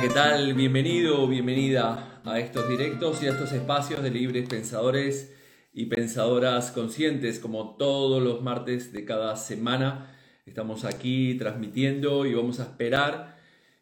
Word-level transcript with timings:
¿qué 0.00 0.10
tal? 0.10 0.54
Bienvenido 0.54 1.24
o 1.24 1.26
bienvenida 1.26 2.20
a 2.24 2.38
estos 2.38 2.68
directos 2.68 3.20
y 3.20 3.26
a 3.26 3.30
estos 3.30 3.50
espacios 3.50 4.00
de 4.00 4.10
libres 4.10 4.48
pensadores 4.48 5.34
y 5.72 5.86
pensadoras 5.86 6.70
conscientes, 6.70 7.40
como 7.40 7.74
todos 7.76 8.22
los 8.22 8.40
martes 8.40 8.92
de 8.92 9.04
cada 9.04 9.34
semana. 9.34 10.16
Estamos 10.46 10.84
aquí 10.84 11.34
transmitiendo 11.34 12.26
y 12.26 12.34
vamos 12.34 12.60
a 12.60 12.64
esperar 12.64 13.38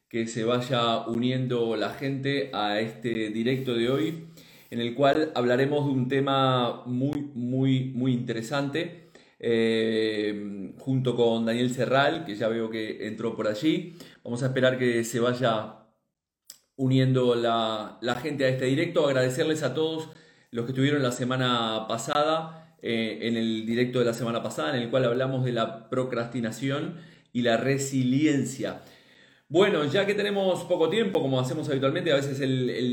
que 0.09 0.27
se 0.27 0.45
vaya 0.45 1.07
uniendo 1.07 1.77
la 1.77 1.91
gente 1.91 2.51
a 2.55 2.81
este 2.81 3.29
directo 3.29 3.75
de 3.75 3.91
hoy, 3.91 4.29
en 4.71 4.81
el 4.81 4.95
cual 4.95 5.33
hablaremos 5.35 5.85
de 5.85 5.93
un 5.93 6.09
tema 6.09 6.83
muy, 6.87 7.31
muy, 7.35 7.91
muy 7.95 8.15
interesante. 8.15 9.11
eh, 9.39 10.73
junto 10.79 11.15
con 11.15 11.45
Daniel 11.45 11.71
Serral, 11.71 12.25
que 12.25 12.37
ya 12.37 12.49
veo 12.49 12.71
que 12.71 13.07
entró 13.07 13.37
por 13.37 13.49
allí. 13.49 13.95
Vamos 14.25 14.43
a 14.43 14.47
esperar 14.47 14.79
que 14.79 15.05
se 15.05 15.21
vaya 15.21 15.86
uniendo 16.77 17.35
la, 17.35 17.99
la 18.01 18.15
gente 18.17 18.45
a 18.45 18.49
este 18.49 18.67
directo. 18.67 19.07
Agradecerles 19.07 19.63
a 19.63 19.75
todos 19.75 20.11
los 20.51 20.65
que 20.65 20.73
estuvieron 20.73 21.03
la 21.03 21.13
semana 21.13 21.87
pasada, 21.89 22.77
eh, 22.83 23.19
en 23.23 23.37
el 23.37 23.67
directo 23.67 23.99
de 23.99 24.05
la 24.05 24.15
semana 24.15 24.43
pasada, 24.43 24.77
en 24.77 24.83
el 24.83 24.91
cual 24.91 25.05
hablamos 25.05 25.45
de 25.45 25.53
la 25.53 25.89
procrastinación 25.89 26.97
y 27.33 27.43
la 27.43 27.57
resiliencia. 27.57 28.83
Bueno, 29.49 29.85
ya 29.85 30.07
que 30.07 30.15
tenemos 30.15 30.65
poco 30.65 30.89
tiempo, 30.89 31.23
como 31.23 31.39
hacemos 31.39 31.69
habitualmente, 31.69 32.13
a 32.13 32.17
veces 32.17 32.41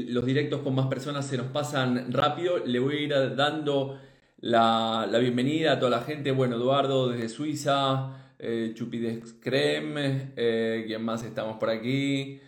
los 0.09 0.25
directos 0.25 0.61
con 0.61 0.75
más 0.75 0.87
personas 0.87 1.25
se 1.25 1.37
nos 1.37 1.47
pasan 1.47 2.11
rápido, 2.11 2.59
le 2.59 2.79
voy 2.79 2.95
a 2.95 2.99
ir 2.99 3.35
dando 3.35 3.99
la, 4.39 5.07
la 5.09 5.17
bienvenida 5.19 5.73
a 5.73 5.79
toda 5.79 5.89
la 5.89 6.01
gente. 6.01 6.31
Bueno, 6.31 6.57
Eduardo 6.57 7.09
desde 7.09 7.29
Suiza, 7.29 8.33
eh, 8.37 8.71
Chupidex 8.75 9.35
Creme, 9.41 10.33
eh, 10.35 10.83
¿quién 10.85 11.01
más 11.03 11.23
estamos 11.23 11.57
por 11.57 11.69
aquí? 11.69 12.39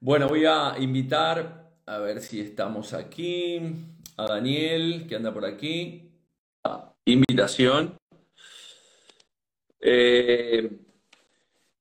Bueno, 0.00 0.28
voy 0.28 0.44
a 0.46 0.74
invitar, 0.78 1.72
a 1.86 1.98
ver 1.98 2.20
si 2.20 2.40
estamos 2.40 2.94
aquí, 2.94 3.60
a 4.16 4.26
Daniel, 4.26 5.06
que 5.08 5.16
anda 5.16 5.32
por 5.32 5.44
aquí. 5.44 6.10
Invitación. 7.04 7.96
Eh, 9.80 10.70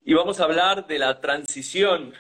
y 0.04 0.14
vamos 0.14 0.40
a 0.40 0.44
hablar 0.46 0.88
de 0.88 1.00
la 1.00 1.20
transición 1.20 2.14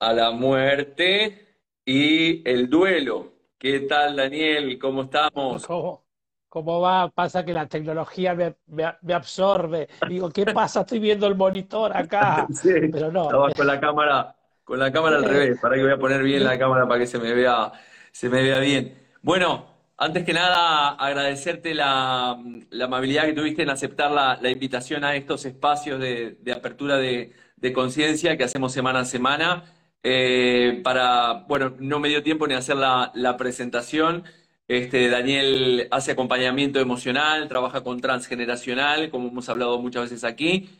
a 0.00 0.12
la 0.12 0.30
muerte 0.30 1.56
y 1.84 2.48
el 2.48 2.68
duelo. 2.68 3.32
¿Qué 3.58 3.80
tal, 3.80 4.16
Daniel? 4.16 4.78
¿Cómo 4.78 5.02
estamos? 5.04 5.66
¿Cómo, 5.66 6.04
cómo 6.48 6.80
va? 6.80 7.08
Pasa 7.10 7.44
que 7.44 7.52
la 7.52 7.66
tecnología 7.66 8.34
me, 8.34 8.56
me- 8.66 8.94
me 9.02 9.14
absorbe. 9.14 9.88
Digo, 10.08 10.30
¿qué 10.30 10.44
pasa? 10.44 10.80
Estoy 10.82 10.98
viendo 10.98 11.26
el 11.26 11.34
monitor 11.36 11.96
acá. 11.96 12.46
Sí, 12.52 12.70
Pero 12.92 13.10
no, 13.10 13.22
estaba 13.22 13.50
con 13.52 13.66
la 13.66 13.80
cámara, 13.80 14.35
con 14.66 14.80
la 14.80 14.90
cámara 14.90 15.18
al 15.18 15.24
eh, 15.24 15.28
revés. 15.28 15.60
Para 15.60 15.76
que 15.76 15.82
voy 15.82 15.92
a 15.92 15.96
poner 15.96 16.22
bien 16.24 16.42
la 16.42 16.58
cámara 16.58 16.86
para 16.88 16.98
que 16.98 17.06
se 17.06 17.18
me 17.18 17.32
vea, 17.32 17.70
se 18.10 18.28
me 18.28 18.42
vea 18.42 18.58
bien. 18.58 18.98
Bueno, 19.22 19.66
antes 19.96 20.24
que 20.24 20.32
nada, 20.32 20.90
agradecerte 20.90 21.72
la, 21.72 22.36
la 22.70 22.84
amabilidad 22.84 23.26
que 23.26 23.32
tuviste 23.32 23.62
en 23.62 23.70
aceptar 23.70 24.10
la, 24.10 24.38
la 24.42 24.50
invitación 24.50 25.04
a 25.04 25.14
estos 25.14 25.44
espacios 25.46 26.00
de, 26.00 26.36
de 26.42 26.52
apertura 26.52 26.96
de, 26.96 27.32
de 27.56 27.72
conciencia 27.72 28.36
que 28.36 28.44
hacemos 28.44 28.72
semana 28.72 29.00
a 29.00 29.04
semana. 29.04 29.64
Eh, 30.02 30.80
para, 30.82 31.44
bueno, 31.48 31.74
no 31.78 32.00
me 32.00 32.08
dio 32.08 32.22
tiempo 32.24 32.46
ni 32.46 32.54
hacer 32.54 32.76
la, 32.76 33.12
la 33.14 33.36
presentación. 33.36 34.24
Este, 34.68 35.08
Daniel 35.08 35.86
hace 35.92 36.10
acompañamiento 36.10 36.80
emocional, 36.80 37.46
trabaja 37.46 37.82
con 37.82 38.00
transgeneracional, 38.00 39.10
como 39.10 39.28
hemos 39.28 39.48
hablado 39.48 39.78
muchas 39.78 40.10
veces 40.10 40.24
aquí, 40.24 40.70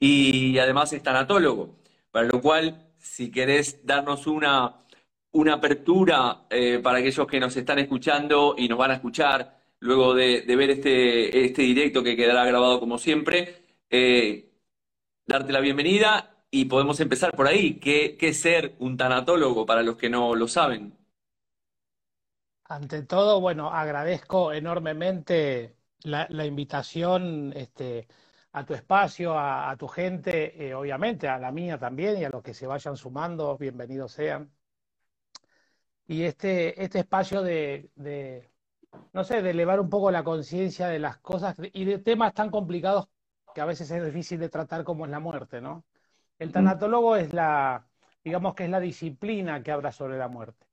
y 0.00 0.56
además 0.58 0.94
es 0.94 1.02
tanatólogo. 1.02 1.76
Para 2.10 2.26
lo 2.26 2.40
cual, 2.40 2.86
si 3.04 3.30
querés 3.30 3.84
darnos 3.86 4.26
una, 4.26 4.84
una 5.32 5.54
apertura 5.54 6.46
eh, 6.50 6.80
para 6.82 6.98
aquellos 6.98 7.26
que 7.26 7.40
nos 7.40 7.56
están 7.56 7.78
escuchando 7.78 8.54
y 8.58 8.68
nos 8.68 8.78
van 8.78 8.92
a 8.92 8.94
escuchar 8.94 9.60
luego 9.80 10.14
de, 10.14 10.44
ver 10.46 10.70
este, 10.70 11.44
este 11.44 11.62
directo 11.62 12.02
que 12.02 12.16
quedará 12.16 12.44
grabado 12.46 12.80
como 12.80 12.98
siempre, 12.98 13.62
eh, 13.90 14.50
darte 15.26 15.52
la 15.52 15.60
bienvenida 15.60 16.46
y 16.50 16.66
podemos 16.66 17.00
empezar 17.00 17.32
por 17.36 17.46
ahí. 17.46 17.78
¿Qué, 17.80 18.16
qué 18.18 18.32
ser 18.34 18.74
un 18.78 18.96
tanatólogo 18.96 19.66
para 19.66 19.82
los 19.82 19.96
que 19.96 20.10
no 20.10 20.34
lo 20.34 20.48
saben? 20.48 20.96
ante 22.64 23.02
todo, 23.02 23.40
bueno, 23.40 23.70
agradezco 23.70 24.52
enormemente 24.52 25.76
la, 26.02 26.26
la 26.30 26.46
invitación 26.46 27.52
este, 27.56 28.08
a 28.54 28.64
tu 28.64 28.72
espacio, 28.72 29.36
a, 29.36 29.68
a 29.70 29.76
tu 29.76 29.88
gente, 29.88 30.68
eh, 30.68 30.74
obviamente, 30.74 31.28
a 31.28 31.38
la 31.38 31.50
mía 31.50 31.76
también 31.76 32.18
y 32.18 32.24
a 32.24 32.30
los 32.30 32.40
que 32.42 32.54
se 32.54 32.68
vayan 32.68 32.96
sumando, 32.96 33.58
bienvenidos 33.58 34.12
sean. 34.12 34.48
Y 36.06 36.22
este, 36.22 36.80
este 36.80 37.00
espacio 37.00 37.42
de, 37.42 37.90
de, 37.96 38.52
no 39.12 39.24
sé, 39.24 39.42
de 39.42 39.50
elevar 39.50 39.80
un 39.80 39.90
poco 39.90 40.08
la 40.12 40.22
conciencia 40.22 40.86
de 40.86 41.00
las 41.00 41.18
cosas 41.18 41.56
y 41.72 41.84
de 41.84 41.98
temas 41.98 42.32
tan 42.32 42.50
complicados 42.50 43.08
que 43.52 43.60
a 43.60 43.64
veces 43.64 43.90
es 43.90 44.04
difícil 44.04 44.38
de 44.38 44.48
tratar 44.48 44.84
como 44.84 45.04
es 45.04 45.10
la 45.10 45.18
muerte, 45.18 45.60
¿no? 45.60 45.84
El 46.38 46.52
tanatólogo 46.52 47.16
es 47.16 47.32
la, 47.32 47.88
digamos 48.22 48.54
que 48.54 48.64
es 48.64 48.70
la 48.70 48.80
disciplina 48.80 49.64
que 49.64 49.72
habla 49.72 49.90
sobre 49.90 50.16
la 50.16 50.28
muerte. 50.28 50.64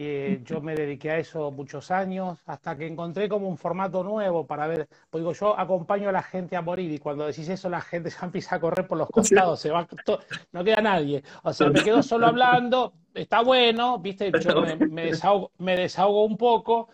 Eh, 0.00 0.40
yo 0.44 0.60
me 0.60 0.76
dediqué 0.76 1.10
a 1.10 1.18
eso 1.18 1.50
muchos 1.50 1.90
años, 1.90 2.38
hasta 2.46 2.76
que 2.76 2.86
encontré 2.86 3.28
como 3.28 3.48
un 3.48 3.58
formato 3.58 4.04
nuevo 4.04 4.46
para 4.46 4.68
ver, 4.68 4.88
pues 5.10 5.22
digo, 5.22 5.32
yo 5.32 5.58
acompaño 5.58 6.08
a 6.08 6.12
la 6.12 6.22
gente 6.22 6.54
a 6.56 6.62
morir 6.62 6.92
y 6.92 6.98
cuando 6.98 7.26
decís 7.26 7.48
eso 7.48 7.68
la 7.68 7.80
gente 7.80 8.08
ya 8.10 8.26
empieza 8.26 8.56
a 8.56 8.60
correr 8.60 8.86
por 8.86 8.96
los 8.98 9.10
costados, 9.10 9.58
se 9.60 9.70
va, 9.70 9.86
to- 10.04 10.20
no 10.52 10.62
queda 10.62 10.80
nadie. 10.82 11.22
O 11.42 11.52
sea, 11.52 11.68
me 11.70 11.82
quedo 11.82 12.02
solo 12.04 12.28
hablando, 12.28 12.94
está 13.14 13.42
bueno, 13.42 13.98
viste, 13.98 14.34
yo 14.38 14.54
me, 14.56 14.76
me 14.76 15.06
desahogo, 15.06 15.50
me 15.58 15.76
desahogo 15.76 16.24
un 16.24 16.36
poco, 16.36 16.88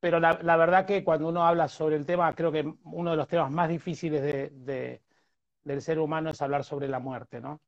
pero 0.00 0.20
la, 0.20 0.38
la 0.42 0.56
verdad 0.56 0.86
que 0.86 1.02
cuando 1.04 1.28
uno 1.28 1.44
habla 1.46 1.68
sobre 1.68 1.96
el 1.96 2.06
tema, 2.06 2.34
creo 2.34 2.52
que 2.52 2.72
uno 2.84 3.10
de 3.12 3.16
los 3.16 3.28
temas 3.28 3.50
más 3.50 3.68
difíciles 3.68 4.22
de, 4.22 4.50
de- 4.50 5.02
del 5.64 5.82
ser 5.82 5.98
humano 5.98 6.30
es 6.30 6.42
hablar 6.42 6.64
sobre 6.64 6.88
la 6.88 6.98
muerte, 7.00 7.40
¿no? 7.40 7.60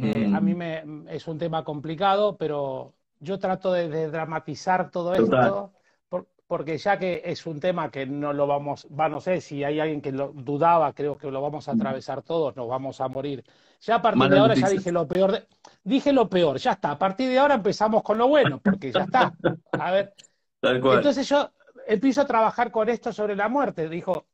Eh, 0.00 0.28
a 0.32 0.40
mí 0.40 0.54
me, 0.54 0.84
es 1.08 1.26
un 1.28 1.38
tema 1.38 1.64
complicado, 1.64 2.36
pero 2.36 2.95
yo 3.20 3.38
trato 3.38 3.72
de, 3.72 3.88
de 3.88 4.10
dramatizar 4.10 4.90
todo 4.90 5.12
Total. 5.14 5.44
esto, 5.46 5.72
por- 6.08 6.26
porque 6.46 6.78
ya 6.78 6.98
que 6.98 7.22
es 7.24 7.46
un 7.46 7.60
tema 7.60 7.90
que 7.90 8.06
no 8.06 8.32
lo 8.32 8.46
vamos, 8.46 8.86
va, 8.88 9.08
no 9.08 9.20
sé 9.20 9.40
si 9.40 9.64
hay 9.64 9.80
alguien 9.80 10.00
que 10.00 10.12
lo 10.12 10.28
dudaba, 10.32 10.92
creo 10.92 11.16
que 11.16 11.30
lo 11.30 11.40
vamos 11.40 11.68
a 11.68 11.72
atravesar 11.72 12.22
todos, 12.22 12.54
nos 12.56 12.68
vamos 12.68 13.00
a 13.00 13.08
morir. 13.08 13.44
Ya 13.80 13.96
a 13.96 14.02
partir 14.02 14.28
de 14.30 14.38
ahora 14.38 14.54
ya 14.54 14.68
dije 14.68 14.92
lo 14.92 15.06
peor, 15.06 15.32
de- 15.32 15.46
dije 15.84 16.12
lo 16.12 16.28
peor, 16.28 16.58
ya 16.58 16.72
está. 16.72 16.92
A 16.92 16.98
partir 16.98 17.28
de 17.30 17.38
ahora 17.38 17.54
empezamos 17.54 18.02
con 18.02 18.18
lo 18.18 18.28
bueno, 18.28 18.60
porque 18.60 18.92
ya 18.92 19.04
está. 19.04 19.32
A 19.72 19.90
ver, 19.90 20.14
Tal 20.60 20.80
cual. 20.80 20.96
entonces 20.98 21.28
yo 21.28 21.50
empiezo 21.86 22.22
a 22.22 22.26
trabajar 22.26 22.70
con 22.70 22.88
esto 22.88 23.12
sobre 23.12 23.36
la 23.36 23.48
muerte. 23.48 23.88
Dijo, 23.88 24.26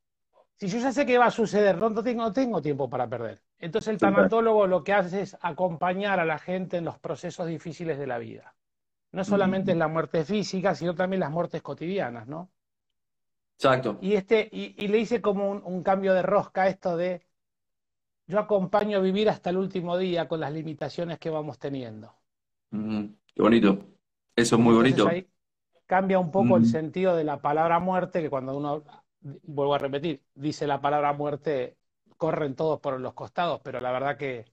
si 0.57 0.69
yo 0.69 0.79
ya 0.79 0.93
sé 0.93 1.05
que 1.05 1.19
va 1.19 1.27
a 1.27 1.31
suceder, 1.31 1.77
no, 1.77 1.93
tengo, 2.03 2.23
no 2.23 2.33
tengo 2.33 2.63
tiempo 2.63 2.89
para 2.89 3.09
perder. 3.09 3.43
Entonces 3.59 3.89
el 3.89 3.99
tanatólogo 3.99 4.67
lo 4.67 4.85
que 4.85 4.93
hace 4.93 5.23
es 5.23 5.37
acompañar 5.41 6.21
a 6.21 6.25
la 6.25 6.39
gente 6.39 6.77
en 6.77 6.85
los 6.85 6.99
procesos 6.99 7.47
difíciles 7.47 7.99
de 7.99 8.07
la 8.07 8.19
vida. 8.19 8.55
No 9.13 9.25
solamente 9.25 9.73
es 9.73 9.79
la 9.79 9.89
muerte 9.89 10.25
física, 10.25 10.75
sino 10.75 10.95
también 10.95 11.21
las 11.21 11.31
muertes 11.31 11.63
cotidianas, 11.63 12.27
¿no? 12.29 12.51
Exacto. 13.59 13.91
Y, 14.01 14.15
este, 14.15 14.49
y, 14.53 14.75
y 14.85 14.89
le 14.89 14.99
hice 14.99 15.23
como 15.23 15.51
un, 15.51 15.63
un 15.65 15.83
cambio 15.83 16.13
de 16.15 16.23
rosca 16.23 16.69
esto 16.69 16.97
de 16.97 17.25
yo 18.27 18.39
acompaño 18.41 18.99
a 18.99 19.01
vivir 19.01 19.29
hasta 19.31 19.51
el 19.51 19.59
último 19.59 19.97
día 19.97 20.27
con 20.29 20.41
las 20.41 20.53
limitaciones 20.53 21.19
que 21.21 21.31
vamos 21.31 21.59
teniendo. 21.61 22.13
Qué 23.35 23.43
bonito. 23.43 23.79
Eso 24.37 24.57
es 24.57 24.63
muy 24.63 24.75
Entonces 24.79 25.05
bonito. 25.05 25.07
ahí 25.07 25.31
cambia 25.87 26.19
un 26.19 26.31
poco 26.31 26.57
el 26.57 26.67
sentido 26.67 27.17
de 27.17 27.25
la 27.25 27.41
palabra 27.43 27.79
muerte, 27.81 28.23
que 28.23 28.31
cuando 28.31 28.57
uno, 28.57 28.85
vuelvo 29.21 29.75
a 29.75 29.79
repetir, 29.79 30.25
dice 30.35 30.67
la 30.67 30.81
palabra 30.81 31.13
muerte, 31.13 31.79
corren 32.17 32.55
todos 32.57 32.81
por 32.81 33.01
los 33.01 33.15
costados, 33.15 33.61
pero 33.65 33.81
la 33.81 33.93
verdad 33.93 34.17
que. 34.19 34.47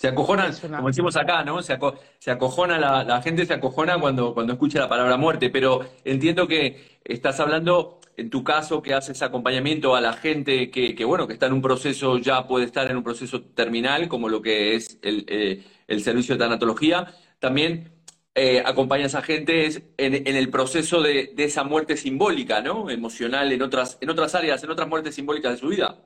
Se 0.00 0.08
acojonan, 0.08 0.62
como 0.74 0.88
decimos 0.88 1.14
acá, 1.16 1.44
¿no? 1.44 1.60
Se, 1.62 1.74
aco- 1.78 1.98
se 2.18 2.30
acojona 2.30 2.78
la, 2.78 3.04
la 3.04 3.20
gente 3.20 3.44
se 3.44 3.52
acojona 3.52 4.00
cuando, 4.00 4.32
cuando 4.32 4.54
escucha 4.54 4.78
la 4.80 4.88
palabra 4.88 5.18
muerte, 5.18 5.50
pero 5.50 5.80
entiendo 6.04 6.48
que 6.48 7.00
estás 7.04 7.38
hablando, 7.38 8.00
en 8.16 8.30
tu 8.30 8.42
caso, 8.42 8.80
que 8.80 8.94
haces 8.94 9.20
acompañamiento 9.20 9.94
a 9.94 10.00
la 10.00 10.14
gente 10.14 10.70
que, 10.70 10.94
que, 10.94 11.04
bueno, 11.04 11.26
que 11.26 11.34
está 11.34 11.46
en 11.46 11.52
un 11.52 11.60
proceso, 11.62 12.16
ya 12.18 12.46
puede 12.48 12.64
estar 12.64 12.90
en 12.90 12.96
un 12.96 13.04
proceso 13.04 13.42
terminal, 13.42 14.08
como 14.08 14.30
lo 14.30 14.40
que 14.40 14.74
es 14.74 14.98
el, 15.02 15.26
eh, 15.28 15.64
el 15.86 16.02
servicio 16.02 16.34
de 16.34 16.38
tanatología. 16.44 17.14
También 17.38 17.92
eh, 18.34 18.62
acompañas 18.64 19.14
a 19.14 19.20
gente 19.22 19.66
es 19.66 19.82
en, 19.98 20.14
en 20.26 20.34
el 20.36 20.48
proceso 20.50 21.02
de, 21.02 21.32
de 21.36 21.44
esa 21.44 21.62
muerte 21.64 21.96
simbólica, 21.98 22.62
¿no? 22.62 22.88
Emocional, 22.88 23.52
en 23.52 23.60
otras, 23.62 23.98
en 24.00 24.08
otras 24.08 24.34
áreas, 24.34 24.64
en 24.64 24.70
otras 24.70 24.88
muertes 24.88 25.14
simbólicas 25.14 25.52
de 25.52 25.58
su 25.58 25.68
vida. 25.68 25.98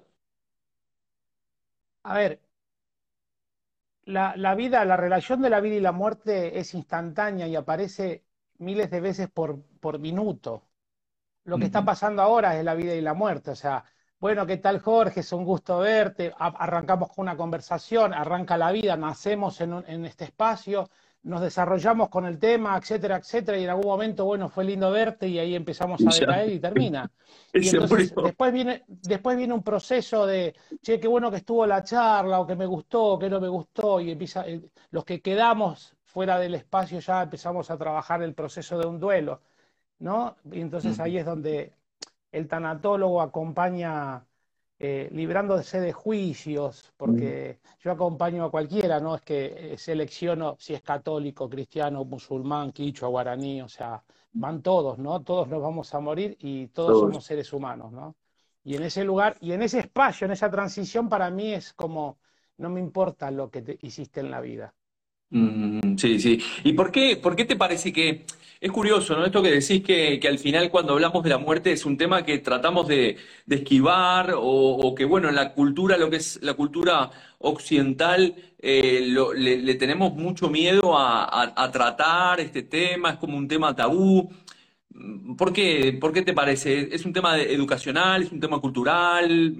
A 2.05 2.15
ver, 2.19 2.41
la, 4.07 4.35
la 4.37 4.55
vida, 4.55 4.85
la 4.85 4.97
relación 4.97 5.43
de 5.43 5.51
la 5.51 5.61
vida 5.61 5.77
y 5.77 5.81
la 5.81 5.93
muerte 5.93 6.59
es 6.59 6.75
instantánea 6.75 7.47
y 7.47 7.57
aparece 7.57 8.25
miles 8.59 8.91
de 8.91 9.01
veces 9.01 9.29
por, 9.29 9.63
por 9.81 9.99
minuto. 9.99 10.69
Lo 11.45 11.59
que 11.59 11.67
está 11.67 11.85
pasando 11.85 12.23
ahora 12.23 12.59
es 12.59 12.65
la 12.65 12.75
vida 12.75 12.95
y 12.95 13.03
la 13.03 13.13
muerte, 13.13 13.51
o 13.51 13.55
sea, 13.55 13.85
bueno, 14.25 14.47
¿qué 14.47 14.57
tal 14.57 14.81
Jorge? 14.81 15.21
Es 15.21 15.33
un 15.35 15.45
gusto 15.45 15.81
verte. 15.81 16.33
Arrancamos 16.39 17.11
con 17.11 17.25
una 17.25 17.37
conversación, 17.37 18.15
arranca 18.15 18.57
la 18.57 18.73
vida, 18.73 18.97
nacemos 18.97 19.61
en, 19.61 20.07
este 20.07 20.25
espacio, 20.25 20.89
nos 21.25 21.41
desarrollamos 21.41 22.11
con 22.11 22.27
el 22.27 22.39
tema, 22.39 22.77
etcétera, 22.77 23.17
etcétera, 23.17 23.59
y 23.59 23.65
en 23.65 23.71
algún 23.71 23.87
momento, 23.87 24.27
bueno, 24.27 24.51
fue 24.51 24.65
lindo 24.65 24.91
verte 24.91 25.27
y 25.27 25.39
ahí 25.39 25.55
empezamos 25.55 26.01
a 26.07 26.15
decaer 26.15 26.53
y 26.53 26.61
termina. 26.61 27.11
Y 27.55 27.69
entonces 27.69 28.13
después 28.15 28.53
viene, 28.53 28.83
después 28.89 29.37
viene 29.37 29.55
un 29.55 29.63
proceso 29.63 30.27
de, 30.27 30.55
che, 30.83 30.99
qué 30.99 31.07
bueno 31.07 31.31
que 31.31 31.37
estuvo 31.37 31.65
la 31.67 31.85
charla, 31.85 32.41
o 32.41 32.47
que 32.47 32.57
me 32.57 32.67
gustó, 32.67 33.05
o 33.05 33.19
que 33.19 33.31
no 33.31 33.41
me 33.41 33.49
gustó, 33.49 34.01
y 34.01 34.11
empieza, 34.11 34.47
eh, 34.47 34.61
los 34.91 35.05
que 35.05 35.23
quedamos 35.23 35.97
fuera 36.03 36.39
del 36.39 36.57
espacio 36.57 36.99
ya 36.99 37.23
empezamos 37.23 37.71
a 37.71 37.79
trabajar 37.79 38.23
el 38.23 38.35
proceso 38.35 38.77
de 38.77 38.87
un 38.87 38.99
duelo, 38.99 39.41
¿no? 40.01 40.37
Y 40.51 40.61
entonces 40.61 40.99
ahí 40.99 41.17
es 41.17 41.25
donde 41.25 41.73
el 42.33 42.49
tanatólogo 42.49 43.23
acompaña 43.23 44.25
eh, 44.87 45.09
librándose 45.13 45.81
de 45.81 45.95
juicios, 45.95 46.93
porque 46.99 47.61
yo 47.81 47.91
acompaño 47.91 48.45
a 48.45 48.51
cualquiera, 48.51 49.01
no 49.01 49.15
es 49.15 49.23
que 49.23 49.73
eh, 49.73 49.79
selecciono 49.79 50.57
si 50.59 50.75
es 50.75 50.83
católico, 50.83 51.49
cristiano, 51.49 52.05
musulmán, 52.05 52.71
quichua, 52.71 53.09
guaraní, 53.09 53.63
o 53.63 53.69
sea, 53.69 54.03
van 54.35 54.61
todos, 54.61 54.99
¿no? 54.99 55.23
Todos 55.23 55.49
nos 55.49 55.63
vamos 55.63 55.95
a 55.95 56.01
morir 56.01 56.37
y 56.39 56.67
todos, 56.67 57.01
somos 57.01 57.25
seres 57.25 57.51
humanos, 57.55 57.93
¿no? 57.93 58.15
Y 58.63 58.77
en 58.77 58.83
ese 58.83 59.05
lugar, 59.05 59.39
y 59.41 59.53
en 59.53 59.63
ese 59.63 59.79
espacio, 59.79 60.27
en 60.27 60.33
esa 60.33 60.51
transición, 60.51 61.09
para 61.09 61.31
mí 61.31 61.55
es 61.55 61.73
como, 61.73 62.19
no 62.59 62.69
me 62.69 62.81
importa 62.81 63.31
lo 63.31 63.49
que 63.49 63.63
te 63.63 63.79
hiciste 63.81 64.21
en 64.21 64.31
la 64.31 64.43
vida. 64.43 64.75
Mm, 65.31 65.97
sí, 65.97 66.21
sí. 66.21 66.39
¿Y 66.63 66.75
por 66.75 66.93
qué, 66.93 67.17
por 67.17 67.35
qué 67.37 67.47
te 67.47 67.57
parece 67.57 67.91
que 67.91 68.27
es 68.65 68.73
curioso, 68.73 69.15
¿no? 69.15 69.27
Esto 69.27 69.43
que 69.43 69.51
decís 69.51 69.83
que, 69.83 70.19
al 70.27 70.39
final 70.39 70.71
cuando 70.71 70.95
hablamos 70.95 71.23
de 71.23 71.29
la 71.29 71.37
muerte 71.37 71.73
es 71.73 71.85
un 71.85 71.99
tema 71.99 72.25
que 72.25 72.39
tratamos 72.39 72.89
de, 72.89 73.19
esquivar 73.47 74.33
o, 74.37 74.95
que, 74.97 75.05
bueno, 75.05 75.29
en 75.29 75.35
la 75.35 75.53
cultura, 75.53 75.99
lo 75.99 76.09
que 76.09 76.17
es 76.17 76.43
la 76.43 76.55
cultura 76.55 77.11
occidental, 77.41 78.35
eh, 78.59 79.15
le, 79.37 79.75
tenemos 79.75 80.15
mucho 80.15 80.49
miedo 80.49 80.97
a, 80.99 81.71
tratar 81.73 82.41
este 82.41 82.63
tema, 82.63 83.11
es 83.11 83.17
como 83.19 83.37
un 83.37 83.49
tema 83.49 83.77
tabú. 83.77 84.31
¿Por 85.37 85.53
qué, 85.53 85.99
por 86.01 86.13
qué 86.15 86.23
te 86.23 86.33
parece? 86.33 86.95
¿Es 86.95 87.05
un 87.05 87.13
tema 87.13 87.39
educacional? 87.39 88.23
¿Es 88.23 88.33
un 88.33 88.41
tema 88.41 88.61
cultural? 88.61 89.57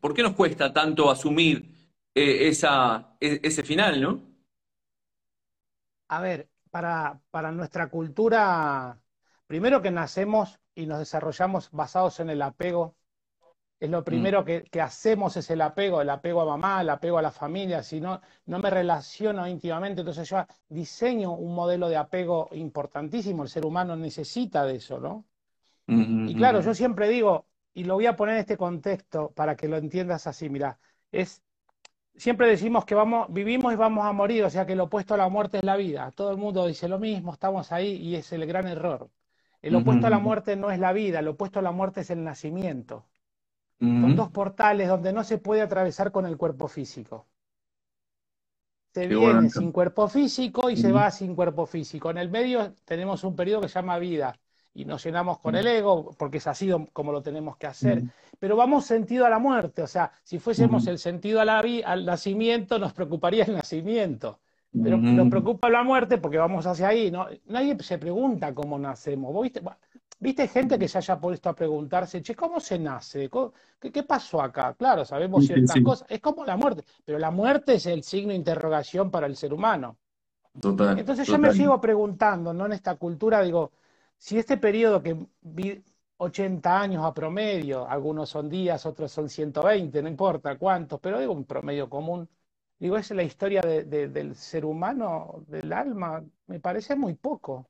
¿Por 0.00 0.12
qué 0.12 0.22
nos 0.22 0.34
cuesta 0.34 0.70
tanto 0.72 1.10
asumir 1.10 1.64
eh, 2.14 2.48
esa, 2.48 3.16
e, 3.20 3.40
ese 3.42 3.62
final, 3.62 4.02
no? 4.02 4.34
a 6.08 6.20
ver, 6.20 6.48
para, 6.74 7.20
para 7.30 7.52
nuestra 7.52 7.86
cultura, 7.86 8.98
primero 9.46 9.80
que 9.80 9.92
nacemos 9.92 10.58
y 10.74 10.86
nos 10.86 10.98
desarrollamos 10.98 11.70
basados 11.70 12.18
en 12.18 12.30
el 12.30 12.42
apego, 12.42 12.96
es 13.78 13.88
lo 13.88 14.00
mm. 14.00 14.04
primero 14.04 14.44
que, 14.44 14.68
hacemos 14.80 15.36
es 15.36 15.48
el 15.50 15.60
apego, 15.60 16.02
el 16.02 16.10
apego 16.10 16.40
a 16.40 16.46
mamá, 16.46 16.80
el 16.80 16.90
apego 16.90 17.18
a 17.18 17.22
la 17.22 17.30
familia, 17.30 17.84
si 17.84 18.00
no, 18.00 18.20
no 18.46 18.58
me 18.58 18.70
relaciono 18.70 19.46
íntimamente, 19.46 20.00
entonces 20.00 20.28
yo 20.28 20.44
diseño 20.68 21.34
un 21.34 21.54
modelo 21.54 21.88
de 21.88 21.96
apego 21.96 22.48
importantísimo, 22.50 23.44
el 23.44 23.48
ser 23.48 23.64
humano 23.64 23.94
necesita 23.94 24.64
de 24.64 24.74
eso, 24.74 24.98
¿no? 24.98 25.24
Y 25.86 26.34
claro, 26.34 26.60
yo 26.60 26.74
siempre 26.74 27.08
digo, 27.08 27.46
y 27.72 27.84
lo 27.84 27.94
voy 27.94 28.06
a 28.06 28.16
poner 28.16 28.34
en 28.34 28.40
este 28.40 28.56
contexto 28.56 29.30
para 29.30 29.54
que 29.54 29.68
lo 29.68 29.76
entiendas 29.76 30.26
así, 30.26 30.48
mira, 30.48 30.80
es 31.12 31.40
siempre 32.16 32.48
decimos 32.48 32.84
que 32.84 32.94
vamos, 32.94 33.26
vivimos 33.30 33.72
y 33.72 33.76
vamos 33.76 34.04
a 34.06 34.12
morir, 34.12 34.44
o 34.44 34.50
sea 34.50 34.66
que 34.66 34.74
lo 34.74 34.84
opuesto 34.84 35.14
a 35.14 35.16
la 35.16 35.28
muerte 35.28 35.58
es 35.58 35.64
la 35.64 35.76
vida. 35.76 36.10
Todo 36.12 36.30
el 36.30 36.36
mundo 36.36 36.66
dice 36.66 36.88
lo 36.88 36.98
mismo, 36.98 37.32
estamos 37.32 37.72
ahí 37.72 37.96
y 37.96 38.16
es 38.16 38.32
el 38.32 38.46
gran 38.46 38.66
error. 38.66 39.10
El 39.62 39.76
opuesto 39.76 40.06
a 40.06 40.10
la 40.10 40.18
muerte 40.18 40.56
no 40.56 40.70
es 40.70 40.78
la 40.78 40.92
vida, 40.92 41.20
el 41.20 41.28
opuesto 41.28 41.58
a 41.58 41.62
la 41.62 41.72
muerte 41.72 42.02
es 42.02 42.10
el 42.10 42.22
nacimiento. 42.22 43.06
Son 43.80 44.14
dos 44.16 44.30
portales 44.30 44.88
donde 44.88 45.12
no 45.12 45.24
se 45.24 45.38
puede 45.38 45.60
atravesar 45.60 46.12
con 46.12 46.26
el 46.26 46.36
cuerpo 46.36 46.68
físico. 46.68 47.26
Se 48.92 49.08
viene 49.08 49.50
sin 49.50 49.72
cuerpo 49.72 50.08
físico 50.08 50.70
y 50.70 50.76
se 50.76 50.92
va 50.92 51.10
sin 51.10 51.34
cuerpo 51.34 51.66
físico. 51.66 52.10
En 52.10 52.18
el 52.18 52.30
medio 52.30 52.74
tenemos 52.84 53.24
un 53.24 53.34
periodo 53.34 53.62
que 53.62 53.68
se 53.68 53.74
llama 53.74 53.98
vida 53.98 54.38
y 54.74 54.84
nos 54.84 55.04
llenamos 55.04 55.38
con 55.38 55.54
el 55.54 55.66
ego, 55.66 56.10
porque 56.18 56.38
es 56.38 56.46
así 56.48 56.68
como 56.92 57.12
lo 57.12 57.22
tenemos 57.22 57.56
que 57.56 57.68
hacer. 57.68 58.02
Pero 58.38 58.56
vamos 58.56 58.84
sentido 58.84 59.24
a 59.24 59.30
la 59.30 59.38
muerte, 59.38 59.82
o 59.82 59.86
sea, 59.86 60.10
si 60.24 60.40
fuésemos 60.40 60.86
el 60.88 60.98
sentido 60.98 61.40
a 61.40 61.44
la 61.44 61.62
al 61.84 62.04
nacimiento, 62.04 62.78
nos 62.78 62.92
preocuparía 62.92 63.44
el 63.44 63.54
nacimiento. 63.54 64.40
Pero 64.82 64.96
nos 64.96 65.28
preocupa 65.28 65.70
la 65.70 65.84
muerte 65.84 66.18
porque 66.18 66.36
vamos 66.36 66.66
hacia 66.66 66.88
ahí. 66.88 67.08
¿no? 67.08 67.28
Nadie 67.46 67.76
se 67.80 67.96
pregunta 67.96 68.52
cómo 68.52 68.76
nacemos. 68.76 69.40
viste? 69.40 69.62
¿Viste 70.18 70.48
gente 70.48 70.78
que 70.78 70.88
se 70.88 70.98
haya 70.98 71.20
puesto 71.20 71.48
a 71.48 71.54
preguntarse, 71.54 72.22
che, 72.22 72.34
¿cómo 72.34 72.58
se 72.58 72.78
nace? 72.78 73.30
¿Qué, 73.78 74.02
pasó 74.02 74.40
acá? 74.42 74.74
Claro, 74.74 75.04
sabemos 75.04 75.46
ciertas 75.46 75.76
cosas. 75.84 76.08
Es 76.10 76.20
como 76.20 76.44
la 76.44 76.56
muerte, 76.56 76.84
pero 77.04 77.18
la 77.18 77.30
muerte 77.30 77.74
es 77.74 77.86
el 77.86 78.02
signo 78.02 78.30
de 78.30 78.36
interrogación 78.36 79.10
para 79.10 79.26
el 79.26 79.36
ser 79.36 79.52
humano. 79.52 79.96
Total, 80.60 80.98
Entonces 80.98 81.26
yo 81.26 81.38
me 81.38 81.52
sigo 81.52 81.80
preguntando, 81.80 82.52
¿no? 82.52 82.66
En 82.66 82.72
esta 82.72 82.94
cultura, 82.96 83.42
digo, 83.42 83.72
si 84.18 84.38
este 84.38 84.56
periodo 84.56 85.02
que 85.02 85.16
vi 85.42 85.82
80 86.16 86.80
años 86.80 87.04
a 87.04 87.12
promedio, 87.12 87.88
algunos 87.88 88.30
son 88.30 88.48
días, 88.48 88.86
otros 88.86 89.12
son 89.12 89.28
120, 89.28 90.02
no 90.02 90.08
importa 90.08 90.56
cuántos, 90.56 91.00
pero 91.00 91.18
digo 91.18 91.32
un 91.32 91.44
promedio 91.44 91.88
común, 91.88 92.28
digo, 92.78 92.96
es 92.96 93.10
la 93.10 93.22
historia 93.22 93.60
del 93.62 94.34
ser 94.36 94.64
humano, 94.64 95.44
del 95.46 95.72
alma, 95.72 96.24
me 96.46 96.60
parece 96.60 96.96
muy 96.96 97.14
poco. 97.14 97.68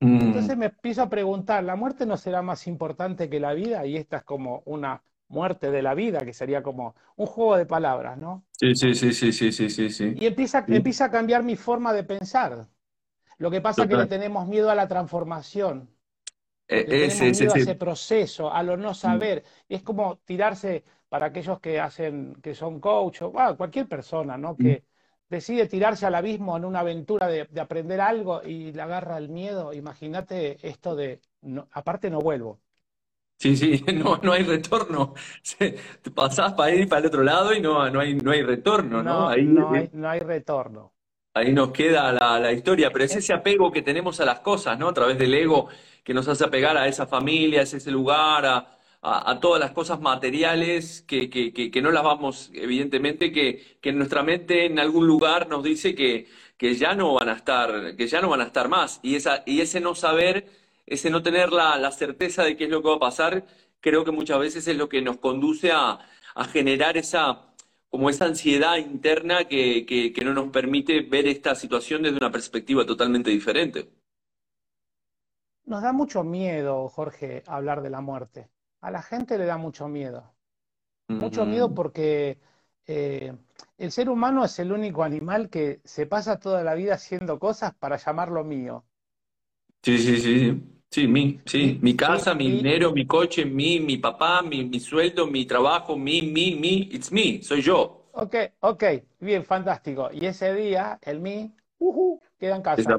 Mm. 0.00 0.20
Entonces 0.20 0.56
me 0.56 0.66
empiezo 0.66 1.02
a 1.02 1.08
preguntar, 1.08 1.62
¿la 1.64 1.76
muerte 1.76 2.06
no 2.06 2.16
será 2.16 2.42
más 2.42 2.66
importante 2.66 3.30
que 3.30 3.40
la 3.40 3.54
vida? 3.54 3.86
Y 3.86 3.96
esta 3.96 4.18
es 4.18 4.24
como 4.24 4.62
una 4.64 5.02
muerte 5.28 5.70
de 5.70 5.82
la 5.82 5.94
vida, 5.94 6.20
que 6.20 6.34
sería 6.34 6.62
como 6.62 6.94
un 7.16 7.26
juego 7.26 7.56
de 7.56 7.66
palabras, 7.66 8.18
¿no? 8.18 8.44
Sí, 8.50 8.74
sí, 8.74 8.94
sí, 8.94 9.12
sí, 9.12 9.32
sí, 9.32 9.52
sí, 9.70 9.90
sí. 9.90 10.14
Y 10.16 10.26
empieza, 10.26 10.64
empieza 10.68 11.06
a 11.06 11.10
cambiar 11.10 11.42
mi 11.42 11.56
forma 11.56 11.92
de 11.92 12.04
pensar. 12.04 12.66
Lo 13.42 13.50
que 13.50 13.60
pasa 13.60 13.82
es 13.82 13.88
que 13.88 13.96
le 13.96 14.06
tenemos 14.06 14.46
miedo 14.46 14.70
a 14.70 14.74
la 14.76 14.86
transformación. 14.86 15.90
E, 16.68 16.76
le 16.76 17.08
tenemos 17.08 17.40
miedo 17.40 17.54
a 17.54 17.58
ese 17.58 17.74
proceso, 17.74 18.52
a 18.52 18.62
lo 18.62 18.76
no 18.76 18.94
saber. 18.94 19.42
Es 19.68 19.82
como 19.82 20.18
tirarse 20.18 20.84
para 21.08 21.26
aquellos 21.26 21.58
que 21.58 21.80
hacen, 21.80 22.36
que 22.40 22.54
son 22.54 22.78
coach, 22.78 23.22
o 23.22 23.32
cualquier 23.32 23.88
persona, 23.88 24.38
¿no? 24.38 24.56
Que 24.56 24.84
decide 25.28 25.66
tirarse 25.66 26.06
al 26.06 26.14
abismo 26.14 26.56
en 26.56 26.64
una 26.64 26.80
aventura 26.80 27.26
de, 27.26 27.48
aprender 27.60 28.00
algo 28.00 28.44
y 28.44 28.70
le 28.70 28.80
agarra 28.80 29.18
el 29.18 29.28
miedo. 29.28 29.72
Imagínate 29.72 30.64
esto 30.64 30.94
de, 30.94 31.20
aparte 31.72 32.10
no 32.10 32.20
vuelvo. 32.20 32.60
Sí, 33.40 33.56
sí, 33.56 33.84
no, 33.92 34.18
no 34.18 34.30
hay 34.30 34.44
retorno. 34.44 35.14
Te 35.58 36.10
pasás 36.14 36.52
para 36.52 36.72
ir 36.72 36.88
para 36.88 37.00
el 37.00 37.06
otro 37.06 37.24
lado 37.24 37.52
y 37.52 37.60
no, 37.60 37.90
no, 37.90 37.98
hay, 37.98 38.14
no 38.14 38.30
hay 38.30 38.42
retorno, 38.42 39.02
¿no? 39.02 39.28
Ahí, 39.28 39.42
no, 39.42 39.72
hay, 39.72 39.90
no 39.92 40.08
hay 40.08 40.20
retorno 40.20 40.92
ahí 41.34 41.52
nos 41.52 41.72
queda 41.72 42.12
la, 42.12 42.52
historia, 42.52 42.90
pero 42.92 43.04
es 43.04 43.16
ese 43.16 43.32
apego 43.32 43.72
que 43.72 43.82
tenemos 43.82 44.20
a 44.20 44.24
las 44.24 44.40
cosas, 44.40 44.78
¿no? 44.78 44.88
A 44.88 44.94
través 44.94 45.18
del 45.18 45.34
ego 45.34 45.68
que 46.04 46.14
nos 46.14 46.28
hace 46.28 46.44
apegar 46.44 46.76
a 46.76 46.88
esa 46.88 47.06
familia, 47.06 47.60
a 47.60 47.62
ese 47.64 47.90
lugar, 47.90 48.44
a, 48.46 49.40
todas 49.40 49.60
las 49.60 49.72
cosas 49.72 50.00
materiales 50.00 51.02
que, 51.02 51.28
que, 51.30 51.82
no 51.82 51.90
las 51.90 52.04
vamos, 52.04 52.50
evidentemente, 52.54 53.32
que, 53.32 53.78
en 53.82 53.98
nuestra 53.98 54.22
mente 54.22 54.66
en 54.66 54.78
algún 54.78 55.06
lugar 55.06 55.48
nos 55.48 55.62
dice 55.64 55.94
que, 55.94 56.28
que 56.56 56.74
ya 56.74 56.94
no 56.94 57.14
van 57.14 57.28
a 57.28 57.34
estar, 57.34 57.96
que 57.96 58.06
ya 58.06 58.20
no 58.20 58.28
van 58.28 58.40
a 58.42 58.44
estar 58.44 58.68
más. 58.68 59.00
Y, 59.02 59.16
esa, 59.16 59.42
y 59.46 59.60
ese 59.60 59.80
no 59.80 59.94
saber, 59.94 60.46
ese 60.86 61.10
no 61.10 61.22
tener 61.22 61.52
la, 61.52 61.78
la 61.78 61.90
certeza 61.92 62.44
de 62.44 62.56
qué 62.56 62.64
es 62.64 62.70
lo 62.70 62.82
que 62.82 62.88
va 62.90 62.96
a 62.96 63.00
pasar, 63.00 63.44
creo 63.80 64.04
que 64.04 64.12
muchas 64.12 64.38
veces 64.38 64.68
es 64.68 64.76
lo 64.76 64.88
que 64.88 65.02
nos 65.02 65.18
conduce 65.18 65.72
a, 65.72 65.98
a 66.34 66.44
generar 66.44 66.96
esa 66.96 67.51
como 67.92 68.08
esa 68.08 68.24
ansiedad 68.24 68.78
interna 68.78 69.44
que, 69.44 69.84
que, 69.84 70.24
no 70.24 70.32
nos 70.32 70.48
permite 70.48 71.02
ver 71.02 71.26
esta 71.26 71.54
situación 71.54 72.02
desde 72.02 72.16
una 72.16 72.32
perspectiva 72.32 72.86
totalmente 72.86 73.28
diferente. 73.28 73.92
Nos 75.66 75.82
da 75.82 75.92
mucho 75.92 76.24
miedo, 76.24 76.88
Jorge, 76.88 77.42
hablar 77.46 77.82
de 77.82 77.90
la 77.90 78.00
muerte. 78.00 78.48
A 78.80 78.90
la 78.90 79.02
gente 79.02 79.36
le 79.36 79.44
da 79.44 79.58
mucho 79.58 79.88
miedo. 79.88 80.32
Mucho 81.06 81.44
miedo 81.44 81.68
mm. 81.68 81.74
porque 81.74 82.38
eh, 82.86 83.36
el 83.76 83.92
ser 83.92 84.08
humano 84.08 84.42
es 84.42 84.58
el 84.58 84.72
único 84.72 85.04
animal 85.04 85.50
que 85.50 85.82
se 85.84 86.06
pasa 86.06 86.40
toda 86.40 86.64
la 86.64 86.74
vida 86.74 86.94
haciendo 86.94 87.38
cosas 87.38 87.74
para 87.74 87.98
llamarlo 87.98 88.42
mío. 88.42 88.86
Sí, 89.82 89.98
sí, 89.98 90.16
sí. 90.16 90.81
Sí, 90.92 91.08
mi, 91.08 91.40
sí, 91.46 91.78
mi 91.80 91.96
casa, 91.96 92.34
mi 92.34 92.50
dinero, 92.50 92.92
mi 92.92 93.06
coche, 93.06 93.46
mi, 93.46 93.80
mi 93.80 93.96
papá, 93.96 94.42
mi, 94.42 94.62
mi 94.64 94.78
sueldo, 94.78 95.26
mi 95.26 95.46
trabajo, 95.46 95.96
mi, 95.96 96.20
mi, 96.20 96.54
mi, 96.54 96.90
it's 96.92 97.10
me, 97.10 97.42
soy 97.42 97.62
yo. 97.62 98.02
Ok, 98.12 98.34
ok, 98.60 98.84
bien, 99.20 99.42
fantástico. 99.42 100.10
Y 100.12 100.26
ese 100.26 100.52
día, 100.54 100.98
el 101.00 101.20
mi, 101.20 101.50
uh, 101.78 102.20
queda 102.38 102.56
en 102.56 102.62
casa. 102.62 102.90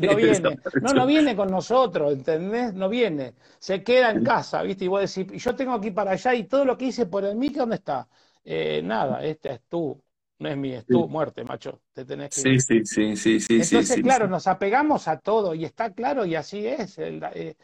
no 0.00 0.14
viene, 0.16 0.58
no, 0.80 0.94
no 0.94 1.06
viene 1.06 1.36
con 1.36 1.50
nosotros, 1.50 2.12
¿entendés? 2.14 2.72
No 2.72 2.88
viene, 2.88 3.34
se 3.58 3.82
queda 3.84 4.10
en 4.10 4.22
casa, 4.22 4.62
¿viste? 4.62 4.86
Y 4.86 4.88
vos 4.88 5.14
decís, 5.14 5.42
yo 5.44 5.54
tengo 5.54 5.74
aquí 5.74 5.90
para 5.90 6.12
allá 6.12 6.34
y 6.34 6.44
todo 6.44 6.64
lo 6.64 6.78
que 6.78 6.86
hice 6.86 7.04
por 7.04 7.24
el 7.26 7.36
mi, 7.36 7.50
¿dónde 7.50 7.76
está? 7.76 8.08
Eh, 8.42 8.80
nada, 8.82 9.22
este 9.22 9.52
es 9.52 9.60
tú, 9.68 10.02
no 10.40 10.48
es 10.48 10.56
mi, 10.56 10.72
es 10.72 10.86
tu 10.86 11.06
muerte, 11.06 11.44
macho. 11.44 11.80
Te 11.92 12.04
tenés 12.04 12.30
que... 12.30 12.40
Sí, 12.40 12.60
sí, 12.60 12.84
sí, 12.84 13.16
sí, 13.16 13.40
sí. 13.40 13.60
Entonces, 13.60 14.02
claro, 14.02 14.26
nos 14.26 14.46
apegamos 14.46 15.06
a 15.06 15.18
todo 15.18 15.54
y 15.54 15.64
está 15.64 15.92
claro 15.92 16.24
y 16.24 16.34
así 16.34 16.66
es. 16.66 16.98
Eh, 16.98 17.54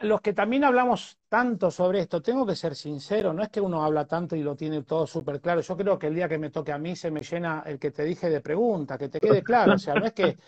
los 0.00 0.20
que 0.20 0.32
también 0.32 0.64
hablamos 0.64 1.18
tanto 1.28 1.70
sobre 1.70 2.00
esto, 2.00 2.22
tengo 2.22 2.46
que 2.46 2.56
ser 2.56 2.74
sincero, 2.74 3.32
no 3.32 3.42
es 3.42 3.50
que 3.50 3.60
uno 3.60 3.84
habla 3.84 4.06
tanto 4.06 4.34
y 4.36 4.42
lo 4.42 4.56
tiene 4.56 4.82
todo 4.82 5.06
súper 5.06 5.40
claro. 5.40 5.60
Yo 5.60 5.76
creo 5.76 5.98
que 5.98 6.06
el 6.06 6.14
día 6.14 6.28
que 6.28 6.38
me 6.38 6.50
toque 6.50 6.72
a 6.72 6.78
mí 6.78 6.96
se 6.96 7.10
me 7.10 7.20
llena 7.20 7.62
el 7.66 7.78
que 7.78 7.90
te 7.90 8.04
dije 8.04 8.30
de 8.30 8.40
pregunta, 8.40 8.96
que 8.96 9.08
te 9.08 9.20
quede 9.20 9.42
claro. 9.42 9.74
O 9.74 9.78
sea, 9.78 9.94
no 9.94 10.06
es 10.06 10.12
que, 10.12 10.38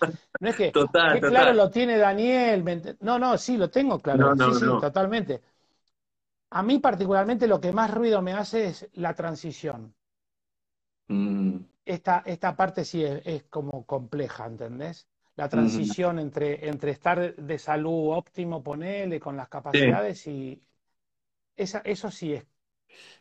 no 0.40 0.48
es 0.48 0.56
que, 0.56 0.70
total, 0.72 1.20
claro 1.20 1.52
lo 1.52 1.70
tiene 1.70 1.98
Daniel. 1.98 2.64
No, 3.00 3.18
no, 3.18 3.36
sí, 3.36 3.56
lo 3.56 3.68
tengo 3.68 3.98
claro. 4.00 4.34
sí, 4.34 4.60
sí, 4.60 4.66
totalmente. 4.80 5.42
A 6.50 6.62
mí 6.62 6.78
particularmente 6.78 7.46
lo 7.46 7.60
que 7.60 7.72
más 7.72 7.92
ruido 7.92 8.22
me 8.22 8.32
hace 8.32 8.66
es 8.66 8.88
la 8.94 9.14
transición. 9.14 9.94
Mm. 11.08 11.58
Esta, 11.84 12.22
esta 12.24 12.56
parte 12.56 12.84
sí 12.84 13.04
es, 13.04 13.20
es 13.24 13.42
como 13.44 13.84
compleja, 13.84 14.46
¿entendés? 14.46 15.06
la 15.36 15.48
transición 15.48 16.18
entre, 16.18 16.68
entre 16.68 16.92
estar 16.92 17.34
de 17.34 17.58
salud 17.58 18.16
óptimo, 18.16 18.62
ponele, 18.62 19.18
con 19.18 19.36
las 19.36 19.48
capacidades 19.48 20.26
y 20.26 20.62
esa, 21.56 21.78
eso 21.84 22.10
sí 22.10 22.34
es. 22.34 22.46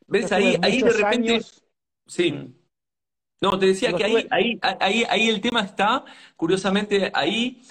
¿Ves? 0.07 0.31
Ahí, 0.31 0.55
ahí 0.61 0.81
de 0.81 0.91
repente... 0.91 1.41
Sí. 2.05 2.31
Mm. 2.31 2.55
No, 3.41 3.59
te 3.59 3.65
decía 3.67 3.93
que 3.93 4.03
ahí, 4.05 4.27
ahí, 4.29 4.59
ahí, 4.61 5.03
ahí 5.09 5.27
el 5.27 5.41
tema 5.41 5.61
está, 5.61 6.05
curiosamente, 6.37 7.11
ahí 7.13 7.61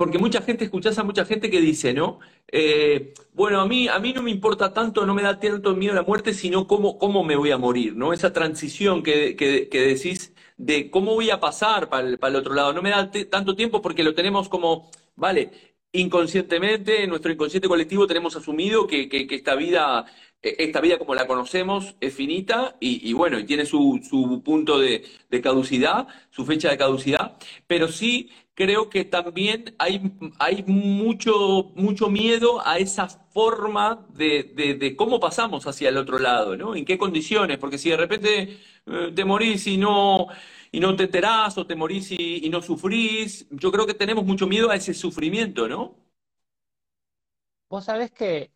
porque 0.00 0.16
mucha 0.18 0.40
gente, 0.40 0.64
escuchás 0.64 0.98
a 0.98 1.04
mucha 1.04 1.26
gente 1.26 1.50
que 1.50 1.60
dice, 1.60 1.92
¿no? 1.92 2.20
Eh, 2.50 3.12
bueno, 3.34 3.60
a 3.60 3.66
mí, 3.66 3.86
a 3.86 3.98
mí 3.98 4.14
no 4.14 4.22
me 4.22 4.30
importa 4.30 4.72
tanto, 4.72 5.04
no 5.04 5.12
me 5.12 5.20
da 5.20 5.38
tanto 5.38 5.76
miedo 5.76 5.92
la 5.92 6.04
muerte, 6.04 6.32
sino 6.32 6.66
cómo, 6.66 6.96
cómo 6.96 7.22
me 7.22 7.36
voy 7.36 7.50
a 7.50 7.58
morir, 7.58 7.94
¿no? 7.94 8.14
Esa 8.14 8.32
transición 8.32 9.02
que, 9.02 9.36
que, 9.36 9.68
que 9.68 9.80
decís 9.82 10.32
de 10.56 10.90
cómo 10.90 11.12
voy 11.12 11.28
a 11.28 11.38
pasar 11.38 11.90
para 11.90 12.08
el, 12.08 12.18
para 12.18 12.30
el 12.30 12.36
otro 12.36 12.54
lado. 12.54 12.72
No 12.72 12.80
me 12.80 12.88
da 12.88 13.10
tanto 13.28 13.54
tiempo 13.54 13.82
porque 13.82 14.02
lo 14.02 14.14
tenemos 14.14 14.48
como, 14.48 14.90
vale, 15.16 15.69
inconscientemente, 15.92 17.02
en 17.02 17.10
nuestro 17.10 17.32
inconsciente 17.32 17.68
colectivo 17.68 18.06
tenemos 18.06 18.36
asumido 18.36 18.86
que, 18.86 19.08
que, 19.08 19.26
esta 19.34 19.54
vida 19.54 20.06
e-, 20.42 20.56
esta 20.58 20.80
vida 20.80 20.98
como 20.98 21.14
la 21.14 21.26
conocemos 21.26 21.96
es 22.00 22.14
finita 22.14 22.76
y, 22.80 23.12
bueno, 23.12 23.38
y 23.38 23.44
tiene 23.44 23.66
su, 23.66 24.00
su 24.08 24.42
punto 24.42 24.78
de, 24.78 25.04
de, 25.28 25.40
caducidad, 25.40 26.06
su 26.30 26.44
fecha 26.46 26.70
de 26.70 26.78
caducidad, 26.78 27.36
pero 27.66 27.88
sí 27.88 28.30
creo 28.54 28.90
que 28.90 29.04
también 29.04 29.74
hay, 29.78 30.12
hay 30.38 30.62
mucho, 30.66 31.72
mucho 31.76 32.10
miedo 32.10 32.60
a 32.66 32.78
esa 32.78 33.08
forma 33.08 34.06
de, 34.10 34.76
de, 34.78 34.96
cómo 34.96 35.18
pasamos 35.18 35.66
hacia 35.66 35.88
el 35.88 35.96
otro 35.96 36.18
lado, 36.18 36.56
¿no? 36.56 36.74
En 36.74 36.84
qué 36.84 36.98
condiciones, 36.98 37.58
porque 37.58 37.78
si 37.78 37.90
de 37.90 37.96
repente 37.96 38.58
eh, 38.86 39.12
te 39.14 39.24
morís 39.24 39.66
y 39.66 39.78
no, 39.78 40.26
y 40.72 40.80
no 40.80 40.94
te 40.96 41.04
enterás 41.04 41.56
o 41.58 41.66
te 41.66 41.76
morís 41.76 42.12
y, 42.12 42.46
y 42.46 42.50
no 42.50 42.62
sufrís, 42.62 43.46
yo 43.50 43.72
creo 43.72 43.86
que 43.86 43.94
tenemos 43.94 44.24
mucho 44.24 44.46
miedo 44.46 44.70
a 44.70 44.76
ese 44.76 44.94
sufrimiento, 44.94 45.68
¿no? 45.68 45.96
Vos 47.68 47.84
sabés 47.84 48.10
que 48.10 48.52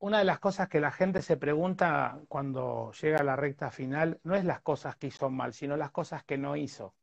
una 0.00 0.18
de 0.18 0.24
las 0.24 0.40
cosas 0.40 0.68
que 0.68 0.80
la 0.80 0.90
gente 0.90 1.22
se 1.22 1.36
pregunta 1.36 2.20
cuando 2.28 2.90
llega 3.00 3.18
a 3.18 3.24
la 3.24 3.36
recta 3.36 3.70
final 3.70 4.18
no 4.24 4.34
es 4.34 4.44
las 4.44 4.60
cosas 4.60 4.96
que 4.96 5.08
hizo 5.08 5.30
mal, 5.30 5.52
sino 5.52 5.76
las 5.76 5.90
cosas 5.90 6.24
que 6.24 6.38
no 6.38 6.56
hizo. 6.56 6.94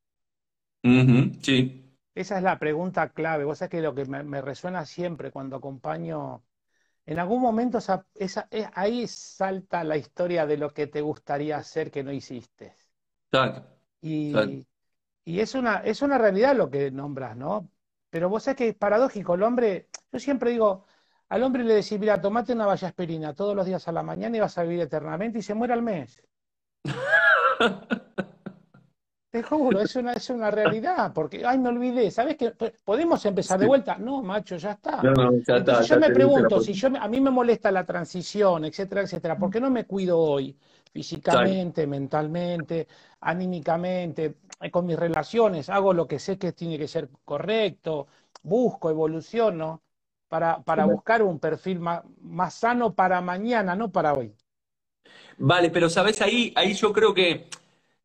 sí. 1.41 1.83
Esa 2.15 2.37
es 2.37 2.43
la 2.43 2.57
pregunta 2.57 3.09
clave. 3.09 3.43
Vos 3.43 3.59
sabés 3.59 3.71
que 3.71 3.81
lo 3.81 3.93
que 3.93 4.05
me, 4.05 4.41
resuena 4.41 4.85
siempre 4.85 5.31
cuando 5.31 5.57
acompaño, 5.57 6.43
en 7.05 7.19
algún 7.19 7.41
momento 7.41 7.77
esa, 7.77 8.47
eh, 8.49 8.67
ahí 8.73 9.07
salta 9.07 9.83
la 9.83 9.97
historia 9.97 10.47
de 10.47 10.57
lo 10.57 10.73
que 10.73 10.87
te 10.87 11.01
gustaría 11.01 11.57
hacer 11.57 11.91
que 11.91 12.03
no 12.03 12.11
hiciste. 12.11 12.75
Y, 14.01 14.65
y 15.25 15.39
es, 15.39 15.55
una, 15.55 15.77
es 15.79 16.01
una 16.01 16.17
realidad 16.17 16.55
lo 16.55 16.69
que 16.69 16.91
nombras, 16.91 17.35
¿no? 17.37 17.69
Pero 18.09 18.29
vos 18.29 18.43
sabés 18.43 18.57
que 18.57 18.69
es 18.69 18.75
paradójico. 18.75 19.35
El 19.35 19.43
hombre, 19.43 19.89
yo 20.11 20.19
siempre 20.19 20.51
digo, 20.51 20.85
al 21.29 21.43
hombre 21.43 21.63
le 21.63 21.75
decís, 21.75 21.99
mira, 21.99 22.21
tomate 22.21 22.53
una 22.53 22.65
valla 22.65 22.87
aspirina 22.87 23.33
todos 23.35 23.55
los 23.55 23.65
días 23.65 23.87
a 23.87 23.91
la 23.91 24.03
mañana 24.03 24.37
y 24.37 24.39
vas 24.39 24.57
a 24.57 24.63
vivir 24.63 24.81
eternamente 24.81 25.39
y 25.39 25.41
se 25.43 25.53
muere 25.53 25.73
al 25.73 25.81
mes. 25.81 26.23
Te 29.29 29.43
juro, 29.43 29.81
es 29.81 29.93
una, 29.97 30.13
es 30.13 30.29
una 30.29 30.49
realidad, 30.49 31.11
porque, 31.13 31.45
ay, 31.45 31.59
me 31.59 31.67
olvidé, 31.67 32.09
¿sabes 32.11 32.37
qué? 32.37 32.53
¿Podemos 32.85 33.25
empezar 33.25 33.59
de 33.59 33.67
vuelta? 33.67 33.97
No, 33.97 34.21
macho, 34.23 34.55
ya 34.55 34.71
está. 34.71 35.01
Entonces 35.03 35.87
yo 35.87 35.99
me 35.99 36.09
pregunto, 36.09 36.61
si 36.61 36.73
yo, 36.73 36.87
a 36.97 37.07
mí 37.09 37.19
me 37.19 37.29
molesta 37.29 37.69
la 37.69 37.85
transición, 37.85 38.63
etcétera, 38.63 39.01
etcétera, 39.01 39.37
¿por 39.37 39.49
qué 39.49 39.59
no 39.59 39.69
me 39.69 39.85
cuido 39.85 40.17
hoy? 40.17 40.55
Físicamente, 40.93 41.85
mentalmente, 41.85 42.87
anímicamente, 43.19 44.35
eh, 44.61 44.71
con 44.71 44.85
mis 44.85 44.97
relaciones, 44.97 45.69
hago 45.69 45.93
lo 45.93 46.07
que 46.07 46.19
sé 46.19 46.37
que 46.37 46.53
tiene 46.53 46.77
que 46.77 46.87
ser 46.87 47.09
correcto, 47.25 48.07
busco, 48.43 48.89
evoluciono 48.89 49.81
para, 50.29 50.61
para 50.61 50.85
buscar 50.85 51.21
un 51.21 51.37
perfil 51.39 51.81
más, 51.81 52.01
más, 52.21 52.53
sano 52.53 52.93
para 52.93 53.19
mañana, 53.19 53.75
no 53.75 53.91
para 53.91 54.13
hoy. 54.13 54.33
Vale, 55.37 55.69
pero 55.69 55.89
sabes, 55.89 56.21
ahí, 56.21 56.53
ahí 56.55 56.73
yo 56.73 56.93
creo 56.93 57.13
que 57.13 57.47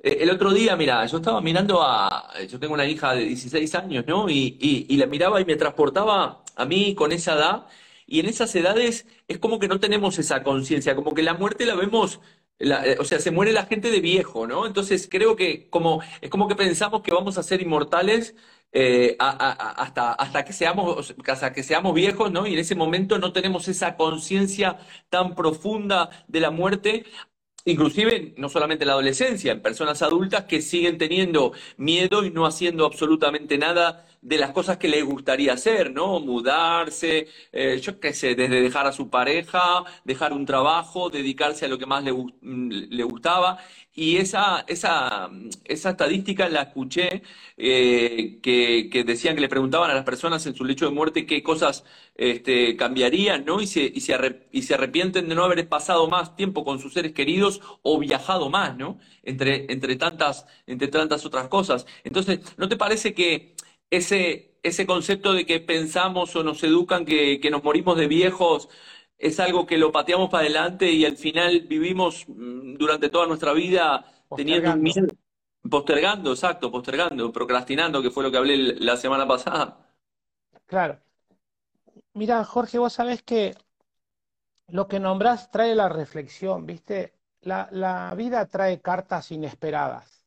el 0.02 0.30
otro 0.30 0.52
día, 0.52 0.76
mira, 0.76 1.06
yo 1.06 1.18
estaba 1.18 1.40
mirando 1.40 1.82
a, 1.82 2.32
yo 2.49 2.59
tengo 2.59 2.75
una 2.75 2.87
hija 2.87 3.14
de 3.14 3.25
16 3.25 3.75
años, 3.76 4.04
¿no? 4.06 4.28
Y, 4.28 4.56
y, 4.88 4.97
la 4.97 5.06
miraba 5.06 5.40
y 5.40 5.44
me 5.44 5.56
transportaba 5.56 6.44
a 6.56 6.64
mí 6.64 6.94
con 6.94 7.12
esa 7.12 7.35
edad, 7.35 7.66
y 8.06 8.21
en 8.21 8.26
esas 8.26 8.54
edades 8.54 9.06
es 9.28 9.38
como 9.38 9.59
que 9.59 9.68
no 9.68 9.80
tenemos 9.80 10.18
esa 10.18 10.42
conciencia, 10.42 10.97
como 10.97 11.14
que 11.14 11.23
la 11.23 11.35
muerte 11.35 11.66
la 11.66 11.75
vemos 11.76 12.21
eh, 12.62 12.97
o 13.00 13.04
sea, 13.04 13.18
se 13.18 13.30
muere 13.32 13.52
la 13.52 13.66
gente 13.66 13.90
de 13.90 14.00
viejo, 14.00 14.47
¿no? 14.47 14.66
Entonces 14.66 15.09
creo 15.11 15.35
que 15.37 15.68
como, 15.68 16.00
es 16.21 16.30
como 16.30 16.47
que 16.49 16.54
pensamos 16.54 17.02
que 17.02 17.12
vamos 17.12 17.37
a 17.38 17.42
ser 17.42 17.61
inmortales 17.61 18.37
eh, 18.73 19.16
hasta, 19.18 20.12
hasta, 20.12 20.44
que 20.44 20.52
seamos, 20.52 21.14
hasta 21.26 21.52
que 21.52 21.62
seamos 21.62 21.94
viejos, 21.94 22.30
¿no? 22.30 22.47
Y 22.47 22.54
en 22.54 22.61
ese 22.61 22.75
momento 22.76 23.18
no 23.18 23.32
tenemos 23.32 23.68
esa 23.68 23.97
conciencia 23.97 24.78
tan 25.11 25.35
profunda 25.35 26.11
de 26.28 26.40
la 26.40 26.50
muerte 26.50 27.04
inclusive 27.64 28.35
no 28.37 28.49
solamente 28.49 28.85
en 28.85 28.88
la 28.88 28.95
adolescencia, 28.95 29.52
en 29.52 29.62
personas 29.62 30.02
adultas 30.02 30.45
que 30.45 30.62
siguen 30.62 30.99
teniendo 30.99 31.52
miedo 31.76 32.25
y 32.25 32.31
no 32.31 32.47
haciendo 32.47 32.85
absolutamente 32.87 33.59
nada 33.59 34.07
de 34.23 34.38
las 34.38 34.52
cosas 34.52 34.79
que 34.79 34.88
les 34.88 35.05
gustaría 35.05 35.52
hacer, 35.52 35.93
¿no? 35.93 36.21
Mudarse, 36.21 37.26
eh, 37.52 37.81
yo 37.83 37.99
qué 38.00 38.14
sé, 38.14 38.35
desde 38.37 38.61
dejar 38.62 38.87
a 38.87 38.93
su 38.93 39.11
pareja, 39.11 39.83
dejar 40.05 40.33
un 40.33 40.47
trabajo, 40.47 41.11
dedicarse 41.11 41.67
a 41.67 41.69
lo 41.69 41.76
que 41.79 41.87
más 41.87 42.05
le, 42.05 42.12
mm, 42.12 42.71
le 42.91 43.05
gustaba. 43.05 43.59
Y 43.95 44.17
esa, 44.17 44.64
esa, 44.69 45.29
esa 45.64 45.91
estadística 45.91 46.49
la 46.49 46.62
escuché, 46.62 47.23
eh, 47.57 48.38
que, 48.43 48.88
que, 48.91 49.05
decían 49.05 49.35
que 49.35 49.41
le 49.43 49.49
preguntaban 49.49 49.91
a 49.91 49.95
las 49.95 50.05
personas 50.05 50.47
en 50.47 50.55
su 50.55 50.64
lecho 50.64 50.87
de 50.87 50.93
muerte 50.93 51.26
qué 51.26 51.43
cosas 51.43 51.85
este, 52.14 52.76
cambiarían, 52.76 53.45
¿no? 53.45 53.61
Y 53.61 53.67
se, 53.67 53.83
y, 53.83 54.00
se 54.00 54.14
y 54.52 54.62
se 54.62 54.75
arrepienten 54.75 55.29
de 55.29 55.35
no 55.35 55.45
haber 55.45 55.69
pasado 55.69 56.09
más 56.09 56.37
tiempo 56.37 56.64
con 56.64 56.79
sus 56.79 56.95
seres 56.95 57.12
queridos 57.12 57.61
o 57.83 57.99
viajado 57.99 58.49
más, 58.50 58.76
¿no? 58.76 58.99
Entre, 59.25 59.71
entre, 59.73 59.97
tantas, 59.97 60.47
entre 60.67 60.88
tantas 60.88 61.26
otras 61.26 61.49
cosas. 61.49 61.87
Entonces, 62.05 62.41
¿no 62.57 62.69
te 62.69 62.76
parece 62.76 63.14
que 63.14 63.55
ese, 63.92 64.58
ese 64.62 64.87
concepto 64.87 65.32
de 65.34 65.46
que 65.46 65.61
pensamos 65.61 66.34
o 66.37 66.42
nos 66.42 66.62
educan 66.64 67.04
que, 67.04 67.40
que 67.40 67.50
nos 67.50 67.62
morimos 67.64 67.96
de 67.99 68.08
viejos 68.08 68.68
es 69.18 69.38
algo 69.40 69.66
que 69.66 69.78
lo 69.78 69.92
pateamos 69.92 70.30
para 70.30 70.44
adelante 70.44 70.90
y 70.90 71.04
al 71.04 71.16
final 71.16 71.62
vivimos 71.68 72.25
mm, 72.28 72.76
durante 72.76 73.08
toda 73.11 73.26
nuestra 73.26 73.52
vida 73.52 74.06
teniendo 74.34 74.75
miedo, 74.76 75.08
postergando, 75.70 76.32
exacto, 76.32 76.70
postergando, 76.72 77.32
procrastinando, 77.32 78.02
que 78.02 78.11
fue 78.11 78.25
lo 78.25 78.30
que 78.32 78.38
hablé 78.38 78.56
la 78.80 78.96
semana 78.96 79.26
pasada. 79.28 79.87
Claro. 80.66 81.00
Mira, 82.14 82.42
Jorge, 82.44 82.78
vos 82.78 82.94
sabés 82.94 83.22
que 83.22 83.54
lo 84.66 84.88
que 84.88 84.99
nombrás 84.99 85.50
trae 85.52 85.75
la 85.76 85.88
reflexión, 85.88 86.66
¿viste? 86.66 87.14
La, 87.42 87.68
la 87.70 88.12
vida 88.16 88.46
trae 88.46 88.80
cartas 88.80 89.30
inesperadas. 89.30 90.22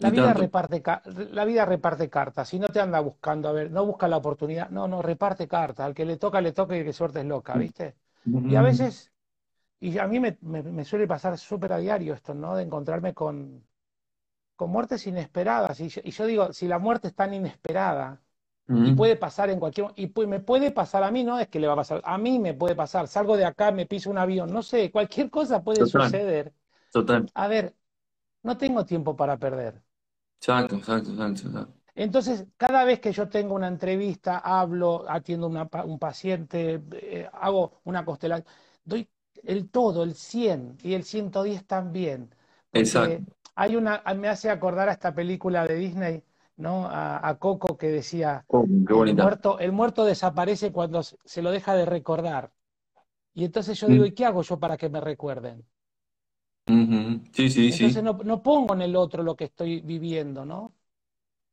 La 0.00 0.08
vida, 0.10 0.32
reparte, 0.32 0.82
la 1.30 1.44
vida 1.44 1.66
reparte 1.66 2.08
cartas 2.08 2.52
y 2.54 2.58
no 2.58 2.68
te 2.68 2.80
anda 2.80 3.00
buscando, 3.00 3.50
a 3.50 3.52
ver, 3.52 3.70
no 3.70 3.84
busca 3.84 4.08
la 4.08 4.16
oportunidad, 4.16 4.70
no, 4.70 4.88
no, 4.88 5.02
reparte 5.02 5.46
cartas, 5.46 5.84
al 5.84 5.94
que 5.94 6.06
le 6.06 6.16
toca, 6.16 6.40
le 6.40 6.52
toca 6.52 6.76
y 6.76 6.84
que 6.84 6.92
suerte 6.94 7.20
es 7.20 7.26
loca, 7.26 7.56
¿viste? 7.58 7.96
Y 8.24 8.56
a 8.56 8.62
veces, 8.62 9.12
y 9.78 9.98
a 9.98 10.06
mí 10.06 10.18
me, 10.18 10.84
suele 10.84 11.06
pasar 11.06 11.36
súper 11.36 11.74
a 11.74 11.78
diario 11.78 12.14
esto, 12.14 12.32
¿no? 12.32 12.56
De 12.56 12.62
encontrarme 12.62 13.12
con, 13.12 13.62
con 14.56 14.70
muertes 14.70 15.06
inesperadas. 15.06 15.78
Y 15.80 15.88
yo, 15.88 16.26
digo, 16.26 16.52
si 16.54 16.66
la 16.66 16.78
muerte 16.78 17.08
es 17.08 17.14
tan 17.14 17.34
inesperada, 17.34 18.20
y 18.72 18.92
puede 18.92 19.16
pasar 19.16 19.50
en 19.50 19.58
cualquier 19.58 19.88
y 19.96 20.12
me 20.26 20.40
puede 20.40 20.70
pasar 20.70 21.02
a 21.02 21.10
mí, 21.10 21.24
no 21.24 21.38
es 21.38 21.48
que 21.48 21.58
le 21.58 21.66
va 21.66 21.72
a 21.72 21.76
pasar, 21.76 22.00
a 22.04 22.16
mí 22.16 22.38
me 22.38 22.54
puede 22.54 22.74
pasar, 22.74 23.08
salgo 23.08 23.36
de 23.36 23.44
acá, 23.44 23.72
me 23.72 23.84
piso 23.84 24.10
un 24.10 24.16
avión, 24.16 24.52
no 24.52 24.62
sé, 24.62 24.90
cualquier 24.90 25.28
cosa 25.28 25.62
puede 25.62 25.84
suceder. 25.84 26.52
Total. 26.90 27.26
A 27.34 27.48
ver, 27.48 27.74
no 28.42 28.56
tengo 28.56 28.84
tiempo 28.84 29.16
para 29.16 29.36
perder. 29.38 29.82
Exacto, 30.40 30.76
exacto, 30.76 31.10
exacto, 31.10 31.68
Entonces, 31.94 32.46
cada 32.56 32.84
vez 32.84 32.98
que 32.98 33.12
yo 33.12 33.28
tengo 33.28 33.54
una 33.54 33.68
entrevista, 33.68 34.38
hablo, 34.38 35.04
atiendo 35.06 35.48
un 35.48 35.98
paciente, 35.98 36.82
eh, 36.92 37.28
hago 37.30 37.80
una 37.84 38.06
constelación, 38.06 38.46
doy 38.82 39.06
el 39.44 39.68
todo, 39.68 40.02
el 40.02 40.14
100 40.14 40.78
y 40.82 40.94
el 40.94 41.04
110 41.04 41.66
también. 41.66 42.34
Exacto. 42.72 43.30
Hay 43.54 43.76
una, 43.76 44.02
me 44.16 44.28
hace 44.28 44.48
acordar 44.48 44.88
a 44.88 44.92
esta 44.92 45.14
película 45.14 45.66
de 45.66 45.74
Disney, 45.74 46.24
¿no? 46.56 46.88
A, 46.90 47.36
Coco 47.38 47.76
que 47.76 47.88
decía, 47.88 48.44
oh, 48.46 48.64
el, 48.64 49.14
muerto, 49.14 49.58
el 49.58 49.72
muerto 49.72 50.06
desaparece 50.06 50.72
cuando 50.72 51.02
se 51.02 51.42
lo 51.42 51.50
deja 51.50 51.74
de 51.74 51.84
recordar. 51.84 52.50
Y 53.34 53.44
entonces 53.44 53.78
yo 53.78 53.88
digo, 53.88 54.04
mm. 54.04 54.06
¿y 54.06 54.12
qué 54.12 54.24
hago 54.24 54.40
yo 54.40 54.58
para 54.58 54.78
que 54.78 54.88
me 54.88 55.02
recuerden? 55.02 55.66
Sí, 57.32 57.50
sí, 57.50 57.72
entonces 57.72 58.02
No, 58.02 58.18
no 58.24 58.42
pongo 58.42 58.74
en 58.74 58.82
el 58.82 58.96
otro 58.96 59.22
lo 59.22 59.36
que 59.36 59.44
estoy 59.44 59.80
viviendo, 59.80 60.44
¿no? 60.44 60.72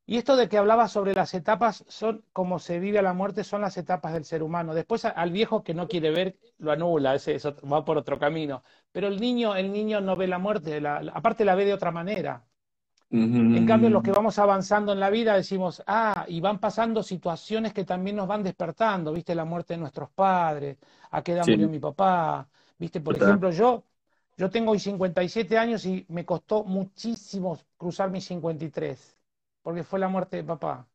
Y 0.10 0.18
esto 0.18 0.38
de 0.38 0.48
que 0.48 0.58
hablaba 0.58 0.88
sobre 0.88 1.14
las 1.14 1.34
etapas, 1.34 1.84
son 1.90 2.24
como 2.32 2.60
se 2.60 2.80
vive 2.80 3.00
a 3.00 3.02
la 3.02 3.14
muerte, 3.14 3.44
son 3.44 3.62
las 3.62 3.76
etapas 3.78 4.14
del 4.14 4.24
ser 4.24 4.42
humano. 4.42 4.74
Después 4.74 5.04
al 5.04 5.32
viejo 5.32 5.64
que 5.64 5.74
no 5.74 5.88
quiere 5.90 6.12
ver, 6.12 6.38
lo 6.60 6.72
anula, 6.72 7.16
ese, 7.16 7.38
va 7.72 7.84
por 7.84 7.98
otro 7.98 8.18
camino. 8.18 8.64
Pero 8.94 9.08
el 9.08 9.20
niño, 9.20 9.56
el 9.56 9.72
niño 9.72 10.00
no 10.00 10.16
ve 10.16 10.28
la 10.28 10.40
muerte, 10.40 10.82
aparte 11.14 11.44
la 11.44 11.56
ve 11.56 11.66
de 11.66 11.74
otra 11.74 11.92
manera. 11.92 12.46
En 13.10 13.66
cambio, 13.66 13.90
los 13.90 14.04
que 14.04 14.12
vamos 14.12 14.40
avanzando 14.40 14.94
en 14.94 15.00
la 15.00 15.10
vida 15.10 15.36
decimos, 15.36 15.84
ah, 15.88 16.26
y 16.28 16.40
van 16.42 16.60
pasando 16.60 17.04
situaciones 17.04 17.74
que 17.74 17.84
también 17.86 18.16
nos 18.16 18.28
van 18.28 18.44
despertando, 18.44 19.14
viste, 19.14 19.36
la 19.36 19.46
muerte 19.46 19.74
de 19.74 19.80
nuestros 19.80 20.10
padres, 20.12 20.78
a 21.12 21.22
qué 21.22 21.34
edad 21.34 21.48
murió 21.48 21.68
mi 21.70 21.80
papá, 21.80 22.48
viste, 22.78 23.02
por 23.02 23.16
ejemplo, 23.18 23.52
yo, 23.52 23.84
yo 24.38 24.50
tengo 24.50 24.72
hoy 24.72 24.80
57 24.80 25.58
años 25.58 25.86
y 25.86 26.06
me 26.10 26.24
costó 26.24 26.64
muchísimo 26.64 27.58
cruzar 27.76 28.12
mis 28.12 28.26
53 28.26 29.18
porque 29.64 29.84
fue 29.84 30.00
la 30.00 30.08
muerte 30.08 30.38
de 30.38 30.44
papá. 30.44 30.88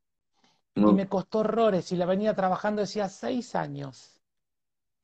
Y 0.75 0.81
me 0.81 1.07
costó 1.07 1.41
horrores 1.41 1.93
y 1.93 1.97
la 1.97 2.07
venía 2.07 2.35
trabajando 2.35 2.81
decía 2.81 3.09
seis 3.11 3.55
años. 3.55 4.23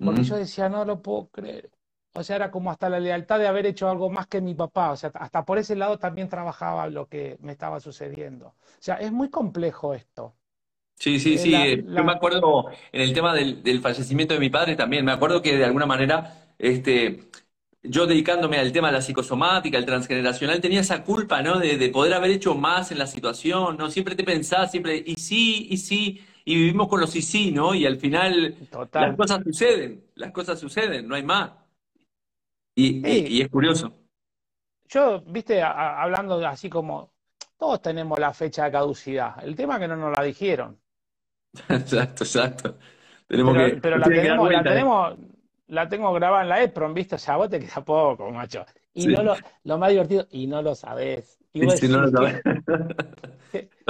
Porque 0.02 0.23
yo 0.23 0.37
decía, 0.37 0.68
no 0.68 0.85
lo 0.85 1.02
puedo 1.02 1.28
creer. 1.28 1.71
O 2.14 2.23
sea, 2.23 2.37
era 2.37 2.50
como 2.50 2.71
hasta 2.71 2.88
la 2.88 2.99
lealtad 2.99 3.38
de 3.38 3.47
haber 3.47 3.66
hecho 3.66 3.90
algo 3.90 4.09
más 4.09 4.26
que 4.26 4.40
mi 4.40 4.54
papá. 4.54 4.92
O 4.92 4.97
sea, 4.97 5.11
hasta 5.14 5.45
por 5.45 5.59
ese 5.59 5.76
lado 5.76 5.99
también 5.99 6.28
trabajaba 6.28 6.87
lo 6.88 7.09
que 7.09 7.37
me 7.40 7.52
estaba 7.52 7.80
sucediendo. 7.80 8.47
O 8.47 8.80
sea, 8.80 8.95
es 8.95 9.12
muy 9.12 9.28
complejo 9.28 9.92
esto. 9.92 10.35
Sí, 10.95 11.21
sí, 11.21 11.35
eh, 11.35 11.38
sí. 11.38 11.54
Eh, 11.54 11.85
yo 11.87 12.04
me 12.04 12.12
acuerdo 12.12 12.71
en 12.90 13.00
el 13.02 13.12
tema 13.12 13.35
del, 13.35 13.62
del, 13.62 13.80
fallecimiento 13.80 14.33
de 14.33 14.40
mi 14.40 14.49
padre 14.49 14.76
también. 14.76 15.04
Me 15.04 15.12
acuerdo 15.12 15.42
que 15.42 15.57
de 15.57 15.64
alguna 15.64 15.87
manera 15.87 16.54
este, 16.59 17.28
yo 17.88 18.07
dedicándome 18.07 18.59
al 18.59 18.73
tema 18.73 18.88
de 18.88 18.95
la 18.95 19.02
psicosomática, 19.02 19.78
el 19.78 19.87
transgeneracional, 19.87 20.61
tenía 20.61 20.80
esa 20.80 21.02
culpa, 21.02 21.42
¿no? 21.42 21.59
De, 21.59 21.88
poder 21.88 22.14
haber 22.14 22.30
hecho 22.30 22.54
más 22.54 22.92
en 22.92 22.99
la 22.99 23.07
situación, 23.07 23.76
¿no? 23.76 23.90
Siempre 23.90 24.14
te 24.14 24.25
pensás, 24.25 24.71
siempre, 24.71 25.02
y 25.04 25.14
sí, 25.14 25.66
y 25.71 25.78
sí, 25.78 26.25
y 26.45 26.54
vivimos 26.54 26.88
con 26.88 27.00
los 27.00 27.16
y 27.16 27.23
sí, 27.23 27.50
¿no? 27.50 27.75
Y 27.75 27.87
al 27.87 27.97
final 27.97 28.57
las 28.92 29.16
cosas 29.16 29.42
suceden, 29.42 30.04
las 30.14 30.33
cosas 30.33 30.61
suceden, 30.61 31.09
no 31.09 31.14
hay 31.14 31.23
más. 31.23 31.52
Y, 32.75 33.40
es 33.40 33.49
curioso. 33.49 33.92
Yo, 34.88 35.23
viste, 35.23 35.62
hablando 35.62 36.47
así 36.47 36.68
como, 36.71 37.12
todos 37.59 37.83
tenemos 37.83 38.18
la 38.18 38.33
fecha 38.33 38.64
de 38.64 38.73
caducidad, 38.73 39.42
el 39.42 39.57
tema 39.57 39.75
es 39.75 39.80
que 39.80 39.88
no 39.88 39.97
nos 39.97 40.16
la 40.16 40.23
dijeron. 40.23 40.78
exacto, 41.68 42.25
exacto. 42.25 42.78
Tenemos 43.26 43.54
pero, 43.54 43.75
que, 43.75 43.80
pero 43.80 43.99
la 43.99 44.07
tenemos, 44.07 44.52
la 44.52 44.62
tenemos 44.62 45.18
la 45.18 45.38
tengo 45.88 46.12
grabada 46.12 46.42
en 46.42 46.48
la 46.48 46.62
EPROM, 46.62 46.94
¿viste? 46.94 47.16
O 47.16 47.18
sea, 47.18 47.37
vos 47.37 47.48
te 47.48 47.60
queda 47.60 47.84
poco, 47.84 48.30
macho. 48.30 48.64
Y 48.94 49.06
no 49.06 49.22
lo, 49.22 49.37
lo 49.64 49.78
más 49.78 49.90
divertido, 49.90 50.26
y 50.30 50.46
no 50.46 50.62
lo 50.62 50.75
sabés. 50.75 51.38
Y 51.52 51.60
no 51.60 51.66
lo 52.00 52.10
sabés. 52.10 52.42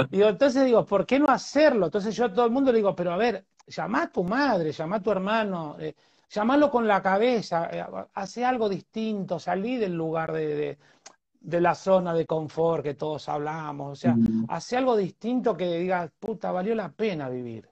digo, 0.09 0.27
entonces 0.27 0.65
digo, 0.65 0.85
¿por 0.85 1.05
qué 1.05 1.19
no 1.19 1.27
hacerlo? 1.27 1.85
Entonces 1.85 2.15
yo 2.15 2.25
a 2.25 2.33
todo 2.33 2.45
el 2.45 2.51
mundo 2.51 2.71
le 2.71 2.77
digo, 2.77 2.95
pero 2.95 3.11
a 3.11 3.17
ver, 3.17 3.45
llama 3.67 4.03
a 4.03 4.11
tu 4.11 4.23
madre, 4.23 4.71
llama 4.71 4.97
a 4.97 5.01
tu 5.01 5.11
hermano, 5.11 5.75
eh, 5.79 5.95
llamalo 6.29 6.69
con 6.69 6.87
la 6.87 7.01
cabeza, 7.01 7.69
eh, 7.71 7.83
hace 8.13 8.45
algo 8.45 8.69
distinto, 8.69 9.39
salí 9.39 9.77
del 9.77 9.93
lugar 9.93 10.31
de, 10.31 10.77
de, 11.39 11.61
la 11.61 11.75
zona 11.75 12.13
de 12.13 12.25
confort 12.25 12.83
que 12.83 12.93
todos 12.93 13.29
hablamos, 13.29 13.91
o 13.91 13.95
sea, 13.95 14.15
hace 14.47 14.77
algo 14.77 14.95
distinto 14.95 15.55
que 15.55 15.79
diga, 15.79 16.09
puta, 16.19 16.51
valió 16.51 16.75
la 16.75 16.89
pena 16.89 17.29
vivir. 17.29 17.69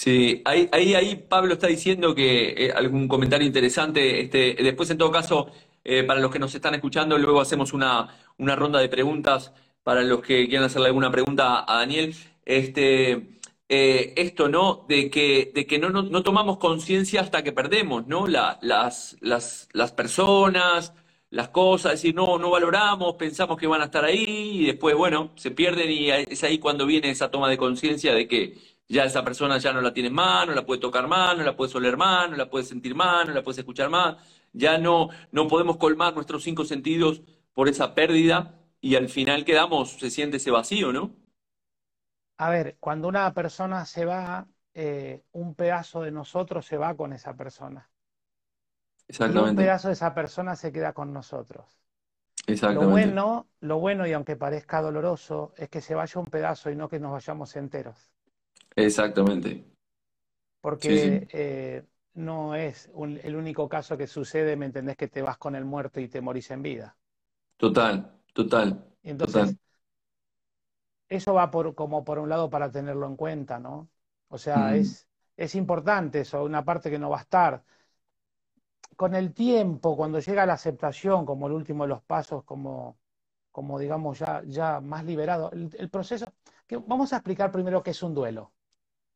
Sí, 0.00 0.42
ahí, 0.44 0.68
ahí, 0.70 0.94
ahí 0.94 1.16
Pablo 1.16 1.54
está 1.54 1.66
diciendo 1.66 2.14
que 2.14 2.66
eh, 2.66 2.72
algún 2.72 3.08
comentario 3.08 3.44
interesante. 3.44 4.20
Este, 4.20 4.54
después, 4.54 4.88
en 4.90 4.98
todo 4.98 5.10
caso, 5.10 5.48
eh, 5.82 6.04
para 6.04 6.20
los 6.20 6.30
que 6.30 6.38
nos 6.38 6.54
están 6.54 6.74
escuchando, 6.76 7.18
luego 7.18 7.40
hacemos 7.40 7.72
una, 7.72 8.16
una 8.36 8.54
ronda 8.54 8.78
de 8.78 8.88
preguntas 8.88 9.52
para 9.82 10.02
los 10.02 10.20
que 10.22 10.46
quieran 10.46 10.66
hacerle 10.66 10.86
alguna 10.86 11.10
pregunta 11.10 11.64
a 11.66 11.78
Daniel. 11.78 12.14
Este, 12.44 13.40
eh, 13.68 14.14
esto, 14.16 14.48
¿no? 14.48 14.86
De 14.88 15.10
que, 15.10 15.50
de 15.52 15.66
que 15.66 15.80
no, 15.80 15.90
no, 15.90 16.22
tomamos 16.22 16.58
conciencia 16.58 17.20
hasta 17.20 17.42
que 17.42 17.50
perdemos, 17.52 18.06
¿no? 18.06 18.28
La, 18.28 18.60
las, 18.62 19.16
las, 19.20 19.68
las 19.72 19.90
personas, 19.90 20.94
las 21.30 21.48
cosas, 21.48 21.94
es 21.94 22.02
decir, 22.02 22.14
no, 22.14 22.38
no 22.38 22.50
valoramos, 22.50 23.16
pensamos 23.16 23.58
que 23.58 23.66
van 23.66 23.82
a 23.82 23.86
estar 23.86 24.04
ahí 24.04 24.60
y 24.60 24.66
después, 24.66 24.94
bueno, 24.94 25.32
se 25.34 25.50
pierden 25.50 25.90
y 25.90 26.10
es 26.10 26.44
ahí 26.44 26.58
cuando 26.60 26.86
viene 26.86 27.10
esa 27.10 27.30
toma 27.32 27.50
de 27.50 27.58
conciencia 27.58 28.14
de 28.14 28.28
que 28.28 28.77
ya 28.88 29.04
esa 29.04 29.22
persona 29.22 29.58
ya 29.58 29.72
no 29.72 29.80
la 29.80 29.92
tiene 29.92 30.10
más, 30.10 30.46
no 30.46 30.54
la 30.54 30.64
puede 30.64 30.80
tocar 30.80 31.06
más, 31.06 31.36
no 31.36 31.44
la 31.44 31.54
puede 31.56 31.76
oler 31.76 31.96
más, 31.96 32.30
no 32.30 32.36
la 32.36 32.48
puede 32.48 32.64
sentir 32.64 32.94
más, 32.94 33.26
no 33.26 33.34
la 33.34 33.42
puede 33.42 33.60
escuchar 33.60 33.90
más, 33.90 34.16
ya 34.52 34.78
no, 34.78 35.10
no 35.30 35.46
podemos 35.46 35.76
colmar 35.76 36.14
nuestros 36.14 36.42
cinco 36.42 36.64
sentidos 36.64 37.22
por 37.52 37.68
esa 37.68 37.94
pérdida 37.94 38.54
y 38.80 38.96
al 38.96 39.08
final 39.08 39.44
quedamos, 39.44 39.92
se 39.98 40.10
siente 40.10 40.38
ese 40.38 40.50
vacío, 40.50 40.92
¿no? 40.92 41.14
A 42.38 42.50
ver, 42.50 42.76
cuando 42.80 43.08
una 43.08 43.32
persona 43.34 43.84
se 43.84 44.04
va, 44.04 44.46
eh, 44.72 45.22
un 45.32 45.54
pedazo 45.54 46.02
de 46.02 46.12
nosotros 46.12 46.64
se 46.66 46.76
va 46.76 46.96
con 46.96 47.12
esa 47.12 47.34
persona. 47.34 47.90
Exactamente. 49.08 49.48
Y 49.48 49.50
un 49.50 49.56
pedazo 49.56 49.88
de 49.88 49.94
esa 49.94 50.14
persona 50.14 50.54
se 50.54 50.72
queda 50.72 50.92
con 50.92 51.12
nosotros. 51.12 51.66
Exactamente. 52.46 52.84
Lo 52.84 52.90
bueno, 52.90 53.48
lo 53.60 53.78
bueno, 53.78 54.06
y 54.06 54.12
aunque 54.12 54.36
parezca 54.36 54.80
doloroso, 54.80 55.52
es 55.56 55.68
que 55.68 55.80
se 55.80 55.94
vaya 55.94 56.20
un 56.20 56.26
pedazo 56.26 56.70
y 56.70 56.76
no 56.76 56.88
que 56.88 57.00
nos 57.00 57.12
vayamos 57.12 57.56
enteros. 57.56 58.10
Exactamente. 58.78 59.64
Porque 60.60 61.26
eh, 61.32 61.84
no 62.14 62.54
es 62.54 62.90
el 62.94 63.36
único 63.36 63.68
caso 63.68 63.96
que 63.96 64.06
sucede, 64.06 64.56
¿me 64.56 64.66
entendés? 64.66 64.96
Que 64.96 65.08
te 65.08 65.22
vas 65.22 65.38
con 65.38 65.54
el 65.54 65.64
muerto 65.64 66.00
y 66.00 66.08
te 66.08 66.20
morís 66.20 66.50
en 66.50 66.62
vida. 66.62 66.96
Total, 67.56 68.10
total. 68.32 68.84
Entonces, 69.02 69.56
eso 71.08 71.34
va 71.34 71.50
por, 71.50 71.74
como 71.74 72.04
por 72.04 72.18
un 72.18 72.28
lado 72.28 72.50
para 72.50 72.70
tenerlo 72.70 73.06
en 73.06 73.16
cuenta, 73.16 73.58
¿no? 73.58 73.88
O 74.28 74.38
sea, 74.38 74.76
es, 74.76 75.08
es 75.36 75.54
importante 75.54 76.20
eso, 76.20 76.44
una 76.44 76.64
parte 76.64 76.90
que 76.90 76.98
no 76.98 77.10
va 77.10 77.18
a 77.18 77.22
estar. 77.22 77.64
Con 78.96 79.14
el 79.14 79.32
tiempo, 79.32 79.96
cuando 79.96 80.18
llega 80.18 80.44
la 80.44 80.54
aceptación, 80.54 81.24
como 81.24 81.46
el 81.46 81.52
último 81.54 81.84
de 81.84 81.88
los 81.88 82.02
pasos, 82.02 82.44
como, 82.44 82.98
como 83.52 83.78
digamos 83.78 84.18
ya, 84.18 84.42
ya 84.46 84.80
más 84.80 85.04
liberado, 85.04 85.50
el 85.52 85.88
proceso, 85.90 86.26
que 86.66 86.76
vamos 86.78 87.12
a 87.12 87.16
explicar 87.16 87.52
primero 87.52 87.82
qué 87.82 87.90
es 87.92 88.02
un 88.02 88.14
duelo. 88.14 88.52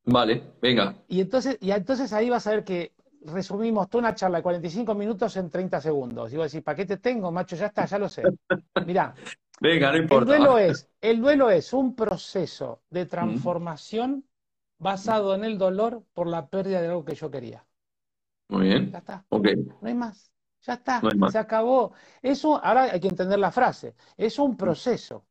Vale, 0.04 0.42
venga. 0.60 0.94
Y 1.08 1.20
entonces, 1.20 1.58
y 1.60 1.70
entonces 1.70 2.12
ahí 2.12 2.28
vas 2.28 2.46
a 2.46 2.50
ver 2.50 2.64
que 2.64 2.92
resumimos 3.24 3.88
toda 3.88 4.02
una 4.02 4.14
charla 4.14 4.38
de 4.38 4.42
45 4.42 4.94
minutos 4.94 5.36
en 5.36 5.48
30 5.48 5.80
segundos. 5.80 6.32
Y 6.32 6.36
vos 6.36 6.50
decís, 6.50 6.64
¿para 6.64 6.76
qué 6.76 6.86
te 6.86 6.96
tengo, 6.96 7.30
macho? 7.30 7.56
Ya 7.56 7.66
está, 7.66 7.84
ya 7.84 7.98
lo 7.98 8.08
sé. 8.08 8.22
Mirá. 8.86 9.14
Venga, 9.60 9.92
no 9.92 9.98
importa. 9.98 10.32
El 10.32 10.38
duelo 10.40 10.58
es, 10.58 10.88
el 11.00 11.20
duelo 11.20 11.50
es 11.50 11.72
un 11.72 11.94
proceso 11.94 12.82
de 12.90 13.06
transformación 13.06 14.24
basado 14.78 15.36
en 15.36 15.44
el 15.44 15.56
dolor 15.56 16.02
por 16.12 16.26
la 16.26 16.48
pérdida 16.48 16.80
de 16.82 16.88
algo 16.88 17.04
que 17.04 17.14
yo 17.14 17.30
quería. 17.30 17.64
Muy 18.48 18.66
bien. 18.66 18.90
Ya 18.90 18.98
está. 18.98 19.24
Ok. 19.28 19.48
No 19.80 19.86
hay 19.88 19.94
más. 19.94 20.32
Ya 20.62 20.74
está. 20.74 21.00
Se 21.30 21.38
acabó. 21.38 21.92
Eso, 22.20 22.62
ahora 22.62 22.84
hay 22.92 22.98
que 22.98 23.06
entender 23.06 23.38
la 23.38 23.52
frase. 23.52 23.94
Es 24.16 24.40
un 24.40 24.56
proceso. 24.56 25.26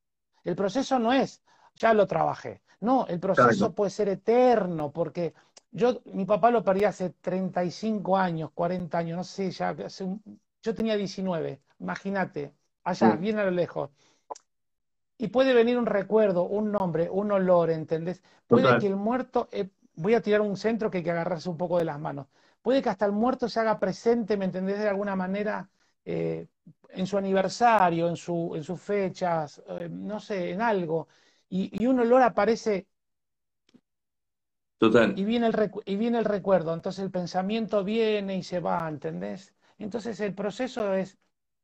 El 0.46 0.56
proceso 0.56 0.98
no 0.98 1.12
es, 1.12 1.44
ya 1.76 1.94
lo 1.94 2.08
trabajé. 2.08 2.62
No, 2.82 3.06
el 3.08 3.20
proceso 3.20 3.74
puede 3.74 3.91
ser 3.91 4.10
eterno, 4.10 4.91
porque 4.91 5.34
yo, 5.72 6.02
mi 6.06 6.26
papá 6.26 6.50
lo 6.52 6.63
perdí 6.63 6.84
hace 6.84 7.12
35 7.12 8.17
años, 8.17 8.52
40 8.54 8.98
años, 8.98 9.17
no 9.17 9.24
sé, 9.24 9.52
ya 9.52 9.76
yo 10.63 10.76
tenía 10.76 10.98
19, 10.98 11.62
imagínate, 11.80 12.54
allá, 12.84 13.15
bien 13.15 13.38
a 13.39 13.46
lo 13.46 13.52
lejos. 13.52 13.91
Y 15.17 15.28
puede 15.28 15.54
venir 15.54 15.78
un 15.78 15.86
recuerdo, 15.86 16.44
un 16.44 16.72
nombre, 16.72 17.08
un 17.10 17.32
olor, 17.32 17.70
¿entendés? 17.70 18.24
Puede 18.48 18.80
que 18.80 18.88
el 18.88 18.96
muerto, 18.96 19.48
eh, 19.52 19.70
voy 19.96 20.15
a 20.15 20.22
tirar 20.22 20.41
un 20.41 20.58
centro 20.58 20.89
que 20.89 21.00
hay 21.00 21.04
que 21.04 21.12
agarrarse 21.12 21.50
un 21.50 21.58
poco 21.58 21.78
de 21.78 21.86
las 21.86 22.00
manos. 22.00 22.28
Puede 22.63 22.82
que 22.82 22.89
hasta 22.89 23.06
el 23.06 23.12
muerto 23.12 23.48
se 23.48 23.60
haga 23.60 23.80
presente, 23.80 24.38
¿me 24.38 24.46
entendés? 24.46 24.80
De 24.80 24.89
alguna 24.89 25.15
manera, 25.15 25.70
eh, 26.06 26.48
en 26.89 27.06
su 27.06 27.17
aniversario, 27.17 28.08
en, 28.10 28.15
su, 28.17 28.54
en 28.56 28.63
sus 28.63 28.82
fechas, 28.82 29.62
eh, 29.67 29.88
no 29.89 30.20
sé, 30.20 30.52
en 30.52 30.62
algo 30.62 31.08
y, 31.52 31.86
un 31.86 32.00
olor 32.00 32.24
aparece 32.24 32.88
Total. 34.78 35.14
Y 35.16 35.26
viene, 35.26 35.46
el 35.46 35.72
y 35.86 35.96
viene 35.96 36.18
el 36.18 36.26
recuerdo, 36.26 36.74
entonces 36.74 37.04
el 37.04 37.12
pensamiento 37.12 37.84
viene 37.84 38.38
y 38.38 38.42
se 38.42 38.60
va, 38.60 38.90
¿entendés? 38.90 39.54
Entonces 39.78 40.20
el 40.22 40.34
proceso 40.34 40.96
es, 40.96 41.20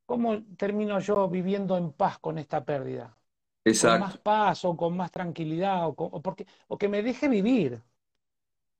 ¿cómo 0.06 0.43
termino 0.56 1.00
yo 1.00 1.28
viviendo 1.28 1.78
en 1.78 1.93
paz 1.93 2.19
con 2.19 2.38
esta 2.38 2.63
pérdida? 2.63 3.17
Exacto. 3.65 4.00
Con 4.00 4.08
más 4.08 4.17
paz 4.19 4.65
o 4.65 4.78
con 4.78 4.95
más 4.95 5.12
tranquilidad 5.12 5.88
o, 5.88 6.21
porque, 6.21 6.45
o 6.67 6.78
que 6.78 6.88
me 6.88 7.02
deje 7.02 7.28
vivir. 7.28 7.82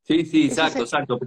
Sí, 0.04 0.24
sí, 0.24 0.46
exacto, 0.46 0.84
exacto. 0.84 1.20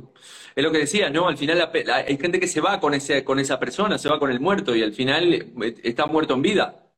Es 0.54 0.62
lo 0.62 0.70
que 0.70 0.78
decía, 0.78 1.10
¿no? 1.10 1.28
Al 1.28 1.36
final 1.36 1.68
hay 1.92 2.16
gente 2.16 2.38
que 2.38 2.46
se 2.46 2.60
va 2.60 2.78
con, 2.78 2.94
ese, 2.94 3.24
con 3.24 3.40
esa 3.40 3.58
persona, 3.58 3.98
se 3.98 4.08
va 4.08 4.20
con 4.20 4.30
el 4.30 4.40
muerto 4.40 4.74
y 4.74 4.82
al 4.82 4.94
final 4.94 5.34
eh, 5.34 5.74
está 5.82 6.06
muerto 6.06 6.34
en 6.34 6.42
vida. 6.42 6.89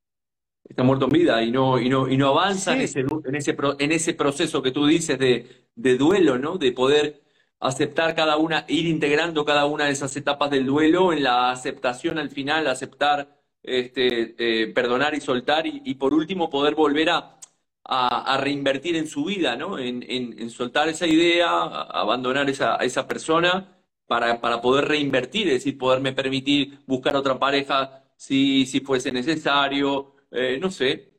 Está 0.64 0.83
muerto 0.83 1.07
en 1.07 1.11
vida 1.12 1.42
y 1.42 1.51
no, 1.51 1.79
y 1.81 1.88
no, 1.88 2.09
y 2.09 2.16
no 2.16 2.29
avanza 2.29 2.72
en 2.75 2.83
ese, 2.83 3.01
en 3.01 3.35
ese, 3.35 3.57
en 3.79 3.92
ese 3.92 4.14
proceso 4.14 4.62
que 4.62 4.70
tú 4.70 4.87
dices 4.87 5.18
de, 5.18 5.66
de 5.75 5.96
duelo, 5.98 6.38
¿no? 6.38 6.57
De 6.59 6.72
poder 6.72 7.22
aceptar 7.61 8.14
cada 8.14 8.37
una, 8.37 8.64
ir 8.68 8.87
integrando 8.87 9.44
cada 9.44 9.66
una 9.66 9.87
de 9.87 9.92
esas 9.92 10.16
etapas 10.16 10.51
del 10.51 10.66
duelo 10.66 11.12
en 11.12 11.22
la 11.22 11.51
aceptación 11.51 12.18
al 12.18 12.31
final, 12.31 12.66
aceptar, 12.66 13.38
este, 13.62 14.35
eh, 14.38 14.66
perdonar 14.68 15.14
y 15.14 15.20
soltar 15.20 15.66
y, 15.66 15.83
y 15.85 15.94
por 15.94 16.14
último 16.14 16.51
poder 16.51 16.75
volver 16.75 17.11
a, 17.11 17.38
a, 17.85 18.35
a 18.35 18.37
reinvertir 18.38 18.96
en 18.96 19.07
su 19.09 19.25
vida, 19.25 19.57
¿no? 19.57 19.79
En, 19.79 20.03
en, 20.09 20.38
en 20.38 20.51
soltar 20.51 20.88
esa 20.88 21.07
idea, 21.07 21.48
a- 21.51 22.01
abandonar 22.01 22.48
esa, 22.51 22.81
a 22.81 22.85
esa 22.85 23.07
persona 23.07 23.79
para, 24.07 24.40
para 24.40 24.61
poder 24.61 24.87
reinvertir, 24.88 25.46
es 25.48 25.55
decir, 25.55 25.79
poderme 25.79 26.12
permitir 26.12 26.81
buscar 26.87 27.16
otra 27.16 27.38
pareja 27.38 28.05
si, 28.16 28.66
si 28.66 28.81
fuese 28.81 29.11
necesario, 29.12 30.12
eh, 30.33 30.59
no 30.59 30.71
sé, 30.71 31.12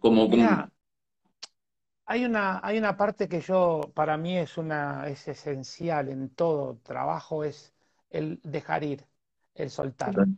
como, 0.00 0.28
hay 2.06 2.24
una, 2.24 2.60
hay 2.62 2.78
una 2.78 2.96
parte 2.96 3.28
que 3.28 3.40
yo, 3.40 3.90
para 3.94 4.16
mí 4.16 4.36
es 4.36 4.58
una, 4.58 5.08
es 5.08 5.26
esencial 5.26 6.08
en 6.10 6.28
todo 6.30 6.78
trabajo, 6.82 7.44
es 7.44 7.72
el 8.10 8.40
dejar 8.42 8.84
ir, 8.84 9.06
el 9.54 9.70
soltar. 9.70 10.12
total, 10.12 10.36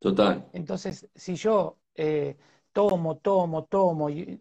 total. 0.00 0.48
Entonces, 0.54 1.08
si 1.14 1.34
yo 1.34 1.78
eh, 1.94 2.36
tomo, 2.72 3.18
tomo, 3.18 3.64
tomo, 3.64 4.08
y, 4.08 4.40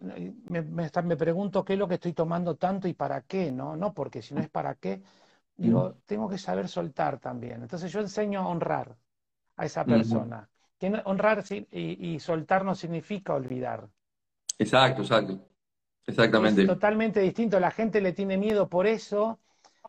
me, 0.50 0.62
me, 0.62 1.18
pregunto 1.18 1.66
qué 1.66 1.74
es 1.74 1.80
lo 1.80 1.88
que 1.88 1.96
estoy 1.96 2.14
tomando 2.14 2.56
tanto 2.56 2.88
y 2.88 2.94
para 2.94 3.22
qué, 3.22 3.52
¿no? 3.52 3.76
No, 3.76 3.94
porque 3.94 4.22
si 4.22 4.34
no 4.34 4.40
es 4.40 4.50
para 4.50 4.76
qué, 4.76 5.02
Mm, 5.62 5.64
digo, 5.64 5.96
tengo 6.06 6.30
que 6.30 6.38
saber 6.38 6.68
soltar 6.68 7.20
también. 7.20 7.62
Entonces 7.62 7.92
yo 7.92 8.00
enseño 8.00 8.40
a 8.42 8.48
honrar 8.48 8.98
a 9.58 9.66
esa 9.66 9.86
persona. 9.86 10.50
Que 10.82 10.88
honrar 11.06 11.46
y, 11.52 12.10
y 12.16 12.20
soltar 12.20 12.66
no 12.66 12.76
significa 12.76 13.34
olvidar. 13.36 13.90
Exacto, 14.60 15.02
exacto, 15.02 15.34
Es 16.40 16.60
exactamente. 16.60 16.64
totalmente 16.64 17.20
distinto. 17.22 17.60
La 17.60 17.72
gente 17.72 18.02
le 18.02 18.14
tiene 18.14 18.38
miedo 18.38 18.68
por 18.70 18.88
eso. 18.88 19.40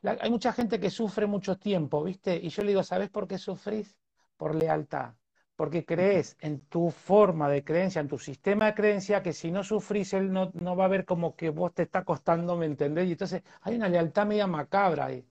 La- 0.02 0.18
hay 0.20 0.31
mucha 0.31 0.52
gente 0.52 0.78
que 0.81 0.90
sufre 0.90 1.26
mucho 1.26 1.59
tiempo, 1.59 2.02
¿viste? 2.05 2.37
Y 2.37 2.48
yo 2.50 2.62
le 2.62 2.68
digo, 2.70 2.83
¿sabes 2.83 3.11
por 3.11 3.26
qué 3.28 3.38
sufrís? 3.38 3.96
Por 4.37 4.55
lealtad. 4.55 5.14
Porque 5.57 5.85
crees 5.85 6.37
en 6.40 6.61
tu 6.66 6.90
forma 6.90 7.48
de 7.48 7.62
creencia, 7.64 8.00
en 8.00 8.09
tu 8.09 8.18
sistema 8.18 8.66
de 8.66 8.74
creencia, 8.74 9.22
que 9.22 9.33
si 9.33 9.50
no 9.50 9.62
sufrís, 9.64 10.12
él 10.14 10.33
no, 10.33 10.50
no 10.55 10.76
va 10.76 10.87
a 10.87 10.88
ver 10.88 11.05
como 11.05 11.37
que 11.37 11.50
vos 11.50 11.72
te 11.74 11.83
está 11.85 12.05
costando, 12.05 12.57
¿me 12.57 12.66
entendés? 12.66 13.09
Y 13.09 13.12
entonces 13.12 13.42
hay 13.62 13.76
una 13.76 13.88
lealtad 13.88 14.26
media 14.26 14.46
macabra 14.46 15.07
ahí, 15.07 15.24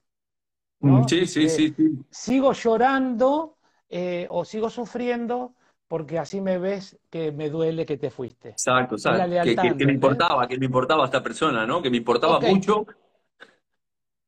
Mm, 0.84 1.04
¿no? 1.04 1.08
Sí, 1.08 1.26
sí, 1.28 1.50
sí, 1.50 1.74
sí. 1.76 2.06
sigo 2.10 2.54
llorando 2.54 3.58
eh, 3.92 4.28
o 4.30 4.46
sigo 4.46 4.70
sufriendo 4.70 5.54
porque 5.88 6.18
así 6.18 6.42
me 6.42 6.58
ves 6.58 6.98
que 7.10 7.32
me 7.32 7.50
duele 7.50 7.86
que 7.86 7.98
te 7.98 8.10
fuiste. 8.10 8.50
Exacto, 8.50 8.96
exacto. 8.96 9.24
Que, 9.24 9.28
lealtad, 9.30 9.64
que, 9.64 9.78
que 9.78 9.86
me 9.86 9.94
importaba, 9.94 10.48
que 10.48 10.58
me 10.58 10.66
importaba 10.66 11.06
esta 11.06 11.22
persona, 11.22 11.66
¿no? 11.68 11.82
Que 11.82 11.90
me 11.90 11.98
importaba 11.98 12.40
mucho. 12.40 12.86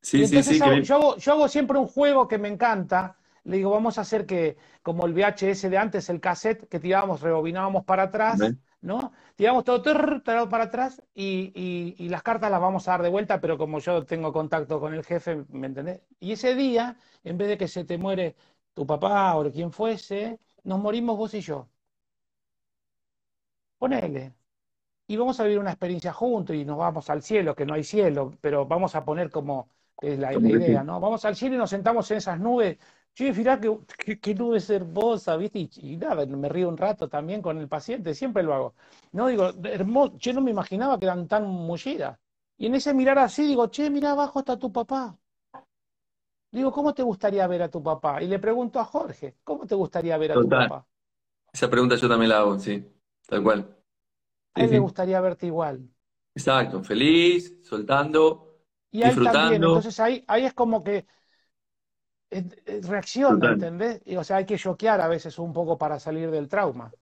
Sí, 0.02 0.28
sí, 0.28 0.44
sí, 0.44 0.60
que 0.60 0.70
hago- 0.70 0.76
me... 0.76 0.84
yo 0.84 0.96
hago, 0.96 1.18
yo 1.18 1.32
hago 1.34 1.48
siempre 1.48 1.78
un 1.80 1.88
juego 1.88 2.28
que 2.28 2.38
me 2.38 2.50
encanta. 2.50 3.18
Le 3.46 3.58
digo, 3.58 3.72
vamos 3.72 3.98
a 3.98 4.02
hacer 4.02 4.26
que, 4.26 4.58
como 4.82 5.06
el 5.06 5.14
VHS 5.14 5.70
de 5.70 5.78
antes, 5.78 6.10
el 6.10 6.20
cassette, 6.22 6.68
que 6.70 6.80
tirábamos, 6.80 7.22
rebobinábamos 7.22 7.84
para 7.86 8.04
atrás. 8.04 8.40
¿no? 8.82 9.14
Tiramos 9.38 9.64
todo 9.64 9.82
tirado 9.82 10.50
para 10.50 10.66
atrás 10.66 11.02
y, 11.16 11.54
y- 11.56 11.96
y 11.98 12.10
las 12.10 12.22
cartas 12.22 12.52
las 12.52 12.60
vamos 12.60 12.86
a 12.88 12.92
dar 12.92 13.02
de 13.02 13.08
vuelta, 13.10 13.40
pero 13.40 13.58
como 13.58 13.80
yo 13.80 14.06
tengo 14.06 14.34
contacto 14.34 14.80
con 14.82 14.94
el 14.94 15.06
jefe, 15.06 15.46
¿me 15.50 15.68
entendés? 15.68 16.02
Y 16.20 16.34
ese 16.34 16.54
día, 16.54 16.98
en 17.24 17.38
vez 17.38 17.48
de 17.48 17.58
que 17.58 17.70
se 17.70 17.86
te 17.86 17.98
muere 17.98 18.36
tu 18.74 18.86
papá 18.86 19.36
o 19.38 19.52
quien 19.52 19.72
fuese, 19.72 20.40
nos 20.64 20.80
morimos 20.80 21.18
vos 21.18 21.34
y 21.34 21.42
yo. 21.42 21.68
Ponele. 23.78 24.34
y 25.08 25.18
vamos 25.18 25.40
a 25.40 25.44
vivir 25.44 25.60
una 25.60 25.72
experiencia 25.72 26.14
juntos 26.14 26.56
y 26.56 26.66
nos 26.66 26.78
vamos 26.78 27.10
al 27.10 27.22
cielo, 27.24 27.56
que 27.56 27.66
no 27.66 27.74
hay 27.76 27.84
cielo, 27.84 28.34
pero 28.42 28.66
vamos 28.66 28.96
a 28.96 29.06
poner 29.06 29.30
como 29.32 29.70
es 30.02 30.20
la, 30.20 30.34
idea. 30.34 30.84
¿no? 30.84 31.00
Vamos 31.00 31.26
al 31.26 31.36
cielo 31.36 31.56
y 31.56 31.58
nos 31.60 31.70
sentamos 31.70 32.10
en 32.12 32.18
esas 32.18 32.40
nubes. 32.40 32.78
Che, 33.14 33.32
mirá 33.34 33.60
qué, 33.60 33.78
qué, 33.98 34.20
qué 34.20 34.36
nubes 34.36 34.70
hermosa, 34.70 35.38
¿viste? 35.38 35.60
Y, 35.60 35.70
y 35.94 35.98
nada, 35.98 36.26
me 36.26 36.50
río 36.50 36.70
un 36.70 36.78
rato 36.78 37.08
también 37.10 37.42
con 37.42 37.60
el 37.60 37.68
paciente, 37.68 38.14
siempre 38.16 38.44
lo 38.44 38.54
hago. 38.54 38.76
No, 39.12 39.28
digo, 39.28 39.52
hermoso, 39.64 40.18
yo 40.18 40.34
no 40.34 40.42
me 40.42 40.52
imaginaba 40.52 41.00
que 41.00 41.06
eran 41.06 41.28
tan 41.28 41.48
mullidas. 41.48 42.20
Y 42.58 42.68
en 42.68 42.76
ese 42.76 42.94
mirar 42.94 43.20
así, 43.20 43.46
digo, 43.46 43.68
che, 43.68 43.90
mira 43.90 44.12
abajo 44.12 44.40
está 44.40 44.58
tu 44.58 44.72
papá. 44.72 45.18
Digo, 46.54 46.72
¿cómo 46.72 46.94
te 46.94 47.04
gustaría 47.04 47.46
ver 47.48 47.62
a 47.64 47.70
tu 47.70 47.84
papá? 47.84 48.22
Y 48.24 48.28
le 48.28 48.40
pregunto 48.40 48.80
a 48.80 48.86
Jorge, 48.86 49.36
¿cómo 49.44 49.66
te 49.68 49.76
gustaría 49.76 50.18
ver 50.18 50.32
a 50.32 50.40
tu 50.40 50.50
papá? 50.50 50.88
Esa 51.54 51.70
pregunta 51.70 51.96
yo 51.96 52.10
también 52.10 52.30
la 52.30 52.40
hago, 52.40 52.60
sí. 52.60 52.86
Tal 53.28 53.42
cual. 53.44 53.76
A 54.56 54.64
Sí, 54.64 54.66
él 54.66 54.72
le 54.72 54.80
sí. 54.80 54.80
gustaría 54.80 55.22
verte 55.22 55.46
igual. 55.46 55.88
Exacto. 56.36 56.84
Feliz, 56.84 57.54
soltando, 57.64 58.60
Y 58.92 59.04
él 59.04 59.22
también. 59.22 59.64
disfrutando. 59.64 59.64
Entonces 59.64 60.00
ahí, 60.00 60.24
ahí 60.28 60.46
es 60.46 60.54
como 60.54 60.84
que 60.84 61.06
eh, 62.30 62.44
eh, 62.66 62.82
reacciona, 62.84 63.48
Total. 63.48 63.50
¿entendés? 63.50 64.02
Y, 64.06 64.16
o 64.18 64.24
sea, 64.24 64.38
hay 64.38 64.46
que 64.46 64.58
choquear 64.58 65.02
a 65.02 65.08
veces 65.08 65.38
un 65.40 65.54
poco 65.54 65.78
para 65.78 66.00
salir 66.00 66.32
del 66.32 66.48
trauma. 66.48 66.96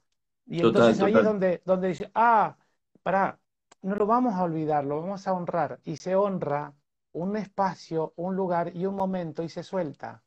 Y 0.47 0.61
Total, 0.61 0.95
entonces 1.01 1.01
ahí 1.01 1.17
es 1.17 1.23
donde, 1.23 1.61
donde 1.65 1.89
dice, 1.89 2.11
ah, 2.15 2.57
pará, 3.03 3.39
no 3.81 3.95
lo 3.95 4.05
vamos 4.07 4.33
a 4.35 4.43
olvidar, 4.43 4.85
lo 4.85 5.01
vamos 5.01 5.27
a 5.27 5.33
honrar. 5.33 5.79
Y 5.83 5.97
se 5.97 6.15
honra 6.15 6.73
un 7.13 7.37
espacio, 7.37 8.13
un 8.17 8.35
lugar 8.35 8.75
y 8.75 8.85
un 8.85 8.95
momento 8.95 9.43
y 9.43 9.49
se 9.49 9.63
suelta. 9.63 10.23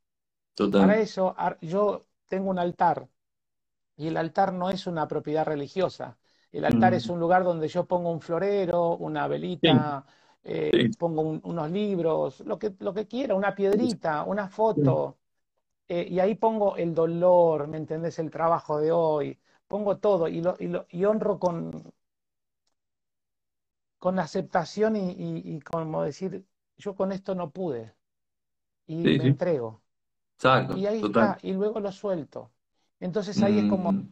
Para 0.75 0.99
eso 0.99 1.37
yo 1.63 2.07
tengo 2.29 2.51
un 2.51 2.59
altar 2.59 3.09
y 3.97 4.09
el 4.09 4.17
altar 4.17 4.53
no 4.53 4.71
es 4.71 4.87
una 4.87 5.07
propiedad 5.09 5.45
religiosa. 5.47 6.19
El 6.53 6.65
altar 6.65 6.95
es 6.95 7.09
Mm. 7.09 7.11
un 7.11 7.21
lugar 7.21 7.45
donde 7.45 7.69
yo 7.69 7.87
pongo 7.87 8.11
un 8.13 8.21
florero, 8.21 8.97
una 8.97 9.27
Sí, 9.63 9.69
velita, 9.69 10.05
eh, 10.45 10.73
sí. 10.73 10.97
pongo 10.99 11.23
un- 11.23 11.41
unos 11.45 11.71
libros, 11.71 12.41
lo 12.41 12.59
que, 12.59 12.75
lo 12.81 12.95
que 12.95 13.07
quiera, 13.09 13.35
una 13.35 13.55
piedrita, 13.55 14.23
una 14.25 14.49
foto, 14.49 15.19
eh, 15.89 16.07
y 16.11 16.21
ahí 16.21 16.35
pongo 16.37 16.77
el 16.77 16.95
dolor, 16.95 17.69
¿me 17.69 17.79
entendés? 17.79 18.19
El 18.21 18.31
trabajo 18.31 18.81
de 18.81 18.93
hoy, 18.93 19.41
pongo 19.69 19.99
todo 19.99 20.29
y, 20.29 20.41
lo, 20.43 20.57
y, 20.61 20.69
lo- 20.69 20.87
y 20.91 21.05
honro 21.07 21.39
con, 21.39 21.73
con 23.99 24.19
aceptación 24.21 24.97
y, 24.97 25.11
y, 25.13 25.43
y 25.57 25.61
como 25.61 26.03
decir, 26.03 26.45
yo 26.79 26.95
con 26.95 27.13
esto 27.13 27.35
no 27.35 27.51
pude 27.53 27.95
y 28.87 28.97
Sí, 29.05 29.13
me 29.13 29.25
sí. 29.25 29.29
entrego. 29.29 29.83
Exacto, 30.39 30.75
Y 30.75 30.87
ahí 30.87 31.01
total. 31.01 31.05
está, 31.05 31.39
y 31.43 31.53
luego 31.55 31.81
lo 31.81 31.93
suelto. 31.93 32.53
Entonces 33.01 33.43
ahí 33.43 33.59
es 33.59 33.67
como 33.67 33.93
Mm. 33.93 34.09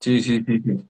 Sí, 0.00 0.20
sí, 0.22 0.44
sí, 0.46 0.60
sí. 0.62 0.88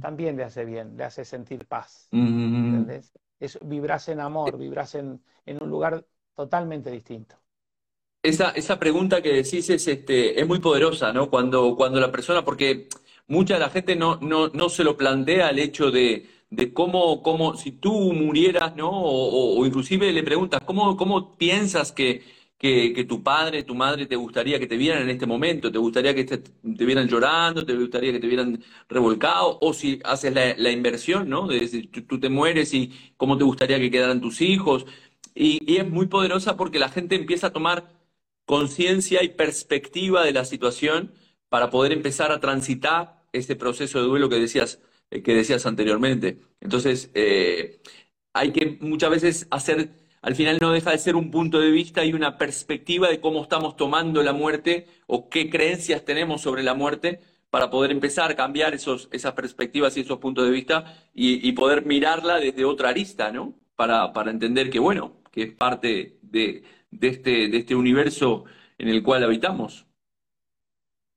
también 0.00 0.36
le 0.36 0.44
hace 0.44 0.64
bien, 0.64 0.96
le 0.96 1.04
hace 1.04 1.24
sentir 1.24 1.66
paz, 1.66 2.12
Mm. 2.12 2.84
¿entendés? 2.84 3.12
Es, 3.38 3.58
vibras 3.62 4.08
en 4.08 4.20
amor, 4.20 4.58
vibras 4.58 4.94
en, 4.94 5.22
en 5.46 5.62
un 5.62 5.70
lugar 5.70 6.06
totalmente 6.34 6.90
distinto. 6.90 7.36
Esa, 8.22 8.50
esa 8.50 8.78
pregunta 8.78 9.20
que 9.20 9.32
decís 9.32 9.68
es, 9.68 9.88
este, 9.88 10.40
es 10.40 10.46
muy 10.46 10.60
poderosa, 10.60 11.12
¿no? 11.12 11.28
Cuando, 11.28 11.74
cuando 11.74 11.98
la 11.98 12.12
persona, 12.12 12.44
porque 12.44 12.88
mucha 13.26 13.54
de 13.54 13.60
la 13.60 13.70
gente 13.70 13.96
no, 13.96 14.18
no, 14.20 14.48
no 14.48 14.68
se 14.68 14.84
lo 14.84 14.96
plantea 14.96 15.50
el 15.50 15.58
hecho 15.58 15.90
de, 15.90 16.26
de 16.52 16.72
cómo, 16.72 17.22
cómo, 17.22 17.56
si 17.56 17.72
tú 17.72 18.12
murieras, 18.12 18.76
¿no? 18.76 18.90
O, 18.92 19.64
inclusive 19.66 20.12
le 20.12 20.22
preguntas, 20.22 20.60
¿cómo, 20.64 20.96
cómo 20.96 21.36
piensas 21.36 21.92
que, 21.92 22.22
que, 22.58 23.04
tu 23.08 23.22
padre, 23.22 23.64
tu 23.64 23.74
madre 23.74 24.06
te 24.06 24.16
gustaría 24.16 24.58
que 24.58 24.66
te 24.66 24.76
vieran 24.76 25.02
en 25.02 25.10
este 25.10 25.26
momento? 25.26 25.72
¿Te 25.72 25.78
gustaría 25.78 26.14
que 26.14 26.24
te, 26.24 26.38
te 26.38 26.84
vieran 26.84 27.08
llorando? 27.08 27.64
¿Te 27.64 27.74
gustaría 27.74 28.12
que 28.12 28.20
te 28.20 28.26
vieran 28.26 28.62
revolcado? 28.88 29.58
O 29.62 29.72
si 29.72 29.98
haces 30.04 30.32
la, 30.34 30.70
inversión, 30.70 31.28
¿no? 31.28 31.48
De 31.48 31.66
si 31.66 31.84
tú, 31.88 32.02
tú 32.02 32.20
te 32.20 32.28
mueres 32.28 32.74
y 32.74 32.92
cómo 33.16 33.38
te 33.38 33.44
gustaría 33.44 33.80
que 33.80 33.90
quedaran 33.90 34.20
tus 34.20 34.40
hijos. 34.42 34.86
Y, 35.34 35.58
y 35.70 35.78
es 35.78 35.88
muy 35.88 36.06
poderosa 36.06 36.56
porque 36.56 36.78
la 36.78 36.88
gente 36.88 37.14
empieza 37.14 37.48
a 37.48 37.52
tomar 37.52 37.88
conciencia 38.46 39.22
y 39.22 39.30
perspectiva 39.30 40.24
de 40.24 40.32
la 40.32 40.44
situación 40.44 41.12
para 41.48 41.70
poder 41.70 41.92
empezar 41.92 42.32
a 42.32 42.40
transitar 42.40 43.22
ese 43.32 43.56
proceso 43.56 44.00
de 44.00 44.06
duelo 44.06 44.28
que 44.28 44.36
decías, 44.36 44.80
eh, 45.10 45.22
que 45.22 45.34
decías 45.34 45.66
anteriormente. 45.66 46.38
Entonces, 46.60 47.10
eh, 47.14 47.80
hay 48.32 48.52
que 48.52 48.78
muchas 48.80 49.10
veces 49.10 49.46
hacer, 49.50 49.90
al 50.22 50.34
final 50.34 50.58
no 50.60 50.72
deja 50.72 50.90
de 50.90 50.98
ser 50.98 51.16
un 51.16 51.30
punto 51.30 51.60
de 51.60 51.70
vista 51.70 52.04
y 52.04 52.12
una 52.14 52.38
perspectiva 52.38 53.08
de 53.08 53.20
cómo 53.20 53.42
estamos 53.42 53.76
tomando 53.76 54.22
la 54.22 54.32
muerte 54.32 54.86
o 55.06 55.28
qué 55.28 55.50
creencias 55.50 56.04
tenemos 56.04 56.42
sobre 56.42 56.62
la 56.62 56.74
muerte 56.74 57.20
para 57.50 57.70
poder 57.70 57.90
empezar 57.90 58.30
a 58.30 58.36
cambiar 58.36 58.74
esos, 58.74 59.08
esas 59.12 59.34
perspectivas 59.34 59.96
y 59.96 60.00
esos 60.00 60.18
puntos 60.18 60.44
de 60.46 60.50
vista 60.50 60.94
y, 61.14 61.46
y 61.46 61.52
poder 61.52 61.84
mirarla 61.84 62.38
desde 62.38 62.64
otra 62.64 62.90
arista, 62.90 63.30
¿no? 63.30 63.54
Para, 63.76 64.12
para 64.12 64.30
entender 64.30 64.70
que, 64.70 64.78
bueno, 64.78 65.21
que 65.32 65.42
es 65.44 65.54
parte 65.54 66.18
de, 66.22 66.62
de 66.90 67.08
este, 67.08 67.48
de 67.48 67.58
este 67.58 67.74
universo 67.74 68.44
en 68.78 68.88
el 68.88 69.02
cual 69.02 69.24
habitamos. 69.24 69.86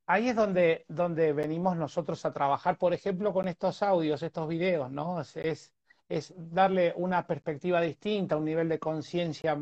ahí 0.07 0.29
es 0.29 0.35
donde, 0.35 0.85
donde 0.87 1.33
venimos 1.33 1.77
nosotros 1.77 2.25
a 2.25 2.33
trabajar, 2.33 2.77
por 2.77 2.93
ejemplo, 2.93 3.33
con 3.33 3.47
estos 3.47 3.83
audios, 3.83 4.23
estos 4.23 4.47
videos, 4.47 4.91
¿no? 4.91 5.21
Es, 5.21 5.73
es, 6.09 6.33
darle 6.37 6.93
una 6.97 7.25
perspectiva 7.27 7.81
distinta, 7.81 8.37
un 8.37 8.45
nivel 8.45 8.69
de 8.69 8.79
conciencia. 8.79 9.57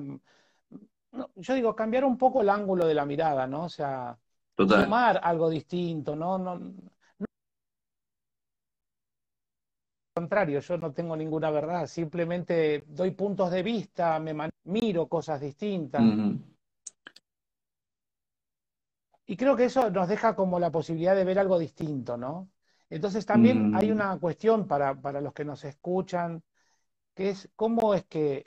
yo 1.36 1.54
digo, 1.54 1.76
cambiar 1.76 2.06
un 2.06 2.18
poco 2.18 2.42
el 2.42 2.50
ángulo 2.50 2.86
de 2.86 2.94
la 2.94 3.06
mirada, 3.06 3.48
¿no? 3.48 3.66
O 3.66 3.70
sea, 3.70 4.18
tomar 4.56 5.20
algo 5.24 5.50
distinto, 5.50 6.16
¿no? 6.16 6.38
no, 6.38 6.60
contrario, 10.14 10.60
yo 10.60 10.78
no 10.78 10.94
tengo 10.94 11.16
ninguna 11.16 11.50
verdad, 11.50 11.88
simplemente 11.88 12.84
doy 12.88 13.12
puntos 13.12 13.52
de 13.52 13.64
vista, 13.64 14.20
me 14.20 14.36
miro 14.66 15.08
cosas 15.08 15.42
distintas. 15.42 16.04
Y 19.26 19.36
creo 19.38 19.56
que 19.56 19.66
eso 19.66 19.90
nos 19.90 20.08
deja 20.08 20.36
como 20.36 20.60
la 20.60 20.72
posibilidad 20.72 21.16
de 21.16 21.24
ver 21.24 21.40
algo 21.40 21.58
distinto, 21.58 22.18
¿no? 22.18 22.50
Entonces 22.90 23.26
también 23.26 23.72
hay 23.74 23.90
una 23.90 24.20
cuestión 24.20 24.68
para, 24.68 24.94
para 25.02 25.20
los 25.22 25.34
que 25.34 25.46
nos 25.46 25.64
escuchan, 25.64 26.44
que 27.16 27.30
es 27.30 27.50
cómo 27.56 27.94
es 27.96 28.06
que 28.06 28.46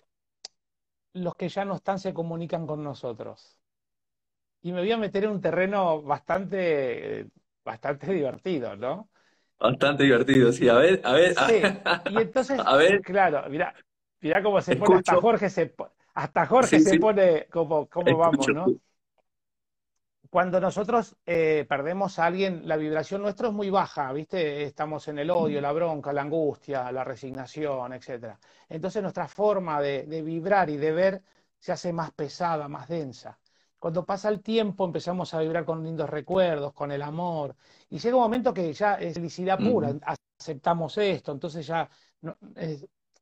los 1.14 1.35
que 1.35 1.48
ya 1.48 1.64
no 1.64 1.76
están 1.76 1.98
se 1.98 2.14
comunican 2.14 2.66
con 2.66 2.85
nosotros. 2.85 3.59
Y 4.62 4.72
me 4.72 4.81
voy 4.81 4.92
a 4.92 4.96
meter 4.98 5.24
en 5.24 5.31
un 5.31 5.40
terreno 5.40 6.02
bastante, 6.02 7.29
bastante 7.64 8.12
divertido, 8.12 8.76
¿no? 8.76 9.09
Bastante 9.59 10.05
divertido, 10.05 10.53
sí. 10.53 10.69
A 10.69 10.75
ver, 10.75 11.01
a 11.05 11.12
ver. 11.12 11.35
Sí. 11.35 11.62
Y 12.11 12.23
entonces, 12.23 12.61
a 12.64 12.77
ver. 12.77 13.01
claro, 13.01 13.49
mira, 13.49 13.75
mira 14.21 14.42
cómo 14.42 14.61
se 14.61 14.77
pone, 14.77 14.97
hasta 14.97 15.16
Jorge 15.16 15.51
se, 15.51 15.75
hasta 16.14 16.47
Jorge 16.47 16.81
se 16.81 16.99
pone 16.99 17.47
como, 17.47 17.87
cómo 17.88 18.16
vamos, 18.16 18.49
¿no? 18.49 18.66
Cuando 20.29 20.61
nosotros 20.61 21.16
eh, 21.25 21.64
perdemos 21.69 22.19
a 22.19 22.27
alguien, 22.27 22.66
la 22.69 22.77
vibración 22.77 23.23
nuestra 23.23 23.49
es 23.49 23.55
muy 23.55 23.71
baja, 23.71 24.12
¿viste? 24.12 24.64
Estamos 24.64 25.09
en 25.09 25.19
el 25.19 25.31
odio, 25.31 25.61
la 25.61 25.73
bronca, 25.73 26.12
la 26.12 26.23
angustia, 26.23 26.90
la 26.92 27.05
resignación, 27.05 27.92
etc. 27.92 28.37
Entonces 28.69 29.03
nuestra 29.03 29.29
forma 29.29 29.81
de 29.81 30.23
vibrar 30.23 30.69
y 30.69 30.77
de 30.77 30.92
ver 30.92 31.23
se 31.59 31.73
hace 31.73 31.92
más 31.92 32.11
pesada, 32.12 32.69
más 32.69 32.88
densa. 32.88 33.38
Cuando 33.87 34.05
pasa 34.05 34.31
el 34.31 34.42
tiempo 34.42 34.85
empezamos 34.85 35.33
a 35.33 35.38
vibrar 35.38 35.64
con 35.64 35.85
lindos 35.85 36.11
recuerdos, 36.11 36.72
con 36.72 36.90
el 36.90 37.01
amor, 37.03 37.55
y 37.88 38.01
llega 38.01 38.16
un 38.16 38.22
momento 38.22 38.53
que 38.53 38.72
ya 38.72 38.94
es 38.94 39.14
felicidad 39.14 39.61
pura, 39.61 39.94
aceptamos 40.37 40.99
esto, 40.99 41.31
entonces 41.31 41.64
ya 41.64 41.88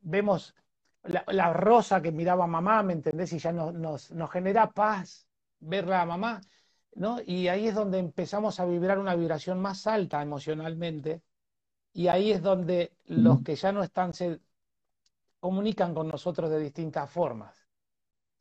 vemos 0.00 0.54
la, 1.02 1.52
rosa 1.52 2.00
que 2.00 2.10
miraba 2.12 2.46
mamá, 2.46 2.82
¿me 2.82 2.94
entendés? 2.94 3.34
Y 3.34 3.38
ya 3.40 3.52
nos, 3.52 4.10
genera 4.32 4.70
paz 4.70 5.28
verla 5.60 6.00
a 6.00 6.06
mamá, 6.06 6.40
¿no? 6.94 7.18
Y 7.26 7.48
ahí 7.48 7.68
es 7.68 7.74
donde 7.74 7.98
empezamos 7.98 8.58
a 8.58 8.64
vibrar 8.64 8.98
una 8.98 9.14
vibración 9.14 9.60
más 9.60 9.86
alta 9.86 10.22
emocionalmente, 10.22 11.20
y 11.92 12.08
ahí 12.08 12.32
es 12.32 12.40
donde 12.40 12.96
los 13.04 13.42
que 13.42 13.54
ya 13.54 13.70
no 13.70 13.82
están 13.82 14.14
se 14.14 14.40
comunican 15.40 15.92
con 15.92 16.08
nosotros 16.08 16.48
de 16.48 16.58
distintas 16.58 17.10
formas. 17.10 17.54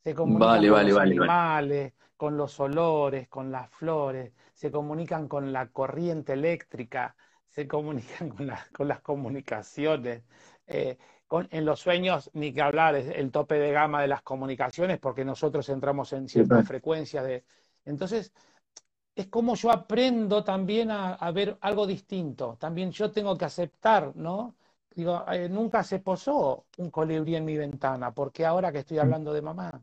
Se 0.02 0.14
comunican 0.14 0.70
con 0.70 0.88
los 0.88 0.98
animales, 0.98 1.92
con 2.16 2.36
los 2.36 2.58
olores, 2.60 3.28
con 3.28 3.50
las 3.50 3.70
flores, 3.70 4.32
se 4.54 4.70
comunican 4.70 5.28
con 5.28 5.52
la 5.52 5.68
corriente 5.68 6.34
eléctrica, 6.34 7.16
se 7.48 7.66
comunican 7.68 8.30
con, 8.72 8.88
las 8.88 9.00
comunicaciones. 9.00 10.22
Eh, 10.66 10.98
en 11.50 11.64
los 11.64 11.80
sueños, 11.80 12.30
ni 12.34 12.52
que 12.52 12.62
hablar, 12.62 12.94
es 12.94 13.08
el 13.08 13.30
tope 13.32 13.58
de 13.58 13.72
gama 13.72 14.02
de 14.02 14.08
las 14.08 14.22
comunicaciones, 14.22 14.98
porque 14.98 15.24
nosotros 15.24 15.68
entramos 15.68 16.12
en 16.12 16.28
ciertas 16.28 16.66
frecuencias 16.66 17.24
de. 17.24 17.44
Entonces, 17.84 18.32
es 19.14 19.26
como 19.28 19.54
yo 19.54 19.70
aprendo 19.70 20.44
también 20.44 20.90
a, 20.90 21.30
ver 21.32 21.56
algo 21.60 21.86
distinto. 21.86 22.56
También 22.58 22.90
yo 22.92 23.10
tengo 23.10 23.36
que 23.36 23.44
aceptar, 23.44 24.14
¿no? 24.16 24.56
Digo, 24.94 25.24
eh, 25.32 25.48
nunca 25.48 25.82
se 25.82 25.98
posó 26.00 26.66
un 26.78 26.90
colibrí 26.90 27.36
en 27.36 27.44
mi 27.44 27.56
ventana, 27.56 28.12
porque 28.12 28.44
ahora 28.46 28.72
que 28.72 28.78
estoy 28.78 28.98
hablando 28.98 29.32
de 29.32 29.42
mamá. 29.42 29.82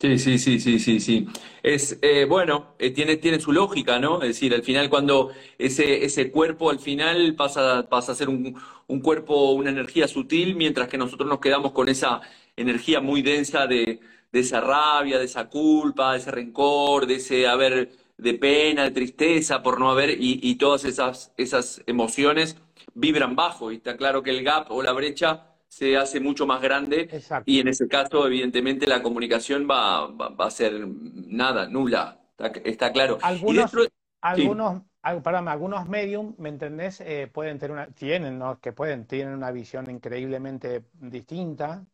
Sí, 0.00 0.16
sí, 0.20 0.38
sí, 0.38 0.60
sí, 0.60 0.78
sí, 0.78 1.00
sí. 1.00 1.26
Es, 1.60 1.98
eh, 2.02 2.24
bueno, 2.24 2.76
eh, 2.78 2.92
tiene, 2.92 3.16
tiene 3.16 3.40
su 3.40 3.50
lógica, 3.52 3.98
¿no? 3.98 4.22
Es 4.22 4.28
decir, 4.28 4.54
al 4.54 4.62
final 4.62 4.88
cuando 4.88 5.32
ese, 5.58 6.04
ese 6.04 6.30
cuerpo 6.30 6.70
al 6.70 6.78
final 6.78 7.34
pasa, 7.34 7.88
pasa 7.88 8.12
a 8.12 8.14
ser 8.14 8.28
un, 8.28 8.56
un 8.86 9.00
cuerpo, 9.00 9.50
una 9.52 9.70
energía 9.70 10.06
sutil, 10.06 10.54
mientras 10.54 10.86
que 10.86 10.98
nosotros 10.98 11.28
nos 11.28 11.40
quedamos 11.40 11.72
con 11.72 11.88
esa 11.88 12.20
energía 12.56 13.00
muy 13.00 13.22
densa 13.22 13.66
de, 13.66 13.98
de 14.30 14.38
esa 14.40 14.60
rabia, 14.60 15.18
de 15.18 15.24
esa 15.24 15.48
culpa, 15.48 16.12
de 16.12 16.18
ese 16.18 16.30
rencor, 16.30 17.06
de 17.06 17.16
ese 17.16 17.48
haber, 17.48 17.90
de 18.18 18.34
pena, 18.34 18.84
de 18.84 18.92
tristeza 18.92 19.64
por 19.64 19.80
no 19.80 19.90
haber, 19.90 20.10
y, 20.10 20.38
y 20.40 20.54
todas 20.56 20.84
esas, 20.84 21.32
esas 21.36 21.82
emociones 21.88 22.56
vibran 22.94 23.34
bajo. 23.34 23.72
Y 23.72 23.76
está 23.76 23.96
claro 23.96 24.22
que 24.22 24.30
el 24.30 24.44
gap 24.44 24.70
o 24.70 24.80
la 24.80 24.92
brecha 24.92 25.47
se 25.68 25.96
hace 25.96 26.18
mucho 26.18 26.46
más 26.46 26.60
grande 26.60 27.08
y 27.44 27.60
en 27.60 27.68
ese 27.68 27.86
caso, 27.86 28.26
evidentemente, 28.26 28.86
la 28.86 29.02
comunicación 29.02 29.68
va, 29.70 30.06
va, 30.06 30.46
a 30.46 30.50
ser 30.50 30.86
nada, 30.86 31.68
nula, 31.68 32.20
está, 32.64 32.92
claro. 32.92 33.18
Algunos, 33.22 33.72
algunos, 34.20 34.82
algunos 35.02 35.88
medium, 35.88 36.34
¿me 36.38 36.48
entendés? 36.48 37.00
Eh, 37.02 37.30
pueden 37.32 37.58
tener 37.58 37.72
una, 37.72 37.86
tienen, 37.88 38.38
¿no? 38.38 38.58
Que 38.60 38.72
pueden, 38.72 39.06
tienen 39.06 39.34
una 39.34 39.50
visión 39.50 39.90
increíblemente 39.90 40.84
distinta. 40.94 41.86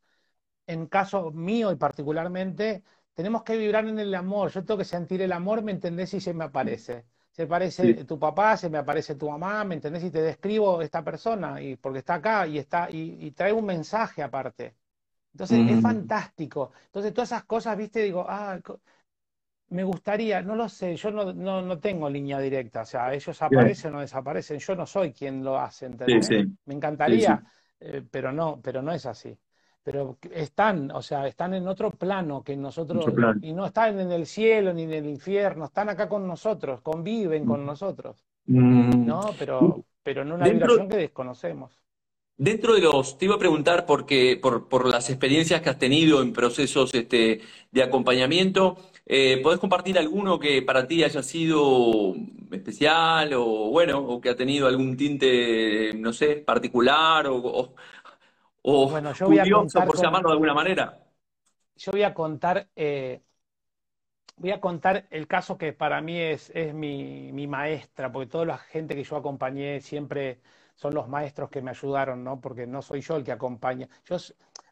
En 0.66 0.86
caso 0.86 1.30
mío 1.32 1.72
y 1.72 1.76
particularmente, 1.76 2.82
tenemos 3.14 3.42
que 3.42 3.56
vibrar 3.56 3.86
en 3.86 3.98
el 3.98 4.14
amor. 4.14 4.50
Yo 4.50 4.64
tengo 4.64 4.78
que 4.78 4.84
sentir 4.84 5.20
el 5.20 5.32
amor, 5.32 5.62
¿me 5.62 5.72
entendés? 5.72 6.14
Y 6.14 6.20
se 6.20 6.32
me 6.32 6.44
aparece 6.44 7.04
se 7.34 7.48
parece 7.48 8.04
tu 8.04 8.16
papá, 8.16 8.56
se 8.56 8.70
me 8.70 8.78
aparece 8.78 9.16
tu 9.16 9.28
mamá, 9.28 9.64
¿me 9.64 9.74
entendés? 9.74 10.04
Y 10.04 10.10
te 10.12 10.22
describo 10.22 10.80
esta 10.80 11.02
persona, 11.02 11.60
y 11.60 11.74
porque 11.74 11.98
está 11.98 12.14
acá 12.14 12.46
y 12.46 12.58
está, 12.58 12.88
y, 12.88 13.28
trae 13.32 13.52
un 13.52 13.66
mensaje 13.66 14.22
aparte. 14.22 14.76
Entonces 15.32 15.68
es 15.68 15.82
fantástico. 15.82 16.70
Entonces 16.86 17.12
todas 17.12 17.30
esas 17.30 17.44
cosas, 17.44 17.76
viste, 17.76 18.02
digo, 18.02 18.24
ah, 18.28 18.60
me 19.70 19.82
gustaría, 19.82 20.42
no 20.42 20.54
lo 20.54 20.68
sé, 20.68 20.94
yo 20.94 21.10
no, 21.10 21.32
no, 21.32 21.80
tengo 21.80 22.08
línea 22.08 22.38
directa, 22.38 22.82
o 22.82 22.86
sea, 22.86 23.12
ellos 23.12 23.42
aparecen 23.42 23.96
o 23.96 24.00
desaparecen, 24.00 24.60
yo 24.60 24.76
no 24.76 24.86
soy 24.86 25.12
quien 25.12 25.42
lo 25.42 25.58
hace, 25.58 25.86
¿entendés? 25.86 26.30
Me 26.66 26.74
encantaría, 26.74 27.42
eh, 27.80 28.04
pero 28.08 28.30
no, 28.30 28.60
pero 28.62 28.80
no 28.80 28.92
es 28.92 29.06
así 29.06 29.36
pero 29.84 30.16
están, 30.32 30.90
o 30.92 31.02
sea, 31.02 31.28
están 31.28 31.52
en 31.52 31.68
otro 31.68 31.90
plano 31.90 32.42
que 32.42 32.56
nosotros, 32.56 33.04
y 33.42 33.52
no 33.52 33.66
están 33.66 34.00
en 34.00 34.10
el 34.10 34.24
cielo 34.24 34.72
ni 34.72 34.84
en 34.84 34.94
el 34.94 35.06
infierno, 35.06 35.66
están 35.66 35.90
acá 35.90 36.08
con 36.08 36.26
nosotros, 36.26 36.80
conviven 36.80 37.44
con 37.44 37.66
nosotros, 37.66 38.24
mm. 38.46 39.04
¿no? 39.04 39.30
Pero, 39.38 39.84
pero 40.02 40.22
en 40.22 40.32
una 40.32 40.48
vibración 40.48 40.88
que 40.88 40.96
desconocemos. 40.96 41.78
Dentro 42.36 42.74
de 42.74 42.80
los, 42.80 43.16
te 43.16 43.26
iba 43.26 43.36
a 43.36 43.38
preguntar 43.38 43.84
porque, 43.86 44.38
por, 44.40 44.68
por 44.68 44.88
las 44.88 45.08
experiencias 45.10 45.60
que 45.60 45.70
has 45.70 45.78
tenido 45.78 46.20
en 46.22 46.32
procesos 46.32 46.92
este, 46.94 47.42
de 47.70 47.82
acompañamiento, 47.82 48.76
eh, 49.06 49.38
¿podés 49.42 49.60
compartir 49.60 49.98
alguno 49.98 50.40
que 50.40 50.62
para 50.62 50.88
ti 50.88 51.04
haya 51.04 51.22
sido 51.22 52.14
especial 52.50 53.34
o 53.34 53.70
bueno, 53.70 53.98
o 53.98 54.20
que 54.20 54.30
ha 54.30 54.36
tenido 54.36 54.66
algún 54.66 54.96
tinte, 54.96 55.92
no 55.94 56.12
sé, 56.12 56.36
particular 56.36 57.26
o, 57.26 57.36
o 57.36 57.74
bueno, 58.64 59.12
yo 59.12 59.26
voy 59.26 59.38
a 59.38 59.50
contar 59.50 59.86
por 59.86 60.00
llamarlo 60.00 60.28
de 60.28 60.32
alguna 60.32 60.54
manera. 60.54 60.98
Yo 61.76 61.92
voy 61.92 62.02
a 62.02 62.14
contar, 62.14 62.68
eh, 62.76 63.22
voy 64.36 64.52
a 64.52 64.60
contar 64.60 65.06
el 65.10 65.26
caso 65.26 65.58
que 65.58 65.72
para 65.72 66.00
mí 66.00 66.18
es, 66.18 66.50
es 66.54 66.72
mi, 66.72 67.32
mi, 67.32 67.46
maestra, 67.46 68.10
porque 68.10 68.30
toda 68.30 68.46
la 68.46 68.58
gente 68.58 68.94
que 68.94 69.04
yo 69.04 69.16
acompañé 69.16 69.80
siempre 69.80 70.40
son 70.74 70.94
los 70.94 71.08
maestros 71.08 71.50
que 71.50 71.62
me 71.62 71.70
ayudaron, 71.70 72.24
¿no? 72.24 72.40
Porque 72.40 72.66
no 72.66 72.80
soy 72.80 73.00
yo 73.00 73.16
el 73.16 73.24
que 73.24 73.32
acompaña. 73.32 73.88
Yo, 74.04 74.16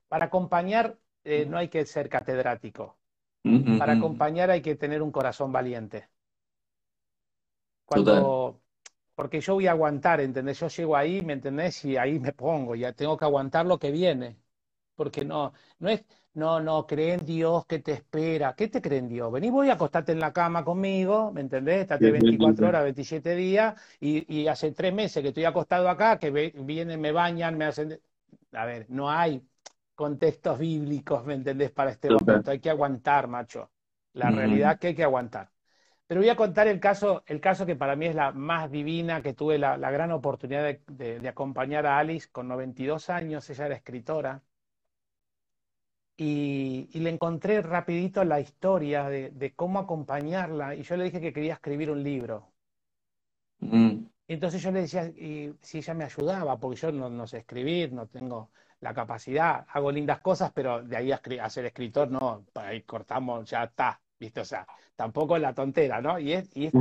para 0.08 0.26
acompañar 0.26 0.98
eh, 1.24 1.46
no 1.46 1.58
hay 1.58 1.68
que 1.68 1.84
ser 1.86 2.08
catedrático. 2.08 2.98
Mm, 3.44 3.74
mm, 3.74 3.78
para 3.78 3.94
mm. 3.94 3.98
acompañar 3.98 4.50
hay 4.50 4.62
que 4.62 4.74
tener 4.76 5.02
un 5.02 5.12
corazón 5.12 5.52
valiente. 5.52 6.08
Cuando, 7.84 8.61
porque 9.14 9.40
yo 9.40 9.54
voy 9.54 9.66
a 9.66 9.72
aguantar, 9.72 10.20
¿entendés? 10.20 10.60
Yo 10.60 10.68
llego 10.68 10.96
ahí, 10.96 11.22
¿me 11.22 11.34
entendés? 11.34 11.84
Y 11.84 11.96
ahí 11.96 12.18
me 12.18 12.32
pongo, 12.32 12.74
ya 12.74 12.92
tengo 12.92 13.16
que 13.16 13.24
aguantar 13.24 13.66
lo 13.66 13.78
que 13.78 13.90
viene. 13.90 14.38
Porque 14.94 15.24
no, 15.24 15.52
no 15.78 15.88
es, 15.88 16.04
no, 16.34 16.60
no, 16.60 16.86
cree 16.86 17.14
en 17.14 17.26
Dios 17.26 17.66
que 17.66 17.78
te 17.80 17.92
espera. 17.92 18.54
¿Qué 18.54 18.68
te 18.68 18.80
cree 18.80 18.98
en 18.98 19.08
Dios? 19.08 19.30
Vení, 19.32 19.50
voy 19.50 19.70
a 19.70 19.74
acostarte 19.74 20.12
en 20.12 20.20
la 20.20 20.32
cama 20.32 20.64
conmigo, 20.64 21.32
¿me 21.32 21.40
entendés? 21.42 21.82
Estate 21.82 22.10
24 22.10 22.68
horas, 22.68 22.82
27 22.84 23.34
días, 23.36 23.80
y, 24.00 24.32
y, 24.34 24.48
hace 24.48 24.72
tres 24.72 24.92
meses 24.94 25.22
que 25.22 25.28
estoy 25.28 25.44
acostado 25.44 25.88
acá, 25.88 26.18
que 26.18 26.30
vienen, 26.30 27.00
me 27.00 27.12
bañan, 27.12 27.56
me 27.58 27.66
hacen... 27.66 28.00
A 28.52 28.64
ver, 28.66 28.86
no 28.90 29.10
hay 29.10 29.42
contextos 29.94 30.58
bíblicos, 30.58 31.24
¿me 31.24 31.34
entendés? 31.34 31.70
Para 31.70 31.90
este 31.92 32.10
momento. 32.10 32.50
Hay 32.50 32.60
que 32.60 32.70
aguantar, 32.70 33.28
macho. 33.28 33.70
La 34.14 34.30
realidad 34.30 34.78
que 34.78 34.88
hay 34.88 34.94
que 34.94 35.04
aguantar. 35.04 35.51
Pero 36.06 36.20
voy 36.20 36.28
a 36.28 36.36
contar 36.36 36.68
el 36.68 36.80
caso, 36.80 37.22
el 37.26 37.40
caso 37.40 37.64
que 37.64 37.76
para 37.76 37.96
mí 37.96 38.06
es 38.06 38.14
la 38.14 38.32
más 38.32 38.70
divina, 38.70 39.22
que 39.22 39.32
tuve 39.34 39.58
la, 39.58 39.76
gran 39.90 40.12
oportunidad 40.12 40.76
de, 40.86 41.28
acompañar 41.28 41.86
a 41.86 41.98
Alice 41.98 42.28
con 42.30 42.48
92 42.48 43.08
años, 43.10 43.48
ella 43.48 43.66
era 43.66 43.76
escritora, 43.76 44.42
y, 46.16 46.88
le 46.92 47.10
encontré 47.10 47.62
rapidito 47.62 48.24
la 48.24 48.40
historia 48.40 49.08
de, 49.08 49.52
cómo 49.56 49.78
acompañarla, 49.78 50.74
y 50.74 50.82
yo 50.82 50.96
le 50.96 51.04
dije 51.04 51.20
que 51.20 51.32
quería 51.32 51.54
escribir 51.54 51.90
un 51.90 52.02
libro. 52.02 52.52
Mm. 53.60 54.04
Entonces 54.28 54.62
yo 54.62 54.70
le 54.70 54.82
decía 54.82 55.06
y 55.06 55.54
si 55.60 55.78
ella 55.78 55.94
me 55.94 56.04
ayudaba, 56.04 56.58
porque 56.58 56.80
yo 56.80 56.92
no, 56.92 57.08
no 57.10 57.26
sé 57.26 57.38
escribir, 57.38 57.92
no 57.92 58.06
tengo 58.06 58.50
la 58.80 58.92
capacidad, 58.94 59.66
hago 59.68 59.92
lindas 59.92 60.20
cosas, 60.20 60.52
pero 60.52 60.82
de 60.82 60.96
ahí 60.96 61.12
a, 61.12 61.20
a 61.42 61.50
ser 61.50 61.66
escritor, 61.66 62.10
no, 62.10 62.46
ahí 62.54 62.82
cortamos, 62.82 63.48
ya 63.48 63.64
está, 63.64 64.01
¿viste? 64.22 64.40
O 64.40 64.44
sea, 64.44 64.66
tampoco 64.96 65.36
es 65.36 65.42
la 65.42 65.54
tontera, 65.54 66.00
¿no? 66.00 66.18
Y, 66.18 66.32
es, 66.34 66.48
y, 66.54 66.66
es- 66.66 66.74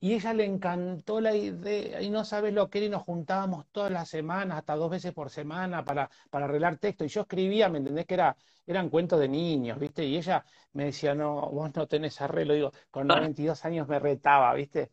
y 0.00 0.14
ella 0.14 0.32
le 0.34 0.44
encantó 0.46 1.20
la 1.20 1.34
idea, 1.36 2.00
y 2.02 2.08
no 2.10 2.24
sabes 2.24 2.54
lo 2.54 2.70
que 2.70 2.78
era, 2.78 2.86
y 2.86 2.90
nos 2.90 3.02
juntábamos 3.02 3.66
todas 3.70 3.90
las 3.92 4.08
semanas, 4.08 4.58
hasta 4.58 4.74
dos 4.76 4.90
veces 4.90 5.12
por 5.12 5.30
semana, 5.30 5.84
para, 5.84 6.10
para 6.30 6.46
arreglar 6.46 6.78
texto, 6.78 7.04
y 7.04 7.08
yo 7.08 7.22
escribía, 7.22 7.68
¿me 7.68 7.78
entendés? 7.78 8.06
Que 8.06 8.14
era, 8.14 8.36
eran 8.66 8.88
cuentos 8.88 9.20
de 9.20 9.28
niños, 9.28 9.78
¿viste? 9.78 10.04
Y 10.04 10.16
ella 10.16 10.44
me 10.72 10.86
decía, 10.86 11.14
no, 11.14 11.50
vos 11.50 11.70
no 11.74 11.86
tenés 11.86 12.20
arreglo, 12.20 12.54
digo, 12.54 12.72
con 12.90 13.10
Ah, 13.10 13.20
92 13.20 13.64
años 13.64 13.88
me 13.88 13.98
retaba, 13.98 14.54
¿viste? 14.54 14.90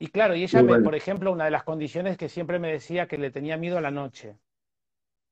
Y 0.00 0.08
claro, 0.08 0.34
y 0.36 0.42
ella 0.44 0.62
me, 0.62 0.78
por 0.80 0.94
ejemplo, 0.96 1.32
una 1.32 1.44
de 1.46 1.50
las 1.52 1.64
condiciones 1.64 2.16
que 2.16 2.28
siempre 2.28 2.58
me 2.58 2.72
decía 2.72 3.06
que 3.08 3.18
le 3.18 3.30
tenía 3.30 3.56
miedo 3.56 3.78
a 3.78 3.80
la 3.80 3.90
noche. 3.92 4.38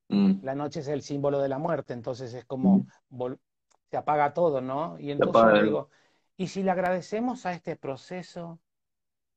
Mm. 0.09 0.39
La 0.41 0.55
noche 0.55 0.79
es 0.79 0.87
el 0.87 1.01
símbolo 1.03 1.39
de 1.39 1.49
la 1.49 1.59
muerte, 1.59 1.93
entonces 1.93 2.33
es 2.33 2.45
como 2.45 2.85
se 3.89 3.97
apaga 3.97 4.33
todo, 4.33 4.61
¿no? 4.61 4.99
Y 4.99 5.11
entonces 5.11 5.41
yo 5.41 5.63
digo, 5.63 5.89
¿y 6.35 6.47
si 6.47 6.63
le 6.63 6.71
agradecemos 6.71 7.45
a 7.45 7.53
este 7.53 7.75
proceso? 7.75 8.59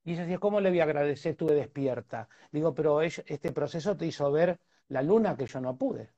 Y 0.04 0.12
ella 0.12 0.22
decía, 0.22 0.38
¿cómo 0.38 0.60
le 0.60 0.70
voy 0.70 0.80
a 0.80 0.84
agradecer? 0.84 1.32
Estuve 1.32 1.54
despierta. 1.54 2.28
Digo, 2.50 2.74
pero 2.74 3.02
este 3.02 3.52
proceso 3.52 3.96
te 3.96 4.06
hizo 4.06 4.30
ver 4.32 4.58
la 4.88 5.02
luna 5.02 5.36
que 5.36 5.46
yo 5.46 5.60
no 5.60 5.76
pude. 5.76 6.10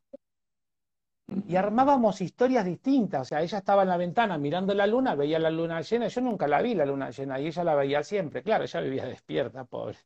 Y 1.49 1.57
armábamos 1.57 2.21
historias 2.21 2.65
distintas. 2.65 3.23
O 3.23 3.25
sea, 3.25 3.43
ella 3.43 3.59
estaba 3.59 3.83
en 3.83 3.89
la 3.89 3.97
ventana 3.97 4.39
mirando 4.39 4.75
la 4.75 4.87
luna, 4.87 5.15
veía 5.15 5.39
la 5.39 5.51
luna 5.51 5.81
llena. 5.81 6.09
Yo 6.09 6.21
nunca 6.21 6.47
la 6.47 6.63
vi 6.63 6.75
la 6.75 6.87
luna 6.87 7.11
llena 7.11 7.41
y 7.41 7.47
ella 7.47 7.65
la 7.65 7.75
veía 7.75 8.03
siempre. 8.03 8.43
Claro, 8.43 8.65
ella 8.65 8.81
vivía 8.81 9.07
despierta, 9.07 9.65
pobre. 9.65 9.99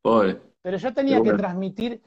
Pobre. 0.00 0.40
Pero 0.60 0.76
yo 0.76 0.92
tenía 0.92 1.22
que 1.22 1.32
transmitir 1.32 2.02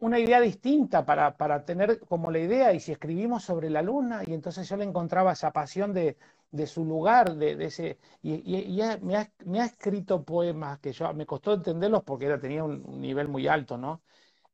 una 0.00 0.18
idea 0.18 0.40
distinta 0.40 1.04
para, 1.04 1.36
para 1.36 1.64
tener 1.64 2.00
como 2.00 2.30
la 2.30 2.38
idea, 2.38 2.72
y 2.72 2.80
si 2.80 2.92
escribimos 2.92 3.44
sobre 3.44 3.70
la 3.70 3.82
luna, 3.82 4.22
y 4.26 4.32
entonces 4.34 4.68
yo 4.68 4.76
le 4.76 4.84
encontraba 4.84 5.32
esa 5.32 5.52
pasión 5.52 5.92
de, 5.92 6.16
de 6.50 6.66
su 6.66 6.84
lugar, 6.84 7.34
de, 7.36 7.56
de 7.56 7.64
ese, 7.66 7.98
y, 8.22 8.34
y- 8.56 8.80
me, 9.02 9.16
ha, 9.60 9.64
escrito 9.64 10.24
poemas 10.24 10.78
que 10.80 10.92
yo 10.92 11.12
me 11.14 11.26
costó 11.26 11.54
entenderlos 11.54 12.02
porque 12.04 12.26
era, 12.26 12.38
tenía 12.40 12.64
un, 12.64 13.00
nivel 13.00 13.28
muy 13.28 13.46
alto, 13.48 13.76
¿no? 13.76 14.02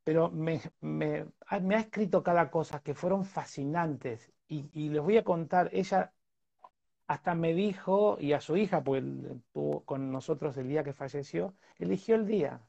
Pero 0.04 0.30
me, 0.30 0.60
me, 0.80 1.26
ha- 1.48 1.58
escrito 1.80 2.22
cada 2.22 2.50
cosa 2.50 2.80
que 2.82 2.94
fueron 2.94 3.24
fascinantes, 3.24 4.32
y, 4.48 4.68
y 4.72 4.90
les 4.90 5.02
voy 5.02 5.18
a 5.18 5.24
contar, 5.24 5.70
ella 5.72 6.12
hasta 7.06 7.34
me 7.34 7.54
dijo, 7.54 8.18
y 8.20 8.32
a 8.32 8.40
su 8.40 8.56
hija, 8.56 8.82
pues 8.84 9.04
estuvo 9.04 9.84
con 9.84 10.10
nosotros 10.12 10.56
el 10.58 10.68
día 10.68 10.84
que 10.84 10.92
falleció, 10.92 11.54
eligió 11.78 12.14
el 12.16 12.26
día. 12.26 12.60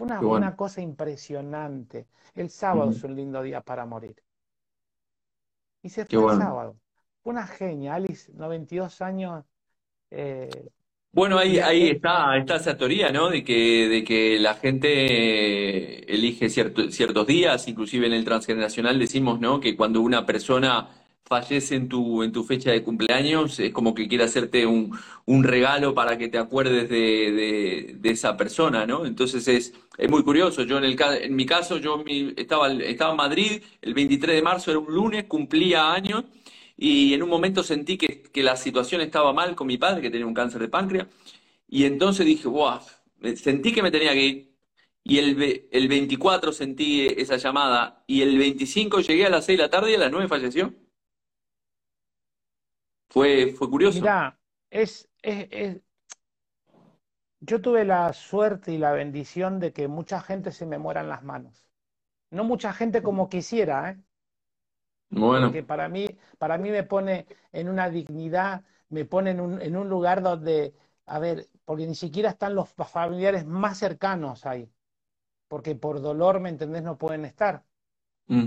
Fue 0.00 0.06
una, 0.06 0.18
Qué 0.18 0.24
bueno. 0.24 0.46
una 0.46 0.56
cosa 0.56 0.80
impresionante. 0.80 2.06
El 2.34 2.48
sábado 2.48 2.90
es 2.90 3.04
un 3.04 3.14
lindo 3.14 3.42
día 3.42 3.60
para 3.60 3.84
morir. 3.84 4.16
Y 5.82 5.90
se 5.90 6.06
Qué 6.06 6.16
fue 6.16 6.20
el 6.20 6.24
bueno. 6.24 6.40
sábado. 6.40 6.76
Fue 7.22 7.32
una 7.34 7.46
genia, 7.46 7.96
Alice, 7.96 8.32
92 8.32 9.02
años. 9.02 9.44
eh, 10.10 10.48
Bueno, 11.12 11.38
ahí, 11.38 11.58
ahí 11.58 11.90
está, 11.90 12.36
está 12.38 12.56
esa 12.56 12.76
teoría, 12.78 13.10
¿no? 13.12 13.28
De 13.28 13.44
que, 13.44 13.88
de 13.88 14.02
que 14.02 14.38
la 14.38 14.54
gente 14.54 14.88
eh, 15.98 16.04
elige 16.08 16.48
cierto- 16.48 16.90
ciertos 16.90 17.26
días, 17.26 17.68
inclusive 17.68 18.06
en 18.06 18.14
el 18.14 18.24
transgeneracional 18.24 18.98
decimos, 18.98 19.38
¿no? 19.38 19.60
Que 19.60 19.76
cuando 19.76 20.00
una 20.00 20.24
persona 20.24 20.88
fallece 21.30 21.76
en 21.76 21.88
tu, 21.88 22.22
en 22.24 22.32
tu 22.32 22.44
fecha 22.44 22.72
de 22.72 22.82
cumpleaños, 22.82 23.60
es 23.60 23.72
como 23.72 23.94
que 23.94 24.08
quiere 24.08 24.24
hacerte 24.24 24.66
un, 24.66 24.98
un 25.26 25.44
regalo 25.44 25.94
para 25.94 26.18
que 26.18 26.28
te 26.28 26.38
acuerdes 26.38 26.88
de, 26.90 27.96
de- 28.00 28.10
esa 28.10 28.36
persona, 28.36 28.84
¿no? 28.86 29.06
Entonces 29.06 29.46
es, 29.48 29.72
es 29.96 30.10
muy 30.10 30.24
curioso. 30.24 30.64
Yo 30.64 30.78
en 30.78 30.84
el, 30.84 30.96
en 31.22 31.36
mi 31.36 31.46
caso, 31.46 31.78
yo 31.78 31.98
mi- 31.98 32.34
estaba, 32.36 32.72
estaba 32.72 33.12
en 33.12 33.16
Madrid, 33.16 33.62
el 33.82 33.94
23 33.94 34.36
de 34.36 34.42
marzo 34.42 34.70
era 34.72 34.80
un 34.80 34.92
lunes, 34.92 35.24
cumplía 35.26 35.92
años. 35.92 36.24
Y 36.76 37.14
en 37.14 37.22
un 37.22 37.28
momento 37.28 37.62
sentí 37.62 37.96
que, 37.98 38.22
que 38.22 38.42
la 38.42 38.56
situación 38.56 39.00
estaba 39.00 39.32
mal 39.32 39.54
con 39.54 39.66
mi 39.68 39.78
padre, 39.78 40.00
que 40.02 40.10
tenía 40.10 40.26
un 40.26 40.34
cáncer 40.34 40.60
de 40.62 40.68
páncreas, 40.68 41.06
y 41.68 41.84
entonces 41.84 42.26
dije, 42.26 42.48
wow, 42.48 42.80
sentí 43.36 43.72
que 43.72 43.82
me 43.82 43.90
tenía 43.90 44.12
que 44.14 44.24
ir. 44.26 44.50
Y 45.04 45.18
el, 45.18 45.68
el 45.72 45.88
24 45.88 46.52
sentí 46.52 47.06
esa 47.06 47.36
llamada, 47.38 48.04
y 48.06 48.22
el 48.22 48.38
25 48.38 49.00
llegué 49.00 49.26
a 49.26 49.30
las 49.30 49.46
6 49.46 49.58
de 49.58 49.64
la 49.64 49.70
tarde 49.70 49.92
y 49.92 49.94
a 49.94 49.98
las 49.98 50.10
9 50.12 50.28
falleció. 50.28 50.74
Fue, 53.10 53.52
fue 53.56 53.68
curioso. 53.70 54.00
mirá, 54.00 54.38
es, 54.70 55.08
es, 55.22 55.48
es- 55.50 55.82
yo 57.40 57.60
tuve 57.60 57.84
la 57.84 58.12
suerte 58.14 58.72
y 58.72 58.78
la 58.78 58.92
bendición 58.92 59.60
de 59.60 59.72
que 59.74 59.88
mucha 59.88 60.20
gente 60.22 60.52
se 60.52 60.64
me 60.66 60.78
muera 60.78 61.00
en 61.02 61.08
las 61.10 61.22
manos. 61.22 61.68
No 62.30 62.44
mucha 62.44 62.72
gente 62.74 63.02
como 63.02 63.28
quisiera, 63.30 63.90
¿eh? 63.92 64.00
Bueno, 65.10 65.46
porque 65.46 65.62
para 65.62 65.88
mí, 65.88 66.06
para 66.38 66.58
mí 66.58 66.70
me 66.70 66.82
pone 66.84 67.26
en 67.52 67.68
una 67.68 67.88
dignidad, 67.90 68.64
me 68.88 69.04
pone 69.04 69.30
en 69.32 69.40
un, 69.40 69.60
en 69.62 69.76
un 69.76 69.88
lugar 69.88 70.22
donde, 70.22 70.74
a 71.06 71.18
ver, 71.18 71.48
porque 71.64 71.86
ni 71.86 71.94
siquiera 71.94 72.30
están 72.30 72.54
los 72.54 72.68
familiares 72.70 73.46
más 73.46 73.78
cercanos 73.78 74.46
ahí, 74.46 74.70
porque 75.48 75.74
por 75.76 76.00
dolor, 76.02 76.40
¿me 76.40 76.50
entendés?, 76.50 76.82
no 76.84 76.98
pueden 76.98 77.24
estar. 77.26 77.64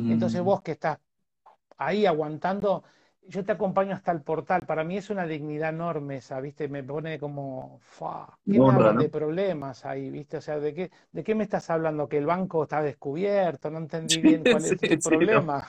Entonces 0.08 0.41
vos 0.43 0.62
que 0.63 0.73
estás 0.73 0.99
ahí 1.78 2.06
aguantando, 2.06 2.84
yo 3.27 3.43
te 3.45 3.51
acompaño 3.53 3.95
hasta 3.95 4.12
el 4.12 4.21
portal, 4.23 4.62
para 4.65 4.83
mí 4.83 4.97
es 4.97 5.09
una 5.09 5.25
dignidad 5.27 5.69
enorme 5.69 6.17
esa, 6.17 6.39
¿viste? 6.41 6.67
Me 6.67 6.83
pone 6.83 7.19
como, 7.19 7.79
¡fua! 7.81 8.39
¿Qué 8.49 8.62
me 8.62 8.71
Honra, 8.71 8.73
hablan 8.73 8.97
¿no? 8.97 9.03
de 9.03 9.09
problemas 9.09 9.86
ahí, 9.86 10.09
¿viste? 10.09 10.38
O 10.38 10.41
sea, 10.41 10.59
¿de 10.59 10.73
qué, 10.73 10.91
de 11.12 11.23
qué 11.23 11.33
me 11.36 11.43
estás 11.43 11.69
hablando? 11.69 12.07
¿Que 12.09 12.17
el 12.19 12.25
banco 12.25 12.63
está 12.63 12.81
descubierto? 12.83 13.69
No 13.71 13.79
entendí 13.79 14.21
bien 14.21 14.45
cuál 14.45 14.65
Sí, 14.69 14.75
es 14.75 14.83
tu 14.83 15.01
sí, 15.01 15.17
no. 15.29 15.47
problema. 15.47 15.67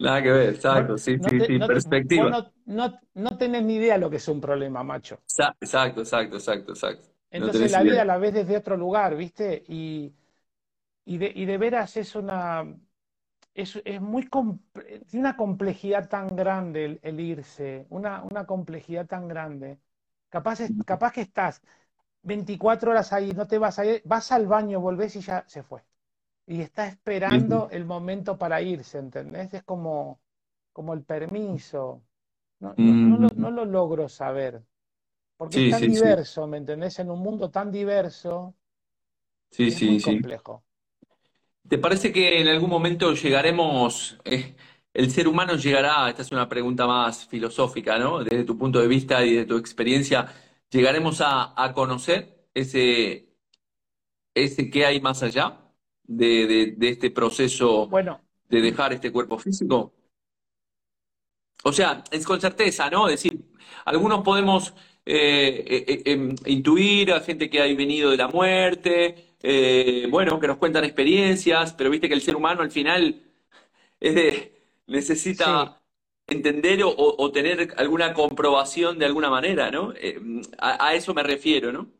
Nada 0.00 0.22
que 0.22 0.30
ver, 0.32 0.50
exacto, 0.50 0.98
sí, 0.98 1.18
no 1.24 1.28
sí, 1.28 1.40
te- 1.40 1.48
sí, 1.48 1.60
no 1.60 1.70
te- 1.72 1.82
vos 2.10 2.28
perspectiva. 2.28 2.30
no, 2.30 2.52
no, 2.66 3.36
tenés 3.38 3.62
ni 3.64 3.76
idea 3.76 3.96
lo 3.98 4.10
que 4.10 4.16
es 4.16 4.28
un 4.28 4.40
problema, 4.40 4.82
macho. 4.84 5.22
Exacto, 5.26 6.00
exacto, 6.02 6.36
exacto, 6.36 6.72
exacto. 6.72 7.08
Entonces 7.30 7.70
la 7.70 7.82
idea. 7.82 7.82
vida 7.82 8.04
la 8.04 8.18
ves 8.18 8.34
desde 8.34 8.56
otro 8.56 8.76
lugar, 8.76 9.16
¿viste? 9.16 9.64
Y, 9.68 10.14
y, 11.06 11.18
de, 11.18 11.32
y 11.34 11.46
de 11.46 11.58
veras 11.58 11.96
es 11.96 12.16
una, 12.16 12.64
es, 13.54 13.80
es 13.84 14.00
muy, 14.00 14.28
tiene 15.08 15.20
una 15.20 15.36
complejidad 15.36 16.08
tan 16.08 16.28
grande 16.36 16.84
el, 16.86 17.00
el 17.02 17.20
irse, 17.20 17.86
una, 17.90 18.22
una 18.24 18.46
complejidad 18.46 19.06
tan 19.06 19.28
grande. 19.28 19.78
Capaz, 20.30 20.60
es- 20.60 20.74
capaz 20.86 21.12
que 21.12 21.20
estás 21.22 21.62
24 22.22 22.90
horas 22.92 23.12
ahí, 23.12 23.32
no 23.32 23.46
te 23.46 23.58
vas 23.58 23.78
a 23.78 23.86
ir, 23.86 24.02
vas 24.04 24.32
al 24.32 24.46
baño, 24.46 24.80
volvés 24.80 25.16
y 25.16 25.20
ya 25.20 25.44
se 25.48 25.62
fue. 25.62 25.82
Y 26.46 26.62
está 26.62 26.86
esperando 26.88 27.70
el 27.70 27.84
momento 27.86 28.38
para 28.38 28.62
irse, 28.62 28.98
¿entendés? 28.98 29.54
Es 29.54 29.62
como, 29.64 30.20
como 30.72 30.94
el 30.94 31.04
permiso. 31.04 32.02
No, 32.60 32.74
no, 32.78 32.98
no 33.02 33.18
lo, 33.18 33.30
no 33.36 33.50
Ujú. 33.50 33.52
lo 33.52 33.64
logro 33.66 34.08
saber, 34.08 34.62
porque 35.36 35.58
es 35.58 35.68
tan 35.68 35.86
sí, 35.86 35.94
sí. 35.94 36.18
diverso, 36.18 36.46
¿me 36.48 36.58
entendés? 36.58 36.98
En 37.00 37.10
un 37.10 37.20
mundo 37.20 37.50
tan 37.50 37.70
diverso, 37.72 38.54
Sí, 39.50 39.70
es 39.70 39.80
sí, 39.80 39.80
muy 39.80 40.00
sí. 40.00 40.20
complejo. 40.20 40.62
¿Te 41.68 41.78
parece 41.78 42.12
que 42.12 42.40
en 42.40 42.48
algún 42.48 42.68
momento 42.70 43.14
llegaremos, 43.14 44.18
eh, 44.24 44.56
el 44.92 45.10
ser 45.10 45.28
humano 45.28 45.56
llegará, 45.56 46.08
esta 46.10 46.22
es 46.22 46.30
una 46.32 46.48
pregunta 46.48 46.86
más 46.86 47.26
filosófica, 47.26 47.98
¿no? 47.98 48.22
Desde 48.24 48.44
tu 48.44 48.58
punto 48.58 48.80
de 48.80 48.88
vista 48.88 49.24
y 49.24 49.34
de 49.34 49.44
tu 49.46 49.56
experiencia, 49.56 50.26
¿llegaremos 50.70 51.20
a, 51.20 51.54
a 51.62 51.72
conocer 51.72 52.46
ese, 52.54 53.28
ese 54.34 54.70
qué 54.70 54.86
hay 54.86 55.00
más 55.00 55.22
allá 55.22 55.58
de, 56.04 56.46
de- 56.46 56.74
de 56.76 56.88
este 56.88 57.10
proceso 57.10 57.86
Bueno, 57.86 58.20
de 58.48 58.60
dejar 58.60 58.92
este 58.92 59.10
cuerpo 59.12 59.38
físico? 59.38 59.92
O 61.64 61.72
sea, 61.72 62.02
es 62.10 62.24
con 62.26 62.40
certeza, 62.40 62.90
¿no? 62.90 63.08
Es 63.08 63.22
decir, 63.22 63.40
algunos 63.84 64.22
podemos 64.22 64.74
eh, 65.06 65.64
eh, 65.66 65.84
eh, 65.88 66.02
em, 66.06 66.34
intuir 66.46 67.12
a 67.12 67.20
gente 67.20 67.48
que 67.50 67.60
ha 67.60 67.64
venido 67.64 68.10
de 68.10 68.16
la 68.16 68.28
muerte, 68.28 69.31
eh, 69.42 70.06
bueno, 70.10 70.38
que 70.40 70.46
nos 70.48 70.58
cuentan 70.58 70.84
experiencias, 70.84 71.72
pero 71.74 71.90
viste 71.90 72.08
que 72.08 72.14
el 72.14 72.22
ser 72.22 72.36
humano 72.36 72.62
al 72.62 72.70
final 72.70 73.22
es 74.00 74.14
de, 74.16 74.62
sí, 75.30 75.66
necesita 75.66 75.82
entender 76.26 76.82
o, 76.84 76.90
o- 76.90 77.22
o 77.24 77.32
tener 77.32 77.74
alguna 77.78 78.14
comprobación 78.14 78.98
de 78.98 79.06
alguna 79.06 79.30
manera, 79.30 79.70
¿no? 79.70 79.92
Eh, 79.94 80.20
a, 80.58 80.88
a 80.88 80.94
eso 80.94 81.14
me 81.14 81.22
refiero, 81.24 81.72
¿no? 81.72 81.90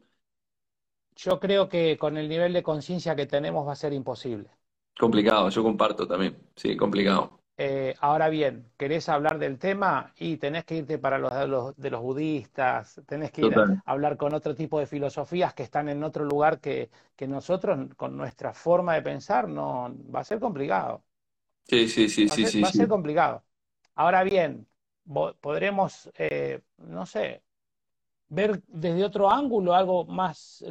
yo 1.16 1.40
creo 1.40 1.70
que 1.70 1.96
con 1.98 2.18
el 2.18 2.28
nivel 2.28 2.52
de 2.52 2.62
conciencia 2.62 3.16
que 3.16 3.24
tenemos 3.26 3.66
va 3.66 3.72
a 3.72 3.76
ser 3.76 3.94
imposible. 3.94 4.50
Complicado, 4.98 5.50
yo 5.50 5.62
comparto 5.62 6.06
también, 6.08 6.50
sí, 6.56 6.76
complicado. 6.78 7.41
Eh, 7.58 7.94
ahora 8.00 8.28
bien, 8.28 8.72
¿querés 8.76 9.08
hablar 9.08 9.38
del 9.38 9.58
tema? 9.58 10.12
Y 10.18 10.36
tenés 10.38 10.64
que 10.64 10.76
irte 10.76 10.98
para 10.98 11.18
los 11.18 11.32
de 11.32 11.46
los, 11.46 11.76
de 11.76 11.90
los 11.90 12.00
budistas, 12.02 13.00
tenés 13.06 13.30
que 13.30 13.42
ir 13.42 13.54
a 13.54 13.64
hablar 13.84 14.16
con 14.16 14.34
otro 14.34 14.54
tipo 14.54 14.78
de 14.80 14.86
filosofías 14.86 15.54
que 15.54 15.62
están 15.62 15.88
en 15.88 16.02
otro 16.02 16.24
lugar 16.24 16.60
que, 16.60 16.90
que 17.16 17.28
nosotros, 17.28 17.94
con 17.96 18.16
nuestra 18.16 18.52
forma 18.54 18.94
de 18.94 19.02
pensar, 19.02 19.48
no, 19.48 19.94
va 20.14 20.20
a 20.20 20.24
ser 20.24 20.40
complicado. 20.40 21.04
Sí, 21.68 21.88
sí, 21.88 22.08
sí, 22.08 22.28
Va 22.30 22.36
sí, 22.36 22.44
ser, 22.44 22.52
sí, 22.52 22.64
va 22.64 22.68
a 22.68 22.72
ser 22.72 22.88
complicado. 22.88 23.44
Ahora 23.94 24.22
bien, 24.24 24.66
podremos, 25.40 26.10
eh, 26.16 26.62
no 26.78 27.04
sé, 27.06 27.42
ver 28.28 28.62
desde 28.68 29.04
otro 29.04 29.30
ángulo 29.30 29.74
algo 29.74 30.04
más, 30.06 30.64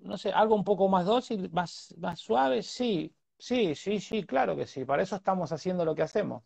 no 0.00 0.18
sé, 0.18 0.32
algo 0.32 0.54
un 0.56 0.64
poco 0.64 0.88
más 0.88 1.06
dócil, 1.06 1.50
más, 1.52 1.94
más 1.98 2.20
suave, 2.20 2.62
sí, 2.62 3.14
sí, 3.44 3.74
sí, 3.74 4.00
sí, 4.00 4.24
claro 4.24 4.56
que 4.56 4.66
sí, 4.66 4.84
para 4.84 5.02
eso 5.02 5.16
estamos 5.16 5.52
haciendo 5.52 5.84
lo 5.84 5.94
que 5.94 6.02
hacemos. 6.02 6.42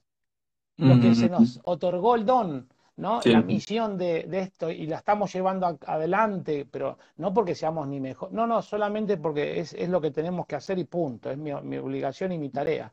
Lo 0.76 1.00
que 1.00 1.14
se 1.14 1.28
nos 1.28 1.60
otorgó 1.64 2.14
el 2.14 2.24
don, 2.24 2.68
¿no? 2.96 3.20
La 3.24 3.42
misión 3.42 3.98
de, 3.98 4.28
esto 4.30 4.70
y 4.70 4.86
la 4.86 4.98
estamos 4.98 5.32
llevando 5.32 5.76
adelante, 5.84 6.68
pero 6.70 6.98
no 7.16 7.34
porque 7.34 7.56
seamos 7.56 7.88
ni 7.88 7.98
mejor, 7.98 8.32
no, 8.32 8.46
no, 8.46 8.62
solamente 8.62 9.16
porque 9.16 9.58
es, 9.58 9.88
lo 9.88 10.00
que 10.00 10.12
tenemos 10.12 10.46
que 10.46 10.54
hacer 10.54 10.78
y 10.78 10.84
punto, 10.84 11.30
es 11.30 11.38
mi, 11.38 11.52
mi 11.62 11.78
obligación 11.78 12.30
y 12.30 12.38
mi 12.38 12.50
tarea. 12.50 12.92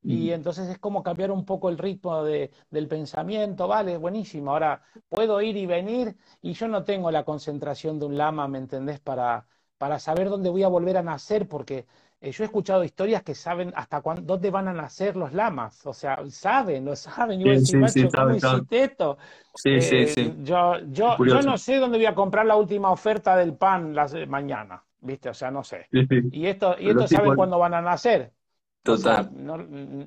Y 0.00 0.30
entonces 0.30 0.68
es 0.68 0.78
como 0.78 1.02
cambiar 1.02 1.30
un 1.30 1.44
poco 1.44 1.68
el 1.68 1.76
ritmo 1.76 2.22
de, 2.22 2.50
del 2.70 2.86
pensamiento, 2.86 3.66
vale, 3.66 3.96
buenísimo. 3.98 4.52
Ahora 4.52 4.80
puedo 5.08 5.40
ir 5.42 5.56
y 5.56 5.66
venir 5.66 6.16
y 6.40 6.52
yo 6.52 6.68
no 6.68 6.84
tengo 6.84 7.10
la 7.10 7.24
concentración 7.24 7.98
de 7.98 8.06
un 8.06 8.16
lama, 8.16 8.48
¿me 8.48 8.58
entendés? 8.58 9.00
Para, 9.00 9.46
para 9.76 9.98
saber 9.98 10.28
dónde 10.30 10.50
voy 10.50 10.62
a 10.62 10.68
volver 10.68 10.96
a 10.96 11.02
nacer, 11.02 11.48
porque 11.48 11.86
eh, 12.20 12.32
yo 12.32 12.42
he 12.42 12.46
escuchado 12.46 12.82
historias 12.82 13.22
que 13.22 13.34
saben 13.34 13.72
hasta 13.76 14.00
cuándo, 14.00 14.22
dónde 14.22 14.50
van 14.50 14.66
a 14.66 14.72
nacer 14.72 15.16
los 15.16 15.32
lamas, 15.32 15.86
o 15.86 15.92
sea, 15.92 16.18
saben, 16.30 16.84
lo 16.84 16.96
saben. 16.96 17.40
Yo 17.40 17.54
sí, 17.60 17.76
sí, 17.88 18.08
¿cómo 18.08 18.34
hiciste 18.34 18.84
esto? 18.84 19.18
Sí, 19.54 19.80
sí, 19.80 19.96
eh, 19.96 20.06
sí. 20.08 20.34
Yo, 20.42 20.78
yo, 20.88 21.16
yo 21.24 21.42
no 21.42 21.56
sé 21.58 21.76
dónde 21.76 21.98
voy 21.98 22.06
a 22.06 22.14
comprar 22.14 22.44
la 22.44 22.56
última 22.56 22.90
oferta 22.90 23.36
del 23.36 23.54
pan 23.54 23.94
la, 23.94 24.08
mañana, 24.26 24.82
¿viste? 25.00 25.28
O 25.28 25.34
sea, 25.34 25.52
no 25.52 25.62
sé. 25.62 25.86
Y 25.92 26.46
esto, 26.46 26.74
y 26.78 26.90
esto 26.90 27.06
saben 27.06 27.36
cuándo 27.36 27.58
van 27.58 27.74
a 27.74 27.82
nacer. 27.82 28.32
Total. 28.82 29.30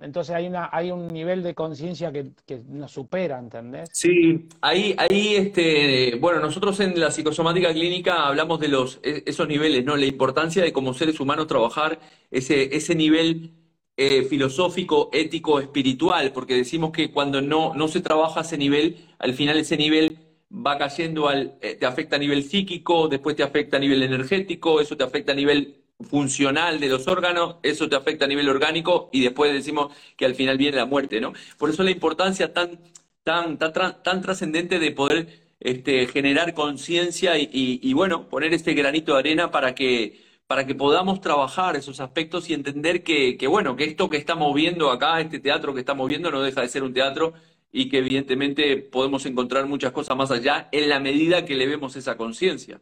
entonces 0.01 0.33
hay, 0.33 0.47
una, 0.47 0.69
hay 0.71 0.89
un 0.89 1.07
nivel 1.07 1.43
de 1.43 1.53
conciencia 1.53 2.11
que, 2.11 2.31
que, 2.47 2.61
nos 2.67 2.91
supera, 2.91 3.37
¿entendés? 3.37 3.89
Sí, 3.93 4.47
ahí, 4.61 4.95
ahí 4.97 5.35
este, 5.35 6.15
bueno, 6.19 6.39
nosotros 6.39 6.79
en 6.79 6.99
la 6.99 7.11
psicosomática 7.11 7.71
clínica 7.73 8.25
hablamos 8.25 8.59
de 8.59 8.69
los, 8.69 8.99
e, 9.03 9.23
esos 9.25 9.47
niveles, 9.47 9.85
¿no? 9.85 9.95
La 9.95 10.05
importancia 10.05 10.63
de 10.63 10.73
como 10.73 10.93
seres 10.93 11.19
humanos 11.19 11.47
trabajar 11.47 11.99
ese, 12.31 12.75
ese 12.75 12.95
nivel 12.95 13.51
eh, 13.97 14.23
filosófico, 14.23 15.09
ético, 15.13 15.59
espiritual, 15.59 16.31
porque 16.33 16.55
decimos 16.55 16.91
que 16.91 17.11
cuando 17.11 17.39
no, 17.41 17.75
no 17.75 17.87
se 17.87 18.01
trabaja 18.01 18.41
ese 18.41 18.57
nivel, 18.57 18.97
al 19.19 19.33
final 19.33 19.57
ese 19.57 19.77
nivel 19.77 20.17
va 20.51 20.77
cayendo 20.77 21.27
al, 21.29 21.57
eh, 21.61 21.75
te 21.75 21.85
afecta 21.85 22.15
a 22.15 22.19
nivel 22.19 22.43
psíquico, 22.43 23.07
después 23.07 23.35
te 23.35 23.43
afecta 23.43 23.77
a 23.77 23.79
nivel 23.79 24.01
energético, 24.01 24.81
eso 24.81 24.97
te 24.97 25.03
afecta 25.03 25.33
a 25.33 25.35
nivel 25.35 25.80
funcional 26.03 26.79
de 26.79 26.89
los 26.89 27.07
órganos, 27.07 27.57
eso 27.63 27.89
te 27.89 27.95
afecta 27.95 28.25
a 28.25 28.27
nivel 28.27 28.49
orgánico 28.49 29.09
y 29.11 29.21
después 29.21 29.53
decimos 29.53 29.93
que 30.17 30.25
al 30.25 30.35
final 30.35 30.57
viene 30.57 30.77
la 30.77 30.85
muerte, 30.85 31.21
¿no? 31.21 31.33
Por 31.57 31.69
eso 31.69 31.83
la 31.83 31.91
importancia 31.91 32.53
tan, 32.53 32.79
tan, 33.23 33.57
tan, 33.57 34.03
tan 34.03 34.21
trascendente 34.21 34.79
de 34.79 34.91
poder 34.91 35.41
este, 35.59 36.07
generar 36.07 36.53
conciencia 36.53 37.33
y, 37.37 37.93
bueno, 37.93 38.27
poner 38.29 38.53
este 38.53 38.73
granito 38.73 39.13
de 39.13 39.19
arena 39.19 39.51
para 39.51 39.75
que, 39.75 40.21
para 40.47 40.65
que 40.65 40.75
podamos 40.75 41.21
trabajar 41.21 41.75
esos 41.75 41.99
aspectos 41.99 42.49
y 42.49 42.53
entender 42.53 43.03
que, 43.03 43.37
que, 43.37 43.47
bueno, 43.47 43.75
que 43.75 43.85
esto 43.85 44.09
que 44.09 44.17
estamos 44.17 44.53
viendo 44.55 44.91
acá, 44.91 45.21
este 45.21 45.39
teatro 45.39 45.73
que 45.73 45.81
estamos 45.81 46.09
viendo, 46.09 46.31
no 46.31 46.41
deja 46.41 46.61
de 46.61 46.69
ser 46.69 46.83
un 46.83 46.93
teatro 46.93 47.33
y 47.71 47.89
que 47.89 47.99
evidentemente 47.99 48.77
podemos 48.77 49.25
encontrar 49.25 49.65
muchas 49.67 49.91
cosas 49.91 50.17
más 50.17 50.31
allá 50.31 50.67
en 50.71 50.89
la 50.89 50.99
medida 50.99 51.45
que 51.45 51.55
le 51.55 51.67
vemos 51.67 51.95
esa 51.95 52.17
conciencia. 52.17 52.81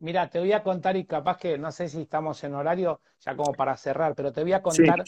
Mira, 0.00 0.30
te 0.30 0.38
voy 0.38 0.52
a 0.52 0.62
contar 0.62 0.96
y 0.96 1.04
capaz 1.04 1.38
que 1.38 1.58
no 1.58 1.72
sé 1.72 1.88
si 1.88 2.02
estamos 2.02 2.42
en 2.44 2.54
horario 2.54 3.00
ya 3.20 3.34
como 3.34 3.52
para 3.52 3.76
cerrar, 3.76 4.14
pero 4.14 4.32
te 4.32 4.42
voy 4.42 4.52
a 4.52 4.62
contar. 4.62 5.02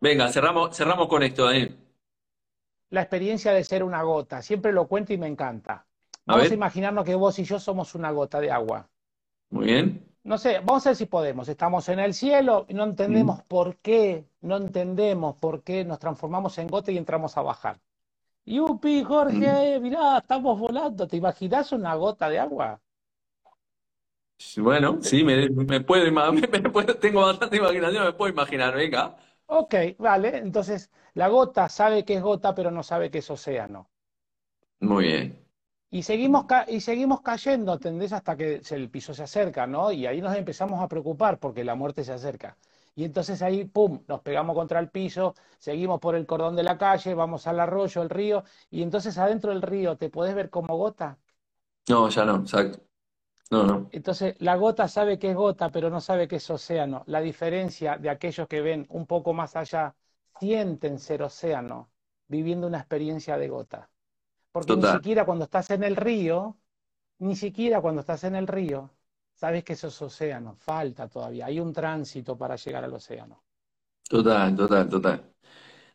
Venga, 0.00 0.28
cerramos, 0.32 0.74
cerramos 0.74 1.08
con 1.08 1.22
esto, 1.22 1.44
Daniel. 1.44 1.76
La 2.88 3.02
experiencia 3.02 3.52
de 3.52 3.62
ser 3.64 3.84
una 3.84 4.02
gota. 4.02 4.40
Siempre 4.40 4.72
lo 4.72 4.88
cuento 4.88 5.12
y 5.12 5.18
me 5.18 5.26
encanta. 5.26 5.86
Vamos 6.24 6.50
a, 6.50 6.54
imaginarnos 6.54 7.04
que 7.04 7.14
vos 7.14 7.38
y 7.38 7.44
yo 7.44 7.58
somos 7.58 7.94
una 7.94 8.10
gota 8.10 8.40
de 8.40 8.50
agua. 8.50 8.88
Muy 9.50 9.66
bien. 9.66 10.06
No 10.22 10.38
sé, 10.38 10.60
vamos 10.60 10.86
a 10.86 10.90
ver 10.90 10.96
si 10.96 11.06
podemos. 11.06 11.48
Estamos 11.48 11.88
en 11.88 11.98
el 11.98 12.14
cielo 12.14 12.66
y 12.68 12.74
no 12.74 12.84
entendemos 12.84 13.38
mm. 13.38 13.42
por 13.48 13.76
qué, 13.76 14.26
no 14.40 14.56
entendemos 14.56 15.36
por 15.36 15.62
qué 15.62 15.84
nos 15.84 15.98
transformamos 15.98 16.56
en 16.58 16.68
gota 16.68 16.92
y 16.92 16.98
entramos 16.98 17.36
a 17.36 17.42
bajar. 17.42 17.78
Yupi, 18.46 19.02
Jorge, 19.02 19.78
mm. 19.78 19.82
mirá, 19.82 20.18
estamos 20.18 20.58
volando. 20.58 21.06
¿Te 21.06 21.16
imaginas 21.16 21.72
una 21.72 21.94
gota 21.94 22.28
de 22.28 22.38
agua? 22.38 22.80
Bueno, 24.56 24.98
sí, 25.02 25.22
me, 25.24 25.48
me 25.50 25.80
puedo, 25.80 26.04
tengo 26.98 27.20
bastante 27.26 27.56
imaginación, 27.58 28.04
me 28.04 28.12
puedo 28.12 28.32
imaginar, 28.32 28.74
venga. 28.74 29.16
Ok, 29.48 29.74
vale. 29.98 30.38
Entonces, 30.38 30.90
la 31.14 31.28
gota 31.28 31.68
sabe 31.68 32.04
que 32.06 32.14
es 32.14 32.22
gota, 32.22 32.54
pero 32.54 32.70
no 32.70 32.82
sabe 32.82 33.10
que 33.10 33.18
es 33.18 33.30
océano. 33.30 33.90
Muy 34.80 35.04
bien. 35.06 35.46
Y 35.92 36.02
seguimos, 36.04 36.46
y 36.68 36.80
seguimos 36.80 37.20
cayendo, 37.22 37.72
¿entendés? 37.74 38.12
Hasta 38.12 38.36
que 38.36 38.60
el 38.70 38.90
piso 38.90 39.12
se 39.14 39.22
acerca, 39.24 39.66
¿no? 39.66 39.90
Y 39.92 40.06
ahí 40.06 40.20
nos 40.20 40.36
empezamos 40.36 40.80
a 40.80 40.88
preocupar 40.88 41.38
porque 41.38 41.64
la 41.64 41.74
muerte 41.74 42.04
se 42.04 42.12
acerca. 42.12 42.56
Y 42.94 43.04
entonces 43.04 43.42
ahí, 43.42 43.64
pum, 43.64 44.02
nos 44.08 44.20
pegamos 44.20 44.54
contra 44.56 44.78
el 44.80 44.90
piso, 44.90 45.34
seguimos 45.58 46.00
por 46.00 46.14
el 46.16 46.26
cordón 46.26 46.54
de 46.56 46.62
la 46.64 46.78
calle, 46.78 47.14
vamos 47.14 47.46
al 47.46 47.58
arroyo, 47.60 48.02
el 48.02 48.10
río, 48.10 48.44
y 48.70 48.82
entonces 48.82 49.16
adentro 49.18 49.50
del 49.52 49.62
río, 49.62 49.96
¿te 49.96 50.10
puedes 50.10 50.34
ver 50.34 50.50
como 50.50 50.76
gota? 50.76 51.18
No, 51.88 52.08
ya 52.08 52.24
no, 52.24 52.36
exacto. 52.36 52.80
No, 53.50 53.66
no. 53.66 53.88
Entonces, 53.90 54.36
la 54.38 54.56
gota 54.56 54.86
sabe 54.86 55.18
que 55.18 55.30
es 55.30 55.36
gota, 55.36 55.70
pero 55.70 55.90
no 55.90 56.00
sabe 56.00 56.28
que 56.28 56.36
es 56.36 56.50
océano. 56.50 57.02
La 57.06 57.20
diferencia 57.20 57.96
de 57.96 58.08
aquellos 58.08 58.46
que 58.46 58.60
ven 58.60 58.86
un 58.90 59.06
poco 59.06 59.32
más 59.32 59.56
allá, 59.56 59.94
sienten 60.38 60.98
ser 60.98 61.22
océano, 61.22 61.90
viviendo 62.28 62.66
una 62.68 62.78
experiencia 62.78 63.36
de 63.36 63.48
gota. 63.48 63.90
Porque 64.52 64.76
ni 64.76 64.82
siquiera 64.86 65.24
cuando 65.24 65.44
estás 65.44 65.70
en 65.70 65.82
el 65.82 65.96
río, 65.96 66.56
ni 67.18 67.36
siquiera 67.36 67.80
cuando 67.80 68.00
estás 68.00 68.24
en 68.24 68.36
el 68.36 68.46
río, 68.46 68.90
sabes 69.34 69.64
que 69.64 69.74
eso 69.74 69.88
es 69.88 70.02
océano. 70.02 70.54
Falta 70.56 71.08
todavía. 71.08 71.46
Hay 71.46 71.60
un 71.60 71.72
tránsito 71.72 72.36
para 72.36 72.56
llegar 72.56 72.84
al 72.84 72.94
océano. 72.94 73.42
Total, 74.08 74.56
total, 74.56 74.88
total. 74.88 75.34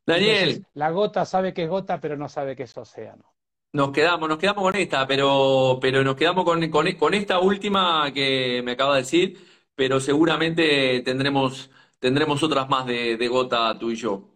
Daniel. 0.05 0.65
la 0.73 0.91
gota 0.91 1.25
sabe 1.25 1.53
que 1.53 1.63
es 1.63 1.69
gota, 1.69 1.99
pero 1.99 2.15
no 2.15 2.29
sabe 2.29 2.55
que 2.55 2.63
es 2.63 2.77
océano. 2.77 3.34
Nos 3.75 3.91
quedamos, 3.91 4.29
nos 4.29 4.37
quedamos 4.37 4.63
con 4.63 4.75
esta, 4.77 5.05
pero, 5.05 5.79
pero 5.81 6.01
nos 6.01 6.15
quedamos 6.15 6.45
con, 6.45 6.69
con, 6.69 7.13
esta 7.13 7.39
última 7.39 8.09
que 8.13 8.61
me 8.63 8.71
acaba 8.71 8.95
de 8.95 9.01
decir, 9.01 9.37
pero 9.75 9.99
seguramente 9.99 11.01
tendremos, 11.01 11.69
tendremos 11.99 12.41
otras 12.41 12.69
más 12.69 12.85
de, 12.85 13.27
Gota, 13.27 13.77
tú 13.77 13.91
y 13.91 13.97
yo. 13.97 14.29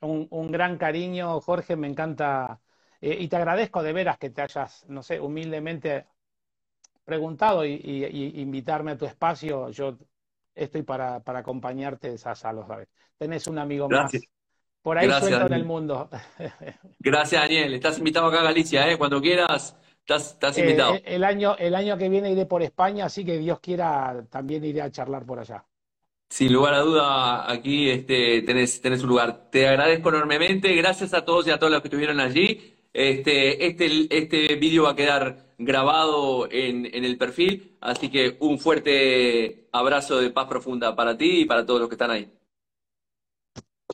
Un, 0.00 0.50
gran 0.50 0.78
cariño, 0.78 1.40
Jorge, 1.40 1.76
me 1.76 1.86
encanta. 1.86 2.60
Eh, 3.00 3.18
y 3.20 3.28
te 3.28 3.36
agradezco 3.36 3.84
de 3.84 3.92
veras 3.92 4.18
que 4.18 4.30
te 4.30 4.42
hayas, 4.42 4.84
no 4.88 5.04
sé, 5.04 5.20
humildemente 5.20 6.06
preguntado 7.04 7.64
y, 7.64 8.32
invitarme 8.34 8.90
a 8.90 8.98
tu 8.98 9.06
espacio. 9.06 9.70
Yo 9.70 9.96
estoy 10.56 10.82
para, 10.82 11.20
para 11.20 11.38
acompañarte, 11.38 12.18
Sasa, 12.18 12.52
lo 12.52 12.66
sabes. 12.66 12.88
Tenés 13.16 13.46
un 13.46 13.60
amigo 13.60 13.88
más 13.88 14.10
por 14.82 14.98
ahí 14.98 15.10
suelto 15.10 15.46
en 15.46 15.52
el 15.52 15.64
mundo. 15.64 16.08
Gracias, 16.98 17.42
Daniel. 17.42 17.74
Estás 17.74 17.98
invitado 17.98 18.26
acá 18.26 18.40
a 18.40 18.44
Galicia, 18.44 18.90
¿eh? 18.90 18.96
Cuando 18.96 19.20
quieras, 19.20 19.76
estás, 20.06 20.58
eh, 20.58 20.62
invitado. 20.62 20.98
el, 21.04 21.24
año, 21.24 21.56
el 21.58 21.74
año 21.74 21.96
que 21.98 22.08
viene 22.08 22.30
iré 22.30 22.46
por 22.46 22.62
España, 22.62 23.06
así 23.06 23.24
que 23.24 23.38
Dios 23.38 23.60
quiera, 23.60 24.24
también 24.30 24.64
iré 24.64 24.82
a 24.82 24.90
charlar 24.90 25.24
por 25.24 25.38
allá. 25.38 25.64
Sin 26.28 26.52
lugar 26.52 26.74
a 26.74 26.80
duda, 26.80 27.50
aquí 27.50 27.90
este, 27.90 28.42
tenés, 28.42 28.80
tenés 28.80 29.02
un 29.02 29.08
lugar. 29.08 29.50
Te 29.50 29.66
agradezco 29.66 30.10
enormemente. 30.10 30.72
Gracias 30.76 31.12
a 31.12 31.24
todos 31.24 31.46
y 31.48 31.50
a 31.50 31.58
todas 31.58 31.72
los 31.72 31.82
que 31.82 31.88
estuvieron 31.88 32.20
allí. 32.20 32.74
Este, 32.92 33.66
este, 33.66 34.06
este 34.16 34.54
vídeo 34.56 34.84
va 34.84 34.90
a 34.90 34.96
quedar 34.96 35.50
grabado 35.58 36.48
en, 36.50 36.86
en 36.86 37.04
el 37.04 37.18
perfil, 37.18 37.76
así 37.80 38.08
que 38.08 38.36
un 38.40 38.58
fuerte 38.58 39.68
abrazo 39.72 40.20
de 40.20 40.30
paz 40.30 40.48
profunda 40.48 40.96
para 40.96 41.16
ti 41.16 41.42
y 41.42 41.44
para 41.44 41.66
todos 41.66 41.80
los 41.80 41.88
que 41.88 41.94
están 41.94 42.10
ahí. 42.10 42.28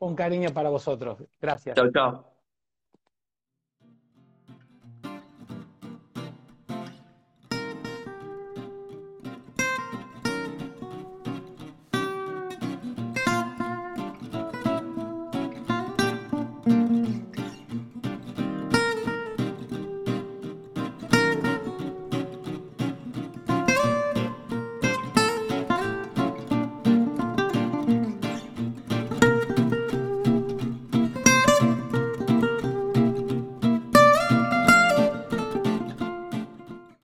Un 0.00 0.14
cariño 0.14 0.50
para 0.50 0.70
vosotros. 0.70 1.18
Gracias. 1.40 1.76
Chao, 1.76 1.90
chao. 1.90 2.35